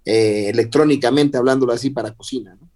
eh, 0.04 0.48
electrónicamente, 0.48 1.36
hablándolo 1.36 1.74
así, 1.74 1.90
para 1.90 2.14
cocina, 2.14 2.56
¿no? 2.58 2.68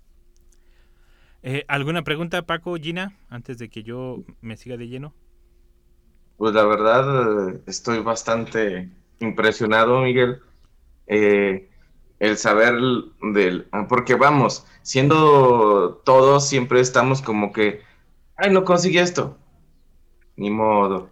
Eh, 1.44 1.64
¿Alguna 1.66 2.04
pregunta, 2.04 2.42
Paco, 2.42 2.76
Gina, 2.76 3.18
antes 3.28 3.58
de 3.58 3.68
que 3.68 3.82
yo 3.82 4.22
me 4.42 4.56
siga 4.56 4.76
de 4.76 4.86
lleno? 4.86 5.12
Pues 6.42 6.54
la 6.54 6.64
verdad 6.64 7.60
estoy 7.66 8.00
bastante 8.00 8.90
impresionado, 9.20 10.00
Miguel. 10.00 10.40
Eh, 11.06 11.70
el 12.18 12.36
saber 12.36 12.74
del... 13.32 13.68
Porque 13.88 14.16
vamos, 14.16 14.66
siendo 14.82 16.02
todos, 16.04 16.48
siempre 16.48 16.80
estamos 16.80 17.22
como 17.22 17.52
que, 17.52 17.82
ay, 18.34 18.50
no 18.50 18.64
conseguí 18.64 18.98
esto. 18.98 19.38
Ni 20.34 20.50
modo. 20.50 21.10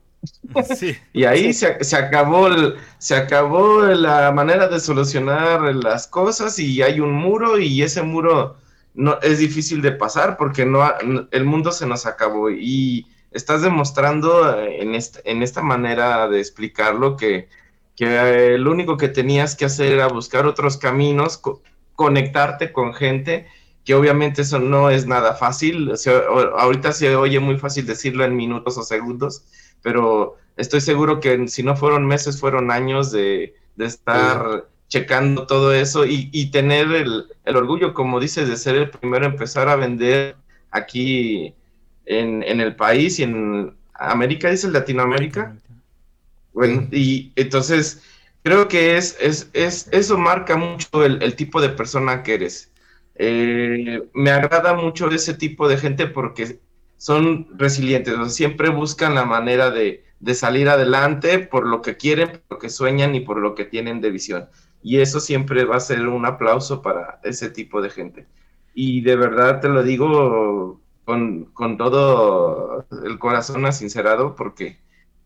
Sí. 0.76 0.96
y 1.12 1.22
ahí 1.22 1.52
se, 1.52 1.84
se, 1.84 1.96
acabó 1.96 2.48
el, 2.48 2.74
se 2.98 3.14
acabó 3.14 3.82
la 3.82 4.32
manera 4.32 4.66
de 4.66 4.80
solucionar 4.80 5.76
las 5.76 6.08
cosas 6.08 6.58
y 6.58 6.82
hay 6.82 6.98
un 6.98 7.12
muro 7.12 7.56
y 7.56 7.82
ese 7.82 8.02
muro 8.02 8.56
no 8.94 9.20
es 9.22 9.38
difícil 9.38 9.80
de 9.80 9.92
pasar 9.92 10.36
porque 10.36 10.66
no 10.66 10.82
el 11.30 11.44
mundo 11.44 11.70
se 11.70 11.86
nos 11.86 12.04
acabó 12.04 12.50
y 12.50 13.06
estás 13.30 13.62
demostrando 13.62 14.58
eh, 14.58 14.82
en 14.82 14.94
esta, 14.94 15.20
en 15.24 15.42
esta 15.42 15.62
manera 15.62 16.28
de 16.28 16.40
explicarlo 16.40 17.16
que, 17.16 17.48
que 17.96 18.56
lo 18.58 18.70
único 18.70 18.96
que 18.96 19.08
tenías 19.08 19.54
que 19.54 19.66
hacer 19.66 19.92
era 19.92 20.08
buscar 20.08 20.46
otros 20.46 20.76
caminos, 20.76 21.38
co 21.38 21.62
conectarte 21.94 22.72
con 22.72 22.94
gente, 22.94 23.46
que 23.84 23.94
obviamente 23.94 24.40
eso 24.40 24.58
no 24.58 24.88
es 24.88 25.06
nada 25.06 25.34
fácil. 25.34 25.90
O 25.90 25.96
sea, 25.96 26.18
ahorita 26.56 26.92
se 26.92 27.14
oye 27.14 27.40
muy 27.40 27.58
fácil 27.58 27.86
decirlo 27.86 28.24
en 28.24 28.36
minutos 28.36 28.78
o 28.78 28.82
segundos, 28.82 29.44
pero 29.82 30.36
estoy 30.56 30.80
seguro 30.80 31.20
que 31.20 31.46
si 31.48 31.62
no 31.62 31.76
fueron 31.76 32.06
meses, 32.06 32.40
fueron 32.40 32.70
años 32.70 33.12
de, 33.12 33.54
de 33.76 33.84
estar 33.84 34.64
sí. 34.64 34.88
checando 34.88 35.46
todo 35.46 35.74
eso 35.74 36.06
y, 36.06 36.30
y 36.32 36.50
tener 36.50 36.90
el, 36.92 37.26
el, 37.44 37.56
orgullo, 37.56 37.92
como 37.92 38.18
dices, 38.18 38.48
de 38.48 38.56
ser 38.56 38.76
el 38.76 38.90
primero 38.90 39.26
a 39.26 39.28
empezar 39.28 39.68
a 39.68 39.76
vender 39.76 40.36
aquí 40.70 41.54
en, 42.10 42.42
en, 42.42 42.60
el 42.60 42.74
país 42.74 43.20
y 43.20 43.22
en 43.22 43.72
América, 43.94 44.50
dice 44.50 44.68
Latinoamérica. 44.68 45.56
Bueno, 46.52 46.88
y 46.90 47.32
entonces 47.36 48.02
creo 48.42 48.66
que 48.66 48.96
es, 48.96 49.16
es, 49.20 49.48
es 49.52 49.88
eso 49.92 50.18
marca 50.18 50.56
mucho 50.56 51.04
el, 51.04 51.22
el, 51.22 51.36
tipo 51.36 51.60
de 51.60 51.68
persona 51.68 52.24
que 52.24 52.34
eres. 52.34 52.72
Eh, 53.14 54.02
me 54.12 54.30
agrada 54.30 54.74
mucho 54.74 55.08
ese 55.10 55.34
tipo 55.34 55.68
de 55.68 55.76
gente 55.76 56.08
porque 56.08 56.58
son 56.96 57.46
resilientes, 57.56 58.14
o 58.14 58.24
sea, 58.24 58.28
siempre 58.28 58.70
buscan 58.70 59.14
la 59.14 59.24
manera 59.24 59.70
de, 59.70 60.04
de, 60.18 60.34
salir 60.34 60.68
adelante 60.68 61.38
por 61.38 61.66
lo 61.66 61.80
que 61.80 61.96
quieren, 61.96 62.30
por 62.32 62.56
lo 62.56 62.58
que 62.58 62.70
sueñan 62.70 63.14
y 63.14 63.20
por 63.20 63.38
lo 63.38 63.54
que 63.54 63.64
tienen 63.64 64.00
de 64.00 64.10
visión. 64.10 64.48
Y 64.82 64.98
eso 64.98 65.20
siempre 65.20 65.64
va 65.64 65.76
a 65.76 65.80
ser 65.80 66.06
un 66.08 66.26
aplauso 66.26 66.82
para 66.82 67.20
ese 67.22 67.50
tipo 67.50 67.80
de 67.80 67.90
gente. 67.90 68.26
Y 68.74 69.02
de 69.02 69.16
verdad 69.16 69.60
te 69.60 69.68
lo 69.68 69.82
digo, 69.82 70.80
con, 71.04 71.46
con 71.46 71.76
todo 71.76 72.86
el 73.04 73.18
corazón 73.18 73.66
asincerado 73.66 74.36
porque 74.36 74.78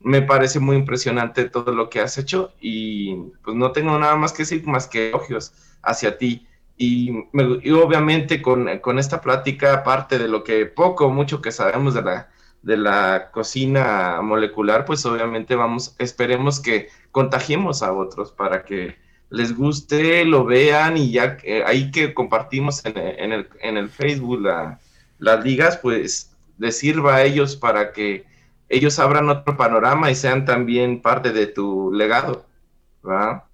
me 0.04 0.22
parece 0.22 0.60
muy 0.60 0.76
impresionante 0.76 1.48
todo 1.48 1.72
lo 1.72 1.88
que 1.88 2.00
has 2.00 2.18
hecho 2.18 2.52
y 2.60 3.16
pues 3.42 3.56
no 3.56 3.72
tengo 3.72 3.98
nada 3.98 4.16
más 4.16 4.32
que 4.32 4.42
decir 4.42 4.66
más 4.66 4.86
que 4.86 5.08
elogios 5.08 5.52
hacia 5.82 6.18
ti. 6.18 6.46
Y, 6.76 7.12
me, 7.32 7.60
y 7.62 7.70
obviamente 7.70 8.42
con, 8.42 8.78
con, 8.80 8.98
esta 8.98 9.20
plática, 9.20 9.74
aparte 9.74 10.18
de 10.18 10.28
lo 10.28 10.44
que 10.44 10.66
poco 10.66 11.08
mucho 11.08 11.40
que 11.40 11.52
sabemos 11.52 11.94
de 11.94 12.02
la, 12.02 12.30
de 12.62 12.76
la 12.76 13.30
cocina 13.32 14.20
molecular, 14.22 14.84
pues 14.84 15.06
obviamente 15.06 15.54
vamos, 15.54 15.94
esperemos 15.98 16.60
que 16.60 16.88
contagiemos 17.12 17.82
a 17.82 17.92
otros 17.92 18.32
para 18.32 18.64
que 18.64 18.96
les 19.30 19.56
guste, 19.56 20.24
lo 20.24 20.44
vean 20.44 20.96
y 20.96 21.12
ya 21.12 21.38
eh, 21.44 21.62
ahí 21.66 21.90
que 21.90 22.12
compartimos 22.12 22.84
en, 22.84 22.98
en, 22.98 23.32
el, 23.32 23.48
en 23.60 23.76
el 23.76 23.88
Facebook 23.88 24.42
la, 24.42 24.80
las 25.24 25.44
ligas, 25.44 25.78
pues 25.78 26.30
les 26.58 26.78
sirva 26.78 27.16
a 27.16 27.22
ellos 27.22 27.56
para 27.56 27.92
que 27.92 28.26
ellos 28.68 28.98
abran 28.98 29.28
otro 29.28 29.56
panorama 29.56 30.10
y 30.10 30.14
sean 30.14 30.44
también 30.44 31.02
parte 31.02 31.32
de 31.32 31.46
tu 31.46 31.92
legado. 31.92 32.46
¿verdad? 33.02 33.44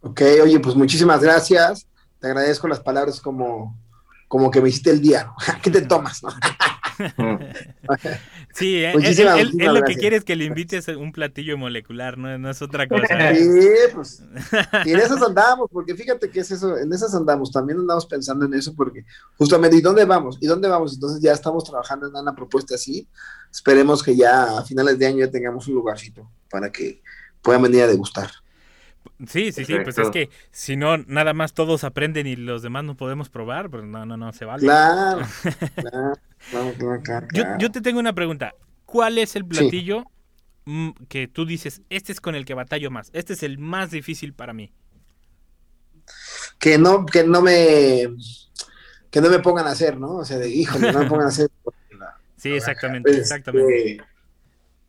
Ok, 0.00 0.20
oye, 0.42 0.60
pues 0.60 0.74
muchísimas 0.76 1.22
gracias. 1.22 1.86
Te 2.20 2.28
agradezco 2.28 2.68
las 2.68 2.80
palabras 2.80 3.20
como, 3.20 3.76
como 4.28 4.50
que 4.50 4.60
me 4.60 4.68
hiciste 4.68 4.90
el 4.90 5.00
día. 5.00 5.32
¿Qué 5.62 5.70
te 5.70 5.82
tomas? 5.82 6.22
No? 6.22 6.30
sí, 8.54 8.82
él, 8.82 9.04
él, 9.04 9.18
él, 9.18 9.60
él, 9.60 9.74
lo 9.74 9.82
que 9.82 9.96
quiere 9.96 10.16
es 10.16 10.24
que 10.24 10.36
le 10.36 10.44
invites 10.44 10.88
un 10.88 11.12
platillo 11.12 11.58
molecular, 11.58 12.16
no, 12.16 12.38
no 12.38 12.50
es 12.50 12.62
otra 12.62 12.88
cosa. 12.88 13.04
Sí, 13.34 13.68
pues. 13.94 14.22
Y 14.84 14.92
en 14.92 15.00
esas 15.00 15.20
andamos, 15.22 15.68
porque 15.70 15.94
fíjate 15.94 16.30
que 16.30 16.40
es 16.40 16.50
eso, 16.50 16.76
en 16.78 16.92
esas 16.92 17.14
andamos, 17.14 17.50
también 17.50 17.78
andamos 17.78 18.06
pensando 18.06 18.46
en 18.46 18.54
eso, 18.54 18.74
porque 18.74 19.04
justamente, 19.36 19.76
¿y 19.76 19.80
dónde 19.80 20.04
vamos? 20.04 20.38
¿Y 20.40 20.46
dónde 20.46 20.68
vamos? 20.68 20.94
Entonces 20.94 21.20
ya 21.20 21.32
estamos 21.32 21.64
trabajando 21.64 22.06
en 22.06 22.14
una 22.14 22.34
propuesta 22.34 22.74
así. 22.74 23.08
Esperemos 23.50 24.02
que 24.02 24.16
ya 24.16 24.58
a 24.58 24.64
finales 24.64 24.98
de 24.98 25.06
año 25.06 25.18
ya 25.18 25.30
tengamos 25.30 25.66
un 25.68 25.74
lugarcito 25.74 26.30
para 26.50 26.70
que 26.70 27.02
puedan 27.42 27.62
venir 27.62 27.82
a 27.82 27.86
degustar. 27.86 28.30
Sí, 29.26 29.52
sí, 29.52 29.64
sí, 29.64 29.74
pues 29.82 29.98
es 29.98 30.10
que 30.10 30.30
si 30.50 30.76
no, 30.76 30.98
nada 30.98 31.34
más 31.34 31.52
todos 31.54 31.84
aprenden 31.84 32.26
y 32.26 32.36
los 32.36 32.62
demás 32.62 32.84
no 32.84 32.96
podemos 32.96 33.28
probar, 33.28 33.70
pues 33.70 33.84
no, 33.84 34.04
no, 34.04 34.16
no, 34.16 34.32
se 34.32 34.44
vale. 34.44 34.62
Claro, 34.62 35.26
claro, 35.74 36.74
claro, 36.78 37.02
claro, 37.02 37.26
Yo, 37.32 37.42
claro. 37.42 37.58
yo 37.58 37.70
te 37.70 37.80
tengo 37.80 38.00
una 38.00 38.12
pregunta. 38.12 38.54
¿Cuál 38.84 39.18
es 39.18 39.36
el 39.36 39.44
platillo 39.46 40.04
mm, 40.64 40.90
que 41.08 41.28
tú 41.28 41.46
dices, 41.46 41.82
este 41.90 42.12
es 42.12 42.20
con 42.20 42.34
el 42.34 42.44
que 42.44 42.54
batallo 42.54 42.90
más, 42.90 43.10
este 43.12 43.32
es 43.32 43.42
el 43.42 43.58
más 43.58 43.90
difícil 43.90 44.34
para 44.34 44.52
mí? 44.52 44.72
Que 46.58 46.78
no, 46.78 47.06
que 47.06 47.24
no 47.24 47.40
me 47.42 48.08
que 49.10 49.20
no 49.20 49.30
me 49.30 49.38
pongan 49.38 49.66
a 49.68 49.70
hacer, 49.70 49.96
¿no? 49.96 50.16
O 50.16 50.24
sea, 50.24 50.38
de, 50.38 50.48
híjole, 50.48 50.92
no 50.92 50.98
me 50.98 51.06
pongan 51.06 51.26
a 51.26 51.28
hacer. 51.28 51.48
Sí, 52.36 52.50
exactamente, 52.50 53.08
Este, 53.10 53.22
exactamente. 53.22 53.98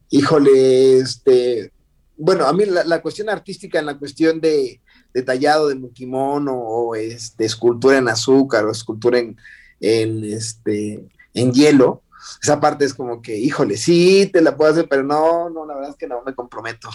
Híjole, 0.09 0.97
este, 0.97 1.71
bueno, 2.17 2.45
a 2.45 2.53
mí 2.53 2.65
la, 2.65 2.83
la 2.83 3.01
cuestión 3.01 3.29
artística 3.29 3.79
en 3.79 3.85
la 3.85 3.97
cuestión 3.97 4.39
de, 4.41 4.81
de 5.13 5.21
tallado 5.23 5.67
de 5.67 5.75
mukimono 5.75 6.53
o 6.53 6.95
este, 6.95 7.45
escultura 7.45 7.97
en 7.97 8.09
azúcar 8.09 8.65
o 8.65 8.71
escultura 8.71 9.19
en, 9.19 9.37
en, 9.79 10.23
este, 10.25 11.05
en 11.33 11.51
hielo, 11.51 12.03
esa 12.41 12.59
parte 12.59 12.85
es 12.85 12.93
como 12.93 13.21
que, 13.21 13.37
híjole, 13.37 13.77
sí, 13.77 14.29
te 14.31 14.41
la 14.41 14.57
puedo 14.57 14.71
hacer, 14.71 14.87
pero 14.89 15.03
no, 15.03 15.49
no, 15.49 15.65
la 15.65 15.75
verdad 15.75 15.91
es 15.91 15.95
que 15.95 16.07
no 16.07 16.21
me 16.25 16.33
comprometo. 16.33 16.89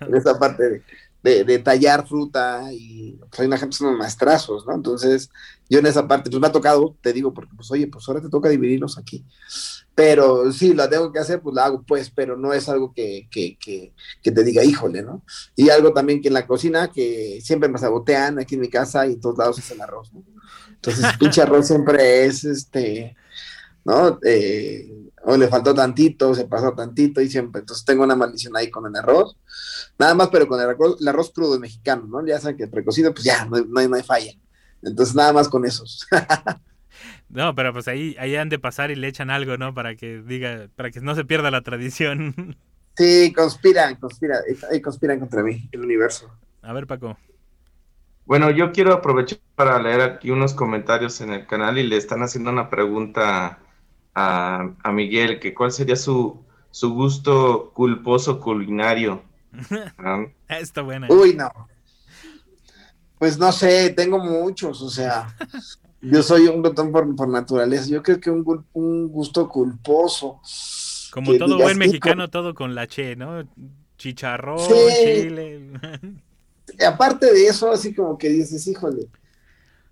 En 0.00 0.14
esa 0.14 0.38
parte 0.38 0.62
de, 0.68 0.82
de- 1.44 1.58
tallar 1.60 2.06
fruta 2.06 2.68
y 2.72 3.14
pues, 3.30 3.40
hay 3.40 3.46
una 3.46 3.58
gente 3.58 3.76
son 3.76 3.96
maestrazos, 3.98 4.66
¿no? 4.66 4.74
Entonces, 4.74 5.30
yo 5.70 5.78
en 5.78 5.86
esa 5.86 6.06
parte, 6.06 6.30
pues 6.30 6.40
me 6.40 6.46
ha 6.48 6.52
tocado, 6.52 6.96
te 7.02 7.12
digo, 7.12 7.32
porque 7.34 7.54
pues, 7.56 7.70
oye, 7.70 7.86
pues 7.88 8.06
ahora 8.08 8.20
te 8.20 8.28
toca 8.28 8.48
dividirlos 8.50 8.98
aquí. 8.98 9.24
Pero 9.94 10.50
sí, 10.52 10.74
la 10.74 10.88
tengo 10.90 11.12
que 11.12 11.20
hacer, 11.20 11.40
pues 11.40 11.54
la 11.54 11.66
hago, 11.66 11.82
pues, 11.86 12.10
pero 12.10 12.36
no 12.36 12.52
es 12.52 12.68
algo 12.68 12.92
que, 12.92 13.28
que, 13.30 13.56
que, 13.58 13.94
que 14.22 14.32
te 14.32 14.42
diga, 14.44 14.64
híjole, 14.64 15.02
¿no? 15.02 15.22
Y 15.56 15.70
algo 15.70 15.92
también 15.92 16.20
que 16.20 16.28
en 16.28 16.34
la 16.34 16.46
cocina, 16.46 16.90
que 16.90 17.40
siempre 17.42 17.68
me 17.68 17.78
sabotean 17.78 18.38
aquí 18.40 18.56
en 18.56 18.60
mi 18.62 18.68
casa 18.68 19.06
y 19.06 19.12
en 19.14 19.20
todos 19.20 19.38
lados 19.38 19.58
es 19.58 19.70
el 19.70 19.80
arroz, 19.80 20.12
¿no? 20.12 20.24
Entonces, 20.74 21.06
pinche 21.18 21.42
arroz 21.42 21.66
siempre 21.68 22.26
es, 22.26 22.44
este, 22.44 23.16
¿no? 23.84 24.18
Eh, 24.24 25.03
o 25.24 25.36
le 25.36 25.48
faltó 25.48 25.74
tantito, 25.74 26.34
se 26.34 26.46
pasó 26.46 26.72
tantito 26.74 27.20
y 27.20 27.28
siempre, 27.30 27.60
entonces 27.60 27.84
tengo 27.84 28.04
una 28.04 28.16
maldición 28.16 28.56
ahí 28.56 28.70
con 28.70 28.86
el 28.86 28.96
arroz. 28.96 29.36
Nada 29.98 30.14
más, 30.14 30.28
pero 30.28 30.46
con 30.48 30.60
el 30.60 30.68
arroz, 30.70 31.00
el 31.00 31.08
arroz 31.08 31.32
crudo 31.32 31.58
mexicano, 31.58 32.06
¿no? 32.06 32.26
Ya 32.26 32.40
saben 32.40 32.56
que 32.56 32.66
precocido, 32.68 33.12
pues 33.14 33.24
ya, 33.24 33.44
no, 33.46 33.56
hay- 33.56 33.64
no 33.68 33.80
hay, 33.80 33.88
no 33.88 33.96
hay 33.96 34.02
falla. 34.02 34.32
Entonces, 34.82 35.14
nada 35.14 35.32
más 35.32 35.48
con 35.48 35.64
esos. 35.64 36.06
No, 37.28 37.54
pero 37.54 37.72
pues 37.72 37.88
ahí, 37.88 38.16
ahí 38.18 38.36
han 38.36 38.48
de 38.48 38.58
pasar 38.58 38.90
y 38.90 38.94
le 38.96 39.08
echan 39.08 39.30
algo, 39.30 39.56
¿no? 39.56 39.74
Para 39.74 39.96
que 39.96 40.22
diga, 40.22 40.68
para 40.76 40.90
que 40.90 41.00
no 41.00 41.14
se 41.14 41.24
pierda 41.24 41.50
la 41.50 41.62
tradición. 41.62 42.56
Sí, 42.96 43.32
conspiran, 43.32 43.96
conspiran, 43.96 44.40
conspiran 44.82 45.18
contra 45.20 45.42
mí, 45.42 45.68
el 45.72 45.80
universo. 45.80 46.30
A 46.62 46.72
ver, 46.72 46.86
Paco. 46.86 47.16
Bueno, 48.26 48.50
yo 48.50 48.72
quiero 48.72 48.92
aprovechar 48.94 49.38
para 49.54 49.80
leer 49.82 50.00
aquí 50.00 50.30
unos 50.30 50.54
comentarios 50.54 51.20
en 51.20 51.30
el 51.32 51.46
canal 51.46 51.78
y 51.78 51.82
le 51.82 51.96
están 51.96 52.22
haciendo 52.22 52.50
una 52.50 52.70
pregunta 52.70 53.58
a, 54.14 54.70
a 54.82 54.92
Miguel, 54.92 55.40
que 55.40 55.54
cuál 55.54 55.72
sería 55.72 55.96
su, 55.96 56.38
su 56.70 56.92
gusto 56.94 57.70
culposo 57.74 58.40
culinario. 58.40 59.22
Ah, 59.98 60.26
Está 60.48 60.82
buena. 60.82 61.06
Uy, 61.10 61.34
no. 61.34 61.50
Pues 63.18 63.38
no 63.38 63.52
sé, 63.52 63.90
tengo 63.90 64.18
muchos, 64.18 64.82
o 64.82 64.90
sea, 64.90 65.34
yo 66.02 66.22
soy 66.22 66.48
un 66.48 66.60
glotón 66.60 66.90
por, 66.92 67.14
por 67.16 67.28
naturaleza. 67.28 67.88
Yo 67.88 68.02
creo 68.02 68.20
que 68.20 68.30
un, 68.30 68.66
un 68.72 69.08
gusto 69.08 69.48
culposo. 69.48 70.40
Como 71.12 71.32
todo 71.36 71.46
digas, 71.54 71.62
buen 71.62 71.78
mexicano, 71.78 72.28
todo 72.28 72.54
con 72.54 72.74
la 72.74 72.86
che, 72.88 73.14
¿no? 73.16 73.48
Chicharrón, 73.96 74.58
Sí. 74.58 74.74
chile. 75.04 75.70
Y 76.78 76.84
aparte 76.84 77.32
de 77.32 77.46
eso, 77.46 77.70
así 77.70 77.94
como 77.94 78.18
que 78.18 78.28
dices, 78.28 78.66
híjole, 78.66 79.06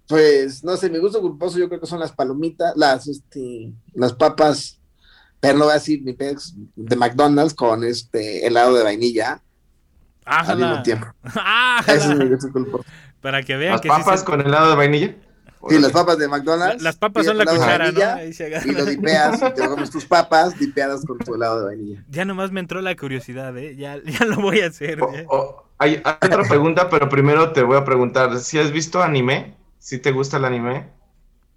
pues 0.08 0.62
no 0.64 0.76
sé, 0.76 0.90
mi 0.90 0.98
gusto 0.98 1.20
culposo 1.20 1.58
yo 1.58 1.68
creo 1.68 1.80
que 1.80 1.86
son 1.86 2.00
las 2.00 2.12
palomitas, 2.12 2.72
las, 2.76 3.06
este, 3.08 3.72
las 3.94 4.12
papas, 4.12 4.80
pero 5.40 5.58
no 5.58 5.64
voy 5.64 5.72
a 5.72 5.74
decir 5.74 6.02
ni 6.04 6.12
pex, 6.12 6.54
de 6.76 6.96
McDonald's 6.96 7.54
con 7.54 7.84
este 7.84 8.46
helado 8.46 8.74
de 8.74 8.84
vainilla 8.84 9.42
al 10.24 10.56
mismo 10.58 10.82
tiempo. 10.82 11.06
¡Ájala! 11.22 11.98
Ese 11.98 12.12
es 12.12 12.18
mi 12.18 12.28
gusto 12.28 12.52
culposo. 12.52 12.84
Para 13.20 13.42
que 13.42 13.56
vean 13.56 13.72
¿Las 13.72 13.80
que 13.80 13.88
sí 13.88 13.94
papas 13.96 14.20
se- 14.20 14.26
con 14.26 14.40
helado 14.40 14.70
de 14.70 14.76
vainilla? 14.76 15.16
Sí, 15.68 15.78
las 15.78 15.92
papas 15.92 16.18
de 16.18 16.26
McDonald's. 16.26 16.82
La- 16.82 16.88
las 16.90 16.96
papas 16.96 17.24
son 17.24 17.38
la 17.38 17.44
cuchara, 17.46 17.92
¿no? 17.92 18.00
vainilla 18.00 18.32
se. 18.32 18.68
Y 18.68 18.72
lo 18.72 18.84
dipeas 18.84 19.40
y 19.42 19.54
te 19.54 19.68
comes 19.68 19.90
tus 19.90 20.04
papas 20.04 20.58
dipeadas 20.58 21.04
con 21.04 21.18
tu 21.20 21.34
helado 21.36 21.60
de 21.60 21.66
vainilla. 21.66 22.04
Ya 22.10 22.24
nomás 22.24 22.50
me 22.50 22.58
entró 22.58 22.80
la 22.80 22.96
curiosidad, 22.96 23.56
¿eh? 23.56 23.76
Ya, 23.76 23.96
ya 24.04 24.26
lo 24.26 24.40
voy 24.40 24.60
a 24.60 24.66
hacer. 24.66 24.98
hay, 25.78 26.02
hay 26.04 26.14
otra 26.20 26.42
pregunta, 26.48 26.90
pero 26.90 27.08
primero 27.08 27.52
te 27.52 27.62
voy 27.62 27.76
a 27.76 27.84
preguntar, 27.84 28.38
¿si 28.40 28.58
has 28.58 28.72
visto 28.72 29.02
anime? 29.02 29.54
¿Si 29.82 29.98
te 29.98 30.12
gusta 30.12 30.36
el 30.36 30.44
anime? 30.44 30.86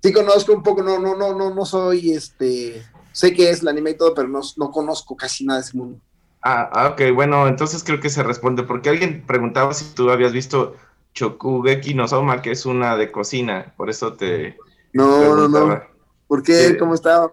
Sí 0.02 0.12
conozco 0.12 0.52
un 0.54 0.64
poco, 0.64 0.82
no, 0.82 0.98
no, 1.00 1.16
no, 1.16 1.36
no, 1.36 1.54
no 1.54 1.66
soy 1.66 2.12
este, 2.12 2.84
sé 3.12 3.34
que 3.34 3.52
es 3.52 3.62
el 3.62 3.68
anime 3.68 3.92
y 3.92 3.98
todo, 3.98 4.16
pero 4.16 4.28
no, 4.28 4.42
no 4.58 4.72
conozco 4.72 5.16
casi 5.16 5.46
nada 5.46 5.60
de 5.60 5.66
ese 5.68 5.78
mundo. 5.78 6.00
Ah, 6.42 6.70
ah, 6.74 6.88
ok, 6.90 7.14
bueno, 7.14 7.48
entonces 7.48 7.84
creo 7.84 8.00
que 8.00 8.10
se 8.10 8.24
responde, 8.24 8.64
porque 8.64 8.90
alguien 8.90 9.24
preguntaba 9.28 9.74
si 9.76 9.94
tú 9.94 10.10
habías 10.10 10.32
visto 10.34 10.76
Chokugeki 11.14 11.94
no 11.94 12.08
Soma, 12.08 12.42
que 12.42 12.52
es 12.52 12.66
una 12.66 12.98
de 12.98 13.12
cocina, 13.12 13.74
por 13.78 13.90
eso 13.92 14.14
te 14.14 14.58
No, 14.94 15.36
no, 15.36 15.48
no. 15.48 15.82
¿Por 16.28 16.42
qué? 16.42 16.70
Sí. 16.70 16.78
¿Cómo 16.78 16.96
está? 16.96 17.32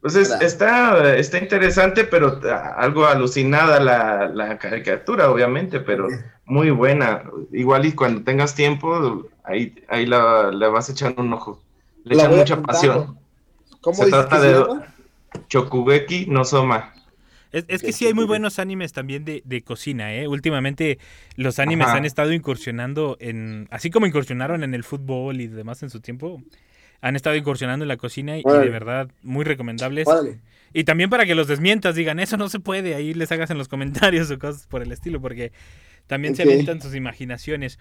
Pues 0.00 0.16
es- 0.16 0.30
está, 0.40 1.14
está 1.16 1.38
interesante, 1.38 2.04
pero 2.04 2.40
ah, 2.50 2.74
algo 2.78 3.06
alucinada 3.06 3.78
la, 3.80 4.28
la 4.28 4.58
caricatura, 4.58 5.30
obviamente, 5.30 5.78
pero 5.80 6.08
muy 6.50 6.70
buena. 6.70 7.22
Igual 7.52 7.86
y 7.86 7.92
cuando 7.92 8.22
tengas 8.22 8.54
tiempo, 8.54 9.28
ahí, 9.44 9.74
ahí 9.88 10.06
la, 10.06 10.50
le 10.50 10.68
vas 10.68 10.90
echando 10.90 11.22
un 11.22 11.32
ojo. 11.32 11.62
Le 12.04 12.16
La 12.16 12.24
echan 12.24 12.36
mucha 12.36 12.54
apuntando. 12.54 12.66
pasión. 12.66 13.18
¿Cómo 13.80 13.96
Se 13.96 14.06
dices 14.06 14.26
trata 14.28 14.36
que 14.36 14.42
se 14.42 14.48
de 14.48 14.60
llama? 14.60 14.94
Chokugeki 15.48 16.26
no 16.26 16.44
Soma. 16.44 16.92
Es, 17.52 17.64
es 17.68 17.82
que 17.82 17.92
sí 17.92 18.06
hay 18.06 18.14
muy 18.14 18.26
buenos 18.26 18.58
animes 18.60 18.92
también 18.92 19.24
de, 19.24 19.42
de 19.44 19.62
cocina, 19.62 20.14
¿eh? 20.14 20.28
Últimamente 20.28 20.98
los 21.36 21.58
animes 21.58 21.88
Ajá. 21.88 21.96
han 21.96 22.04
estado 22.04 22.32
incursionando 22.32 23.16
en, 23.20 23.66
así 23.70 23.90
como 23.90 24.06
incursionaron 24.06 24.62
en 24.62 24.74
el 24.74 24.84
fútbol 24.84 25.40
y 25.40 25.48
demás 25.48 25.82
en 25.82 25.90
su 25.90 26.00
tiempo, 26.00 26.42
han 27.00 27.16
estado 27.16 27.34
incursionando 27.34 27.84
en 27.84 27.88
la 27.88 27.96
cocina 27.96 28.38
y, 28.38 28.42
y 28.42 28.58
de 28.58 28.70
verdad 28.70 29.10
muy 29.22 29.44
recomendables. 29.44 30.06
Órale. 30.06 30.38
Y 30.72 30.84
también 30.84 31.10
para 31.10 31.26
que 31.26 31.34
los 31.34 31.48
desmientas, 31.48 31.96
digan, 31.96 32.20
eso 32.20 32.36
no 32.36 32.48
se 32.48 32.60
puede, 32.60 32.94
ahí 32.94 33.14
les 33.14 33.32
hagas 33.32 33.50
en 33.50 33.58
los 33.58 33.66
comentarios 33.66 34.30
o 34.30 34.38
cosas 34.38 34.68
por 34.68 34.82
el 34.82 34.92
estilo, 34.92 35.20
porque 35.20 35.50
también 36.10 36.34
se 36.34 36.42
avientan 36.42 36.82
sus 36.82 36.96
imaginaciones. 36.96 37.78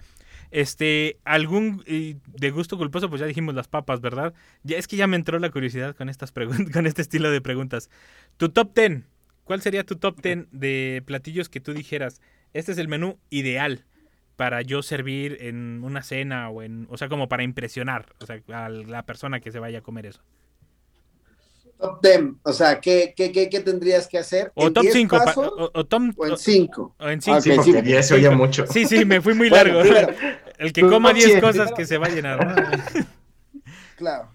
Este, 0.51 1.17
algún 1.25 1.83
eh, 1.87 2.17
de 2.27 2.51
gusto 2.51 2.77
culposo, 2.77 3.09
pues 3.09 3.21
ya 3.21 3.25
dijimos 3.25 3.55
las 3.55 3.67
papas, 3.67 4.01
¿verdad? 4.01 4.35
Ya 4.61 4.77
es 4.77 4.87
que 4.87 4.97
ya 4.97 5.07
me 5.07 5.15
entró 5.15 5.39
la 5.39 5.49
curiosidad 5.49 5.95
con 5.95 6.09
estas 6.09 6.31
preguntas, 6.31 6.69
con 6.73 6.85
este 6.85 7.01
estilo 7.01 7.31
de 7.31 7.41
preguntas. 7.41 7.89
Tu 8.37 8.49
top 8.49 8.75
10, 8.75 9.01
¿cuál 9.45 9.61
sería 9.61 9.83
tu 9.83 9.95
top 9.95 10.21
10 10.21 10.45
de 10.51 11.01
platillos 11.07 11.49
que 11.49 11.59
tú 11.59 11.73
dijeras, 11.73 12.21
este 12.53 12.71
es 12.71 12.77
el 12.77 12.87
menú 12.87 13.17
ideal 13.31 13.85
para 14.35 14.61
yo 14.61 14.83
servir 14.83 15.37
en 15.41 15.83
una 15.83 16.03
cena 16.03 16.49
o 16.49 16.61
en, 16.61 16.85
o 16.91 16.97
sea, 16.97 17.09
como 17.09 17.29
para 17.29 17.41
impresionar, 17.41 18.13
o 18.21 18.27
sea, 18.27 18.43
a 18.53 18.69
la 18.69 19.07
persona 19.07 19.39
que 19.39 19.51
se 19.51 19.57
vaya 19.57 19.79
a 19.79 19.81
comer 19.81 20.05
eso? 20.05 20.21
Top 21.79 22.01
10, 22.03 22.21
o 22.43 22.51
sea, 22.51 22.81
¿qué, 22.81 23.13
qué, 23.15 23.31
qué, 23.31 23.49
qué 23.49 23.59
tendrías 23.61 24.05
que 24.07 24.17
hacer? 24.17 24.51
O 24.55 24.67
¿En 24.67 24.73
top 24.73 24.83
10 24.83 24.93
5, 24.93 25.17
pasos 25.17 25.47
o, 25.57 25.71
o 25.73 25.85
tom- 25.85 26.13
o 26.17 26.25
en 26.25 26.33
o- 26.33 26.37
5? 26.37 26.95
o 26.99 27.07
en 27.09 27.21
cinco. 27.21 27.37
Ok, 27.37 27.43
Sí, 27.43 27.49
sí, 27.51 27.55
porque 27.55 27.71
porque 27.73 27.87
10 27.87 28.07
se 28.07 28.13
oye 28.15 28.29
mucho. 28.31 28.65
Sí, 28.67 28.85
sí, 28.85 29.05
me 29.05 29.21
fui 29.21 29.33
muy 29.33 29.49
Bueno, 29.49 29.63
largo. 29.79 29.81
primero, 29.81 30.13
El 30.57 30.73
que 30.73 30.81
coma 30.81 31.13
no, 31.13 31.15
10 31.15 31.25
sí, 31.35 31.39
cosas 31.39 31.53
primero- 31.53 31.75
que 31.75 31.85
se 31.85 31.97
va 31.97 32.07
a 32.07 32.09
llenar, 32.09 32.45
¿no? 32.45 33.03
Claro. 33.95 34.29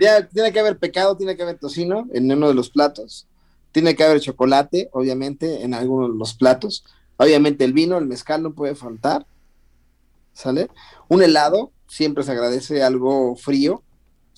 Ya, 0.00 0.26
tiene 0.28 0.52
que 0.52 0.60
haber 0.60 0.76
pecado, 0.78 1.16
tiene 1.16 1.36
que 1.36 1.42
haber 1.42 1.58
tocino 1.58 2.06
en 2.12 2.30
uno 2.30 2.48
de 2.48 2.54
los 2.54 2.70
platos. 2.70 3.26
Tiene 3.72 3.94
que 3.96 4.04
haber 4.04 4.20
chocolate, 4.20 4.88
obviamente, 4.92 5.62
en 5.62 5.74
alguno 5.74 6.08
de 6.08 6.18
los 6.18 6.34
platos. 6.34 6.84
Obviamente 7.16 7.64
el 7.64 7.72
vino, 7.72 7.96
el 7.98 8.06
mezcal 8.06 8.42
no 8.42 8.52
puede 8.54 8.74
faltar. 8.74 9.24
¿Sale? 10.34 10.68
Un 11.08 11.22
helado, 11.22 11.70
siempre 11.88 12.22
se 12.24 12.32
agradece 12.32 12.82
algo 12.82 13.36
frío. 13.36 13.82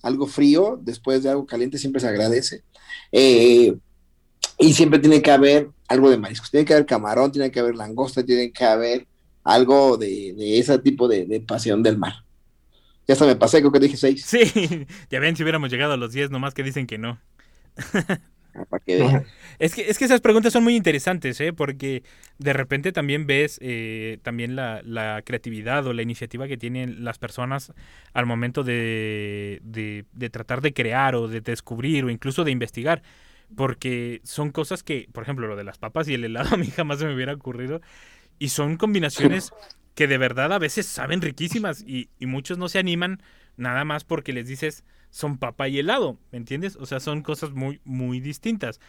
Algo 0.05 0.27
frío, 0.27 0.79
después 0.83 1.23
de 1.23 1.31
algo 1.31 1.47
caliente, 1.47 1.79
siempre 1.79 2.01
se 2.01 2.09
agradece. 2.09 2.63
Eh, 3.11 3.75
y 4.59 4.73
siempre 4.75 4.99
tiene 5.01 5.23
que 5.23 5.31
haber 5.31 5.71
algo 5.89 6.11
de 6.11 6.19
mariscos. 6.19 6.51
Tiene 6.51 6.65
que 6.65 6.75
haber 6.75 6.87
camarón, 6.87 7.33
tiene 7.33 7.51
que 7.51 7.61
haber 7.61 7.75
langosta, 7.75 8.25
tiene 8.25 8.53
que 8.53 8.65
haber 8.65 9.07
algo 9.43 9.97
de, 9.97 10.35
de 10.37 10.59
ese 10.59 10.79
tipo 10.79 11.09
de, 11.09 11.27
de 11.27 11.41
pasión 11.41 11.83
del 11.83 11.99
mar. 11.99 12.15
Ya 13.07 13.13
hasta 13.15 13.27
me 13.27 13.37
pasé, 13.37 13.61
creo 13.61 13.73
que 13.73 13.81
dije 13.81 13.97
seis. 13.97 14.25
Sí, 14.25 14.87
ya 15.11 15.21
ven 15.21 15.37
si 15.37 15.43
hubiéramos 15.43 15.71
llegado 15.71 15.93
a 15.93 15.97
los 15.97 16.13
10, 16.13 16.31
nomás 16.31 16.55
que 16.55 16.63
dicen 16.63 16.87
que 16.87 16.99
no. 16.99 17.21
Ah, 18.55 18.65
Para 18.69 18.85
que 18.85 18.97
vean. 18.97 19.27
Es 19.59 19.75
que, 19.75 19.89
es 19.89 19.99
que 19.99 20.05
esas 20.05 20.21
preguntas 20.21 20.53
son 20.53 20.65
muy 20.65 20.77
interesantes, 20.77 21.41
¿eh? 21.41 21.53
Porque 21.53 22.03
de 22.39 22.53
repente 22.53 22.93
también 22.93 23.27
ves 23.27 23.59
eh, 23.63 24.19
también 24.23 24.57
la, 24.57 24.83
la 24.85 25.23
creatividad 25.25 25.87
o 25.87 25.93
la 25.93 26.03
iniciativa 26.03 26.49
que 26.49 26.57
tienen 26.57 27.05
las 27.05 27.19
personas 27.19 27.73
al 28.13 28.27
momento 28.27 28.65
de, 28.65 29.61
de, 29.63 30.05
de 30.13 30.31
tratar 30.31 30.61
de 30.61 30.73
crear 30.73 31.15
o 31.15 31.29
de 31.29 31.41
descubrir 31.41 32.05
o 32.05 32.11
incluso 32.11 32.45
de 32.45 32.51
investigar. 32.51 33.03
Porque 33.57 34.21
son 34.25 34.51
cosas 34.51 34.83
que, 34.83 35.09
por 35.13 35.23
ejemplo, 35.23 35.47
lo 35.47 35.57
de 35.57 35.65
las 35.65 35.79
papas 35.79 36.09
y 36.09 36.15
el 36.15 36.25
helado 36.25 36.51
a 36.55 36.59
mí 36.59 36.67
jamás 36.69 36.99
se 36.99 37.07
me 37.07 37.15
hubiera 37.15 37.35
ocurrido. 37.35 37.81
Y 38.39 38.49
son 38.51 38.77
combinaciones 38.77 39.53
que 39.95 40.07
de 40.09 40.19
verdad 40.19 40.53
a 40.53 40.59
veces 40.59 40.87
saben 40.87 41.23
riquísimas 41.23 41.83
y, 41.87 42.11
y 42.19 42.27
muchos 42.27 42.59
no 42.59 42.69
se 42.69 42.79
animan 42.79 43.23
nada 43.57 43.85
más 43.85 44.05
porque 44.05 44.33
les 44.33 44.49
dices 44.49 44.85
son 45.11 45.39
papa 45.39 45.69
y 45.69 45.79
helado, 45.79 46.19
¿me 46.33 46.39
entiendes? 46.39 46.75
O 46.77 46.87
sea, 46.87 46.99
son 46.99 47.23
cosas 47.23 47.53
muy, 47.53 47.81
muy 47.85 48.19
distintas. 48.19 48.81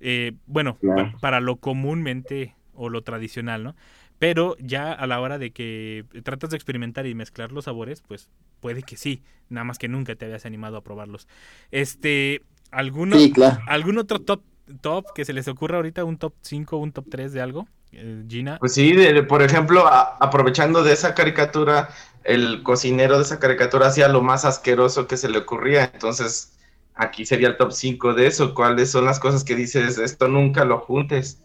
Eh, 0.00 0.32
bueno, 0.46 0.78
Claro. 0.80 1.12
pa- 1.12 1.18
para 1.20 1.40
lo 1.40 1.56
comúnmente 1.56 2.54
o 2.74 2.88
lo 2.90 3.02
tradicional, 3.02 3.64
¿no? 3.64 3.76
Pero 4.18 4.56
ya 4.58 4.92
a 4.92 5.06
la 5.06 5.20
hora 5.20 5.38
de 5.38 5.50
que 5.52 6.04
tratas 6.24 6.50
de 6.50 6.56
experimentar 6.56 7.06
y 7.06 7.14
mezclar 7.14 7.52
los 7.52 7.64
sabores, 7.66 8.02
pues 8.06 8.28
puede 8.60 8.82
que 8.82 8.96
sí, 8.96 9.22
nada 9.50 9.64
más 9.64 9.78
que 9.78 9.88
nunca 9.88 10.14
te 10.16 10.24
habías 10.24 10.46
animado 10.46 10.78
a 10.78 10.82
probarlos. 10.82 11.28
Este, 11.70 12.42
¿alguno, 12.70 13.16
Sí, 13.16 13.32
claro. 13.32 13.60
¿algún 13.68 13.98
otro 13.98 14.20
top, 14.20 14.42
top 14.80 15.12
que 15.14 15.24
se 15.24 15.32
les 15.32 15.48
ocurra 15.48 15.76
ahorita? 15.76 16.04
¿Un 16.04 16.16
top 16.18 16.34
5, 16.40 16.78
un 16.78 16.92
top 16.92 17.06
3 17.10 17.32
de 17.32 17.40
algo? 17.42 17.68
Eh, 17.92 18.24
Gina. 18.28 18.56
Pues 18.58 18.72
sí, 18.74 18.92
de- 18.92 19.22
por 19.22 19.42
ejemplo, 19.42 19.86
a- 19.86 20.16
aprovechando 20.18 20.82
de 20.82 20.92
esa 20.92 21.14
caricatura, 21.14 21.90
el 22.24 22.62
cocinero 22.62 23.16
de 23.16 23.22
esa 23.22 23.38
caricatura 23.38 23.88
hacía 23.88 24.08
lo 24.08 24.22
más 24.22 24.44
asqueroso 24.44 25.06
que 25.06 25.16
se 25.16 25.28
le 25.28 25.38
ocurría. 25.38 25.90
Entonces, 25.92 26.55
aquí 26.96 27.24
sería 27.24 27.48
el 27.48 27.56
top 27.56 27.72
5 27.72 28.14
de 28.14 28.26
eso. 28.26 28.54
¿Cuáles 28.54 28.90
son 28.90 29.04
las 29.04 29.20
cosas 29.20 29.44
que 29.44 29.54
dices, 29.54 29.98
esto 29.98 30.28
nunca 30.28 30.64
lo 30.64 30.80
juntes? 30.80 31.42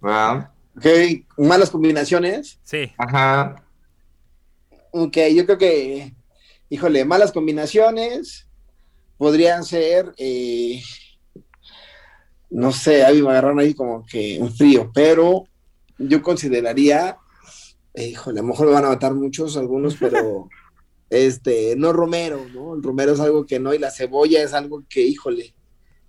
¿verdad? 0.00 0.50
Ok, 0.76 0.86
malas 1.38 1.70
combinaciones. 1.70 2.58
Sí. 2.62 2.92
Ajá. 2.98 3.62
Ok, 4.90 5.16
yo 5.34 5.44
creo 5.44 5.58
que, 5.58 6.14
híjole, 6.68 7.04
malas 7.04 7.32
combinaciones 7.32 8.46
podrían 9.18 9.64
ser, 9.64 10.12
eh, 10.18 10.82
no 12.50 12.72
sé, 12.72 13.04
ahí 13.04 13.22
me 13.22 13.30
agarraron 13.30 13.58
ahí 13.58 13.74
como 13.74 14.04
que 14.04 14.38
un 14.40 14.54
frío, 14.54 14.90
pero 14.94 15.44
yo 15.98 16.22
consideraría, 16.22 17.18
eh, 17.94 18.08
híjole, 18.08 18.40
a 18.40 18.42
lo 18.42 18.48
mejor 18.48 18.66
me 18.66 18.74
van 18.74 18.84
a 18.84 18.90
matar 18.90 19.14
muchos, 19.14 19.56
algunos, 19.56 19.96
pero 19.96 20.48
este, 21.10 21.76
no 21.76 21.92
romero, 21.92 22.46
¿no? 22.52 22.74
El 22.74 22.82
romero 22.82 23.12
es 23.12 23.20
algo 23.20 23.46
que 23.46 23.58
no, 23.60 23.72
y 23.74 23.78
la 23.78 23.90
cebolla 23.90 24.42
es 24.42 24.52
algo 24.54 24.82
que, 24.88 25.02
híjole, 25.02 25.54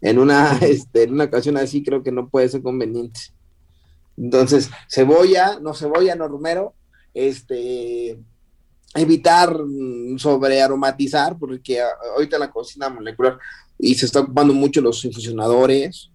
en 0.01 0.19
una, 0.19 0.57
este, 0.61 1.03
en 1.03 1.13
una 1.13 1.25
ocasión 1.25 1.57
así 1.57 1.83
creo 1.83 2.03
que 2.03 2.11
no 2.11 2.29
puede 2.29 2.49
ser 2.49 2.61
conveniente. 2.61 3.19
Entonces, 4.17 4.69
cebolla, 4.89 5.59
no 5.59 5.73
cebolla, 5.73 6.15
no 6.15 6.27
romero, 6.27 6.73
este, 7.13 8.19
evitar 8.95 9.55
mm, 9.63 10.17
sobrearomatizar, 10.17 11.37
porque 11.37 11.81
a- 11.81 11.87
ahorita 12.15 12.39
la 12.39 12.49
cocina 12.51 12.89
molecular 12.89 13.37
y 13.77 13.93
se 13.95 14.05
está 14.07 14.21
ocupando 14.21 14.53
mucho 14.53 14.81
los 14.81 15.03
infusionadores, 15.05 16.09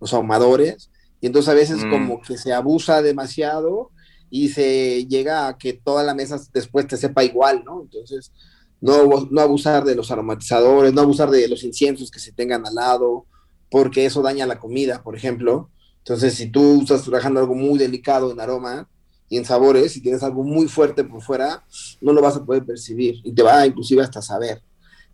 los 0.00 0.12
ahumadores, 0.12 0.90
y 1.20 1.26
entonces 1.28 1.48
a 1.48 1.54
veces 1.54 1.84
Mm. 1.84 1.90
como 1.90 2.20
que 2.20 2.36
se 2.36 2.52
abusa 2.52 3.00
demasiado 3.00 3.90
y 4.30 4.48
se 4.48 5.06
llega 5.06 5.48
a 5.48 5.58
que 5.58 5.72
toda 5.72 6.02
la 6.02 6.14
mesa 6.14 6.40
después 6.52 6.86
te 6.86 6.96
sepa 6.96 7.24
igual, 7.24 7.62
¿no? 7.64 7.82
Entonces, 7.82 8.32
no, 8.80 9.28
no 9.30 9.40
abusar 9.40 9.84
de 9.84 9.94
los 9.94 10.10
aromatizadores, 10.10 10.92
no 10.92 11.02
abusar 11.02 11.30
de 11.30 11.48
los 11.48 11.64
inciensos 11.64 12.10
que 12.10 12.18
se 12.18 12.32
tengan 12.32 12.66
al 12.66 12.74
lado, 12.74 13.26
porque 13.70 14.06
eso 14.06 14.22
daña 14.22 14.46
la 14.46 14.58
comida, 14.58 15.02
por 15.02 15.16
ejemplo. 15.16 15.70
Entonces, 15.98 16.34
si 16.34 16.48
tú 16.48 16.82
estás 16.82 17.02
trabajando 17.02 17.40
algo 17.40 17.54
muy 17.54 17.78
delicado 17.78 18.30
en 18.30 18.40
aroma 18.40 18.88
y 19.28 19.38
en 19.38 19.44
sabores, 19.44 19.96
y 19.96 20.00
tienes 20.00 20.22
algo 20.22 20.44
muy 20.44 20.68
fuerte 20.68 21.04
por 21.04 21.22
fuera, 21.22 21.64
no 22.00 22.12
lo 22.12 22.22
vas 22.22 22.36
a 22.36 22.44
poder 22.44 22.64
percibir 22.64 23.20
y 23.24 23.32
te 23.32 23.42
va 23.42 23.66
inclusive 23.66 24.02
hasta 24.02 24.22
saber. 24.22 24.62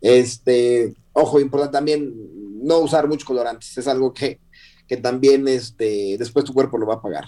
Este, 0.01 0.93
ojo, 1.13 1.39
importante 1.39 1.73
también 1.73 2.13
no 2.61 2.79
usar 2.79 3.07
muchos 3.07 3.25
colorantes, 3.25 3.77
es 3.77 3.87
algo 3.87 4.13
que, 4.13 4.39
que 4.87 4.97
también 4.97 5.47
este, 5.47 6.17
después 6.19 6.45
tu 6.45 6.53
cuerpo 6.53 6.77
lo 6.77 6.85
va 6.85 6.95
a 6.95 7.01
pagar. 7.01 7.25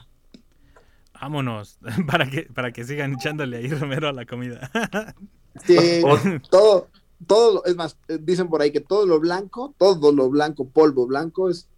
Vámonos, 1.22 1.80
para 2.08 2.30
que, 2.30 2.44
para 2.44 2.72
que 2.72 2.84
sigan 2.84 3.14
echándole 3.14 3.58
ahí 3.58 3.68
romero 3.70 4.08
a 4.10 4.14
la 4.14 4.26
comida. 4.26 4.70
Sí, 5.66 6.02
todo, 6.50 6.90
todo, 7.26 7.54
lo- 7.54 7.66
es 7.66 7.78
más, 7.78 7.98
eh, 8.10 8.18
dicen 8.22 8.50
por 8.50 8.62
ahí 8.62 8.72
que 8.72 8.82
todo 8.82 9.06
lo 9.06 9.22
blanco, 9.22 9.74
todo 9.78 10.12
lo 10.12 10.30
blanco, 10.30 10.68
polvo 10.68 11.08
blanco, 11.08 11.50
es, 11.50 11.70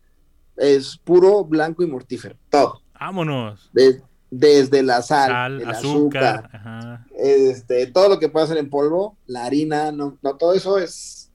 es 0.55 0.97
puro 0.97 1.43
blanco 1.45 1.83
y 1.83 1.87
mortífero, 1.87 2.35
todo. 2.49 2.81
Vámonos. 2.99 3.69
De- 3.73 4.01
desde 4.31 4.81
la 4.81 5.03
sal, 5.03 5.29
Sal, 5.29 5.61
el 5.61 5.69
azúcar. 5.69 6.45
azúcar, 6.45 6.49
Ajá. 6.55 7.05
este, 7.19 7.85
todo 7.85 8.09
lo 8.09 8.17
que 8.19 8.29
puede 8.29 8.45
hacer 8.45 8.57
en 8.57 8.69
polvo, 8.71 9.15
la 9.27 9.45
harina, 9.45 9.91
no, 9.91 10.17
no 10.23 10.35
todo 10.37 10.53
eso 10.55 10.79
es. 10.79 11.31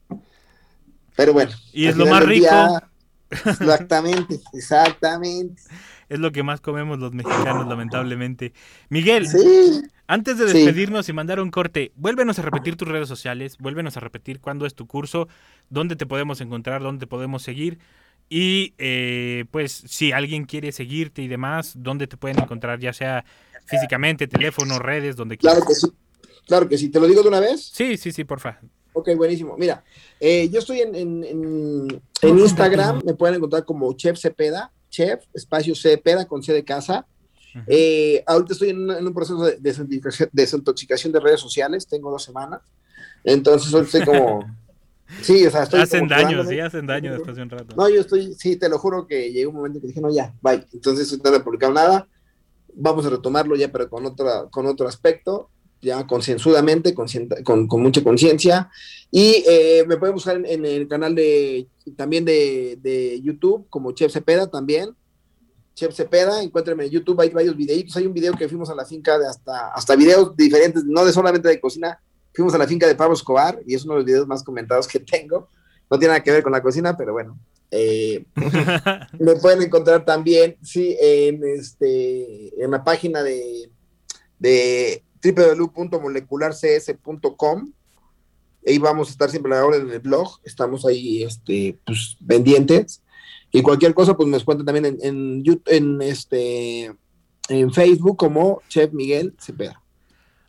Pero 1.14 1.32
bueno. 1.32 1.52
Y 1.72 1.86
es 1.86 1.96
lo 1.96 2.06
más 2.06 2.24
rico. 2.24 2.40
día, 2.46 2.82
exactamente, 3.30 4.40
exactamente. 4.52 5.62
Es 6.12 6.18
lo 6.20 6.30
que 6.30 6.42
más 6.42 6.60
comemos 6.60 6.98
los 6.98 7.12
mexicanos, 7.12 7.66
lamentablemente. 7.66 8.52
Miguel, 8.90 9.26
Sí. 9.26 9.82
antes 10.06 10.36
de 10.36 10.48
Sí. 10.48 10.58
despedirnos 10.58 11.08
y 11.08 11.12
mandar 11.14 11.40
un 11.40 11.50
corte, 11.50 11.90
vuélvenos 11.96 12.38
a 12.38 12.42
repetir 12.42 12.76
tus 12.76 12.86
redes 12.86 13.08
sociales, 13.08 13.56
vuélvenos 13.58 13.96
a 13.96 14.00
repetir 14.00 14.38
cuándo 14.40 14.66
es 14.66 14.74
tu 14.74 14.86
curso, 14.86 15.28
dónde 15.70 15.96
te 15.96 16.04
podemos 16.04 16.42
encontrar, 16.42 16.82
dónde 16.82 17.00
te 17.00 17.06
podemos 17.06 17.42
seguir. 17.42 17.78
Y 18.28 18.74
eh, 18.76 19.46
pues 19.50 19.72
si 19.72 20.12
alguien 20.12 20.44
quiere 20.44 20.70
seguirte 20.72 21.22
y 21.22 21.28
demás, 21.28 21.72
dónde 21.76 22.06
te 22.06 22.16
pueden 22.18 22.38
encontrar, 22.40 22.78
ya 22.78 22.92
sea 22.92 23.24
físicamente, 23.64 24.26
teléfono, 24.26 24.78
redes, 24.78 25.16
donde 25.16 25.38
quieras. 25.38 25.58
Claro 25.60 25.68
que 25.68 25.74
sí. 25.74 25.86
Claro 26.46 26.68
que 26.68 26.76
sí. 26.76 26.88
¿Te 26.90 27.00
lo 27.00 27.06
digo 27.06 27.22
de 27.22 27.28
una 27.28 27.40
vez? 27.40 27.70
Sí, 27.72 27.96
sí, 27.96 28.12
sí, 28.12 28.24
porfa. 28.24 28.58
Ok, 28.92 29.10
buenísimo. 29.16 29.56
Mira, 29.56 29.82
eh, 30.20 30.50
yo 30.50 30.58
estoy 30.58 30.80
en, 30.82 30.94
en- 30.94 31.24
en- 31.24 32.02
en 32.20 32.38
Instagram, 32.38 33.00
me 33.04 33.14
pueden 33.14 33.36
encontrar 33.36 33.64
como 33.64 33.90
Chef 33.94 34.18
Cepeda, 34.18 34.70
Chef, 34.92 35.24
espacio 35.32 35.74
Cepeda 35.74 36.26
con 36.26 36.42
C 36.42 36.52
de 36.52 36.62
casa. 36.64 37.06
Eh, 37.66 38.22
ahorita 38.26 38.52
estoy 38.52 38.68
en, 38.70 38.78
un- 38.82 38.90
en 38.96 39.06
un 39.06 39.12
proceso 39.14 39.42
de 39.44 39.56
desintoxicación, 39.58 40.28
desintoxicación 40.32 41.12
de 41.12 41.20
redes 41.20 41.40
sociales, 41.40 41.86
tengo 41.88 42.10
dos 42.10 42.22
semanas. 42.22 42.60
Entonces, 43.24 43.72
ahorita 43.74 43.98
estoy 43.98 44.14
como. 44.14 44.44
Sí, 45.20 45.44
o 45.46 45.50
sea, 45.50 45.64
estoy. 45.64 45.80
Hacen 45.82 46.08
daño, 46.08 46.42
sí, 46.44 46.58
hacen 46.58 46.86
daño 46.86 47.12
después 47.12 47.36
de 47.36 47.42
un 47.42 47.50
rato. 47.50 47.76
No, 47.76 47.86
yo 47.90 48.00
estoy, 48.00 48.32
sí, 48.34 48.56
te 48.56 48.70
lo 48.70 48.78
juro 48.78 49.06
que 49.06 49.30
llegó 49.30 49.50
un 49.50 49.56
momento 49.56 49.78
que 49.78 49.88
dije, 49.88 50.00
no, 50.00 50.10
ya, 50.10 50.32
bye. 50.40 50.66
Entonces, 50.72 51.20
no 51.22 51.34
he 51.34 51.40
publicado 51.40 51.70
nada. 51.74 52.08
Vamos 52.74 53.04
a 53.04 53.10
retomarlo 53.10 53.54
ya, 53.54 53.70
pero 53.70 53.90
con, 53.90 54.06
otra, 54.06 54.46
con 54.50 54.64
otro 54.66 54.88
aspecto, 54.88 55.50
ya 55.82 56.06
concienzudamente, 56.06 56.94
con, 56.94 57.66
con 57.66 57.82
mucha 57.82 58.02
conciencia. 58.02 58.70
Y 59.10 59.44
eh, 59.46 59.84
me 59.86 59.98
pueden 59.98 60.14
buscar 60.14 60.36
en, 60.36 60.46
en 60.46 60.64
el 60.64 60.88
canal 60.88 61.14
de 61.14 61.68
también 61.96 62.24
de, 62.24 62.78
de 62.80 63.20
YouTube, 63.20 63.66
como 63.68 63.92
Chef 63.92 64.12
Cepeda 64.12 64.48
también. 64.48 64.94
Chef 65.74 65.94
Cepeda, 65.94 66.42
encuéntrenme 66.42 66.84
en 66.84 66.90
YouTube, 66.90 67.20
hay 67.20 67.30
varios 67.30 67.56
videitos. 67.56 67.96
Hay 67.96 68.06
un 68.06 68.14
video 68.14 68.34
que 68.34 68.48
fuimos 68.48 68.70
a 68.70 68.74
la 68.74 68.84
finca 68.84 69.18
de 69.18 69.26
hasta, 69.26 69.68
hasta 69.72 69.96
videos 69.96 70.36
diferentes, 70.36 70.84
no 70.84 71.04
de 71.04 71.12
solamente 71.12 71.48
de 71.48 71.60
cocina. 71.60 72.00
Fuimos 72.32 72.54
a 72.54 72.58
la 72.58 72.66
finca 72.66 72.86
de 72.86 72.94
Pablo 72.94 73.14
Escobar 73.14 73.60
y 73.66 73.74
es 73.74 73.84
uno 73.84 73.94
de 73.94 74.00
los 74.00 74.06
videos 74.06 74.26
más 74.26 74.42
comentados 74.42 74.86
que 74.86 75.00
tengo. 75.00 75.48
No 75.90 75.98
tiene 75.98 76.12
nada 76.12 76.22
que 76.22 76.30
ver 76.30 76.42
con 76.42 76.52
la 76.52 76.62
cocina, 76.62 76.96
pero 76.96 77.12
bueno. 77.12 77.38
Eh, 77.70 78.24
me 79.18 79.36
pueden 79.36 79.62
encontrar 79.62 80.04
también, 80.04 80.56
sí, 80.62 80.96
en, 81.00 81.42
este, 81.44 82.62
en 82.62 82.70
la 82.70 82.84
página 82.84 83.22
de, 83.22 83.70
de 84.38 85.02
www.molecularcs.com. 85.22 87.72
Ahí 88.66 88.78
vamos 88.78 89.08
a 89.08 89.12
estar 89.12 89.30
siempre 89.30 89.52
a 89.52 89.56
la 89.56 89.66
orden 89.66 89.82
en 89.88 89.90
el 89.90 90.00
blog. 90.00 90.40
Estamos 90.44 90.86
ahí 90.86 91.24
este, 91.24 91.78
pues, 91.84 92.16
pendientes. 92.26 93.02
Y 93.50 93.60
cualquier 93.62 93.92
cosa, 93.92 94.16
pues 94.16 94.28
nos 94.28 94.44
cuentan 94.44 94.66
también 94.66 94.86
en, 94.86 94.98
en, 95.02 95.42
Yout- 95.44 95.62
en, 95.66 96.00
este, 96.00 96.92
en 97.48 97.72
Facebook 97.72 98.16
como 98.16 98.62
Chef 98.68 98.92
Miguel 98.92 99.34
Cepeda. 99.38 99.82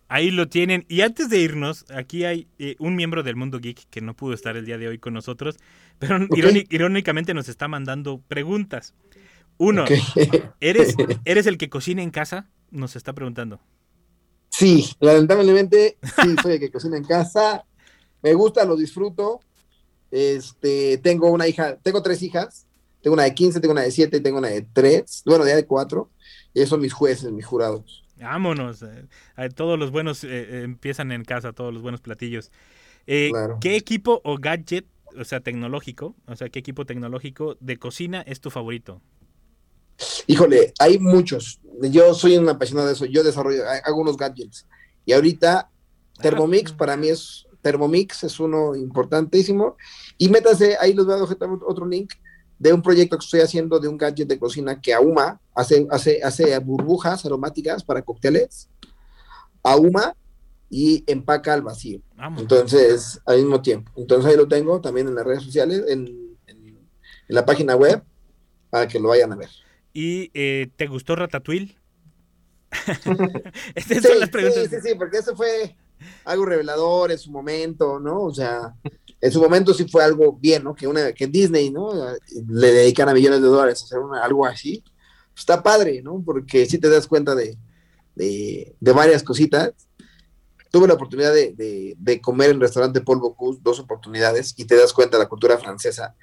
Ahí 0.08 0.30
lo 0.30 0.48
tienen. 0.48 0.86
Y 0.88 1.02
antes 1.02 1.30
de 1.30 1.40
irnos, 1.40 1.86
aquí 1.92 2.24
hay 2.24 2.48
eh, 2.60 2.76
un 2.78 2.96
miembro 2.96 3.24
del 3.24 3.36
mundo 3.36 3.60
geek 3.60 3.90
que 3.90 4.02
no 4.02 4.16
pudo 4.16 4.34
estar 4.36 4.56
el 4.56 4.66
día 4.66 4.78
de 4.78 4.88
hoy 4.88 5.00
con 5.00 5.14
nosotros, 5.14 5.58
pero 5.98 6.20
irónicamente 6.70 7.34
nos 7.34 7.50
está 7.50 7.68
mandando 7.68 8.22
preguntas. 8.28 8.94
Uno, 9.58 9.84
Ok. 9.84 9.92
¿eres, 10.62 10.96
¿eres 11.26 11.48
el 11.48 11.58
que 11.58 11.70
cocina 11.70 12.04
en 12.04 12.12
casa? 12.12 12.48
Nos 12.70 12.96
está 12.96 13.14
preguntando. 13.14 13.60
Sí, 14.56 14.88
lamentablemente, 15.00 15.98
sí, 16.04 16.36
soy 16.42 16.54
el 16.54 16.60
que 16.60 16.72
cocina 16.72 16.96
en 16.96 17.04
casa. 17.04 17.66
Me 18.22 18.36
gusta, 18.36 18.64
lo 18.66 18.76
disfruto. 18.76 19.40
Este, 20.12 21.00
tengo 21.00 21.32
una 21.32 21.48
hija, 21.48 21.78
tengo 21.78 22.04
tres 22.04 22.22
hijas. 22.22 22.68
Tengo 23.02 23.16
una 23.16 23.24
de 23.24 23.34
15, 23.34 23.60
tengo 23.60 23.72
una 23.74 23.82
de 23.82 23.92
7 23.92 24.18
y 24.18 24.22
tengo 24.22 24.38
una 24.38 24.50
de 24.50 24.62
3. 24.62 25.24
Bueno, 25.26 25.46
ya 25.46 25.56
de 25.56 25.66
4. 25.66 26.10
Y 26.54 26.60
esos 26.60 26.70
son 26.70 26.82
mis 26.82 26.94
jueces, 26.94 27.32
mis 27.32 27.46
jurados. 27.46 28.04
Vámonos. 28.16 28.84
eh, 28.84 29.08
eh, 29.38 29.50
todos 29.50 29.78
los 29.78 29.90
buenos 29.92 30.24
eh, 30.24 30.28
eh, 30.32 30.62
empiezan 30.64 31.12
en 31.12 31.26
casa, 31.26 31.52
todos 31.52 31.74
los 31.74 31.82
buenos 31.82 32.00
platillos. 32.00 32.52
Eh, 33.08 33.30
Claro. 33.32 33.58
¿Qué 33.60 33.76
equipo 33.76 34.22
o 34.24 34.38
gadget, 34.38 34.86
o 35.20 35.24
sea, 35.26 35.40
tecnológico, 35.42 36.16
o 36.28 36.36
sea, 36.36 36.48
qué 36.50 36.60
equipo 36.60 36.86
tecnológico 36.86 37.58
de 37.60 37.78
cocina 37.78 38.22
es 38.22 38.40
tu 38.40 38.52
favorito? 38.52 39.02
Híjole, 40.28 40.74
hay 40.80 41.00
muchos. 41.00 41.60
Yo 41.82 42.14
soy 42.14 42.38
un 42.38 42.48
apasionado 42.50 42.88
de 42.88 42.94
eso. 42.94 43.06
Yo 43.06 43.24
desarrollo, 43.24 43.64
ha- 43.68 43.82
hago 43.88 44.02
unos 44.02 44.18
gadgets. 44.18 44.66
Y 45.06 45.14
ahorita, 45.14 45.70
Thermomix 46.22 46.72
para 46.72 46.96
mí 46.96 47.10
es, 47.10 47.46
Thermomix 47.62 48.24
es 48.24 48.40
uno 48.40 48.76
importantísimo. 48.76 49.76
Y 50.18 50.30
métanse, 50.30 50.78
ahí 50.80 50.94
les 50.94 51.06
voy 51.06 51.16
a 51.16 51.18
dejar 51.18 51.38
otro 51.66 51.86
link, 51.86 52.14
de 52.60 52.72
un 52.72 52.82
proyecto 52.82 53.18
que 53.18 53.26
estoy 53.26 53.42
haciendo 53.42 53.80
de 53.80 53.88
un 53.90 53.98
gadget 53.98 54.28
de 54.28 54.40
cocina 54.40 54.80
que 54.80 54.94
ahuma, 54.94 55.42
hace, 55.54 55.86
hace, 55.90 56.24
hace 56.24 56.58
burbujas 56.60 57.26
aromáticas 57.26 57.84
para 57.84 58.02
cócteles, 58.02 58.70
ahuma 59.64 60.16
y 60.70 61.04
empaca 61.08 61.54
al 61.54 61.62
vacío. 61.62 62.00
Entonces, 62.42 63.20
al 63.26 63.38
mismo 63.38 63.62
tiempo. 63.62 63.92
Entonces 63.96 64.32
ahí 64.32 64.38
lo 64.38 64.48
tengo 64.48 64.80
también 64.82 65.08
en 65.08 65.16
las 65.16 65.26
redes 65.26 65.44
sociales, 65.44 65.84
en, 65.88 66.08
en- 66.48 66.64
en 67.28 67.36
la 67.36 67.46
página 67.46 67.76
web, 67.76 68.02
para 68.70 68.88
que 68.88 69.00
lo 69.00 69.10
vayan 69.10 69.32
a 69.32 69.36
ver. 69.36 69.50
¿Y 69.94 70.32
eh, 70.34 70.70
te 70.76 70.88
gustó 70.88 71.16
Ratatouille? 71.16 71.78
Estas 73.76 74.02
Sí, 74.02 74.08
son 74.08 74.20
las 74.20 74.30
preguntas. 74.30 74.64
sí, 74.70 74.70
sí, 74.70 74.76
sí, 74.90 74.96
porque 74.98 75.18
eso 75.20 75.36
fue 75.36 75.76
algo 76.26 76.46
revelador 76.46 77.12
en 77.12 77.20
su 77.20 77.32
momento, 77.32 78.00
¿no? 78.00 78.24
O 78.24 78.34
sea, 78.34 78.74
en 79.22 79.32
su 79.32 79.42
momento 79.42 79.74
sí 79.74 79.88
fue 79.88 80.04
algo 80.04 80.34
bien, 80.34 80.64
¿no? 80.64 80.74
Que, 80.76 80.88
una, 80.88 81.14
que 81.14 81.28
Disney, 81.28 81.70
¿no? 81.72 81.92
Le 82.50 82.72
dedican 82.74 83.08
a 83.10 83.14
millones 83.14 83.42
de 83.42 83.48
dólares 83.48 83.82
a 83.82 83.86
hacer 83.86 84.00
una- 84.00 84.24
algo 84.24 84.46
así. 84.46 84.84
Está 85.36 85.62
padre, 85.64 86.02
¿no? 86.02 86.22
Porque 86.26 86.66
sí 86.66 86.78
te 86.80 86.90
das 86.90 87.08
cuenta 87.08 87.36
de, 87.36 87.58
de, 88.16 88.76
de 88.80 88.92
varias 88.92 89.24
cositas. 89.24 89.72
Tuve 90.72 90.88
la 90.88 90.96
oportunidad 90.96 91.34
de, 91.34 91.54
de- 91.54 91.96
de 91.98 92.20
comer 92.22 92.50
en 92.50 92.56
el 92.56 92.62
restaurante 92.62 93.02
Paul 93.02 93.20
Bocuse 93.20 93.60
dos 93.64 93.80
oportunidades 93.80 94.56
y 94.58 94.66
te 94.66 94.76
das 94.76 94.92
cuenta 94.92 95.18
de 95.18 95.24
la 95.24 95.30
cultura 95.30 95.58
francesa. 95.60 96.16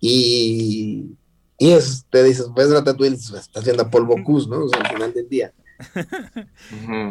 Y, 0.00 1.16
y 1.58 1.72
es, 1.72 2.06
te 2.10 2.22
dices, 2.24 2.46
pues 2.54 2.70
Ratatouille 2.70 3.16
estás 3.16 3.50
haciendo 3.54 3.82
a 3.82 3.90
Paul 3.90 4.06
Bocuse, 4.06 4.48
¿no? 4.48 4.64
O 4.64 4.68
sea, 4.68 4.80
al 4.80 4.88
final 4.94 5.12
del 5.12 5.28
día. 5.28 5.52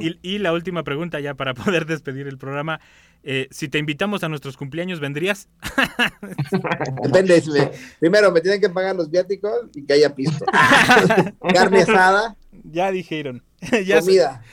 Y, 0.01 0.17
y 0.21 0.37
la 0.39 0.53
última 0.53 0.83
pregunta 0.83 1.19
ya 1.19 1.33
para 1.35 1.53
poder 1.53 1.85
despedir 1.85 2.27
el 2.27 2.37
programa. 2.37 2.79
Eh, 3.23 3.47
si 3.51 3.67
te 3.67 3.77
invitamos 3.77 4.23
a 4.23 4.29
nuestros 4.29 4.55
cumpleaños, 4.55 4.99
¿vendrías? 5.01 5.49
Depende, 7.03 7.41
si 7.41 7.51
me- 7.51 7.71
primero 7.99 8.31
me 8.31 8.41
tienen 8.41 8.61
que 8.61 8.69
pagar 8.69 8.95
los 8.95 9.09
viáticos 9.09 9.53
y 9.73 9.83
que 9.85 9.93
haya 9.93 10.13
pisto. 10.15 10.45
Carne 11.53 11.81
asada, 11.81 12.37
Ya 12.63 12.91
dijeron. 12.91 13.43
ya, 13.85 13.99
comida. 14.01 14.43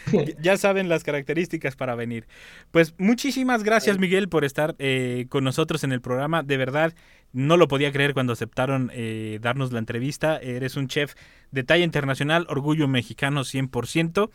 ya 0.41 0.57
saben 0.57 0.89
las 0.89 1.05
características 1.05 1.77
para 1.77 1.95
venir. 1.95 2.27
Pues 2.71 2.95
muchísimas 2.99 3.63
gracias, 3.63 3.99
Miguel, 3.99 4.29
por 4.29 4.45
estar 4.45 4.75
eh, 4.79 5.27
con 5.29 5.45
nosotros 5.45 5.85
en 5.85 5.93
el 5.93 6.01
programa. 6.01 6.43
De 6.43 6.57
verdad, 6.57 6.95
no 7.35 7.59
lo 7.59 7.69
podía 7.69 7.93
creer 7.93 8.15
cuando 8.15 8.33
aceptaron 8.33 8.91
eh, 8.95 9.39
darnos 9.43 9.73
la 9.73 9.79
entrevista. 9.81 10.39
Eres 10.39 10.77
un 10.77 10.89
chef 10.89 11.15
de 11.51 11.65
talla 11.65 11.85
internacional, 11.85 12.47
orgullo 12.49 12.89
mexicano 12.89 13.43
100%. 13.43 14.31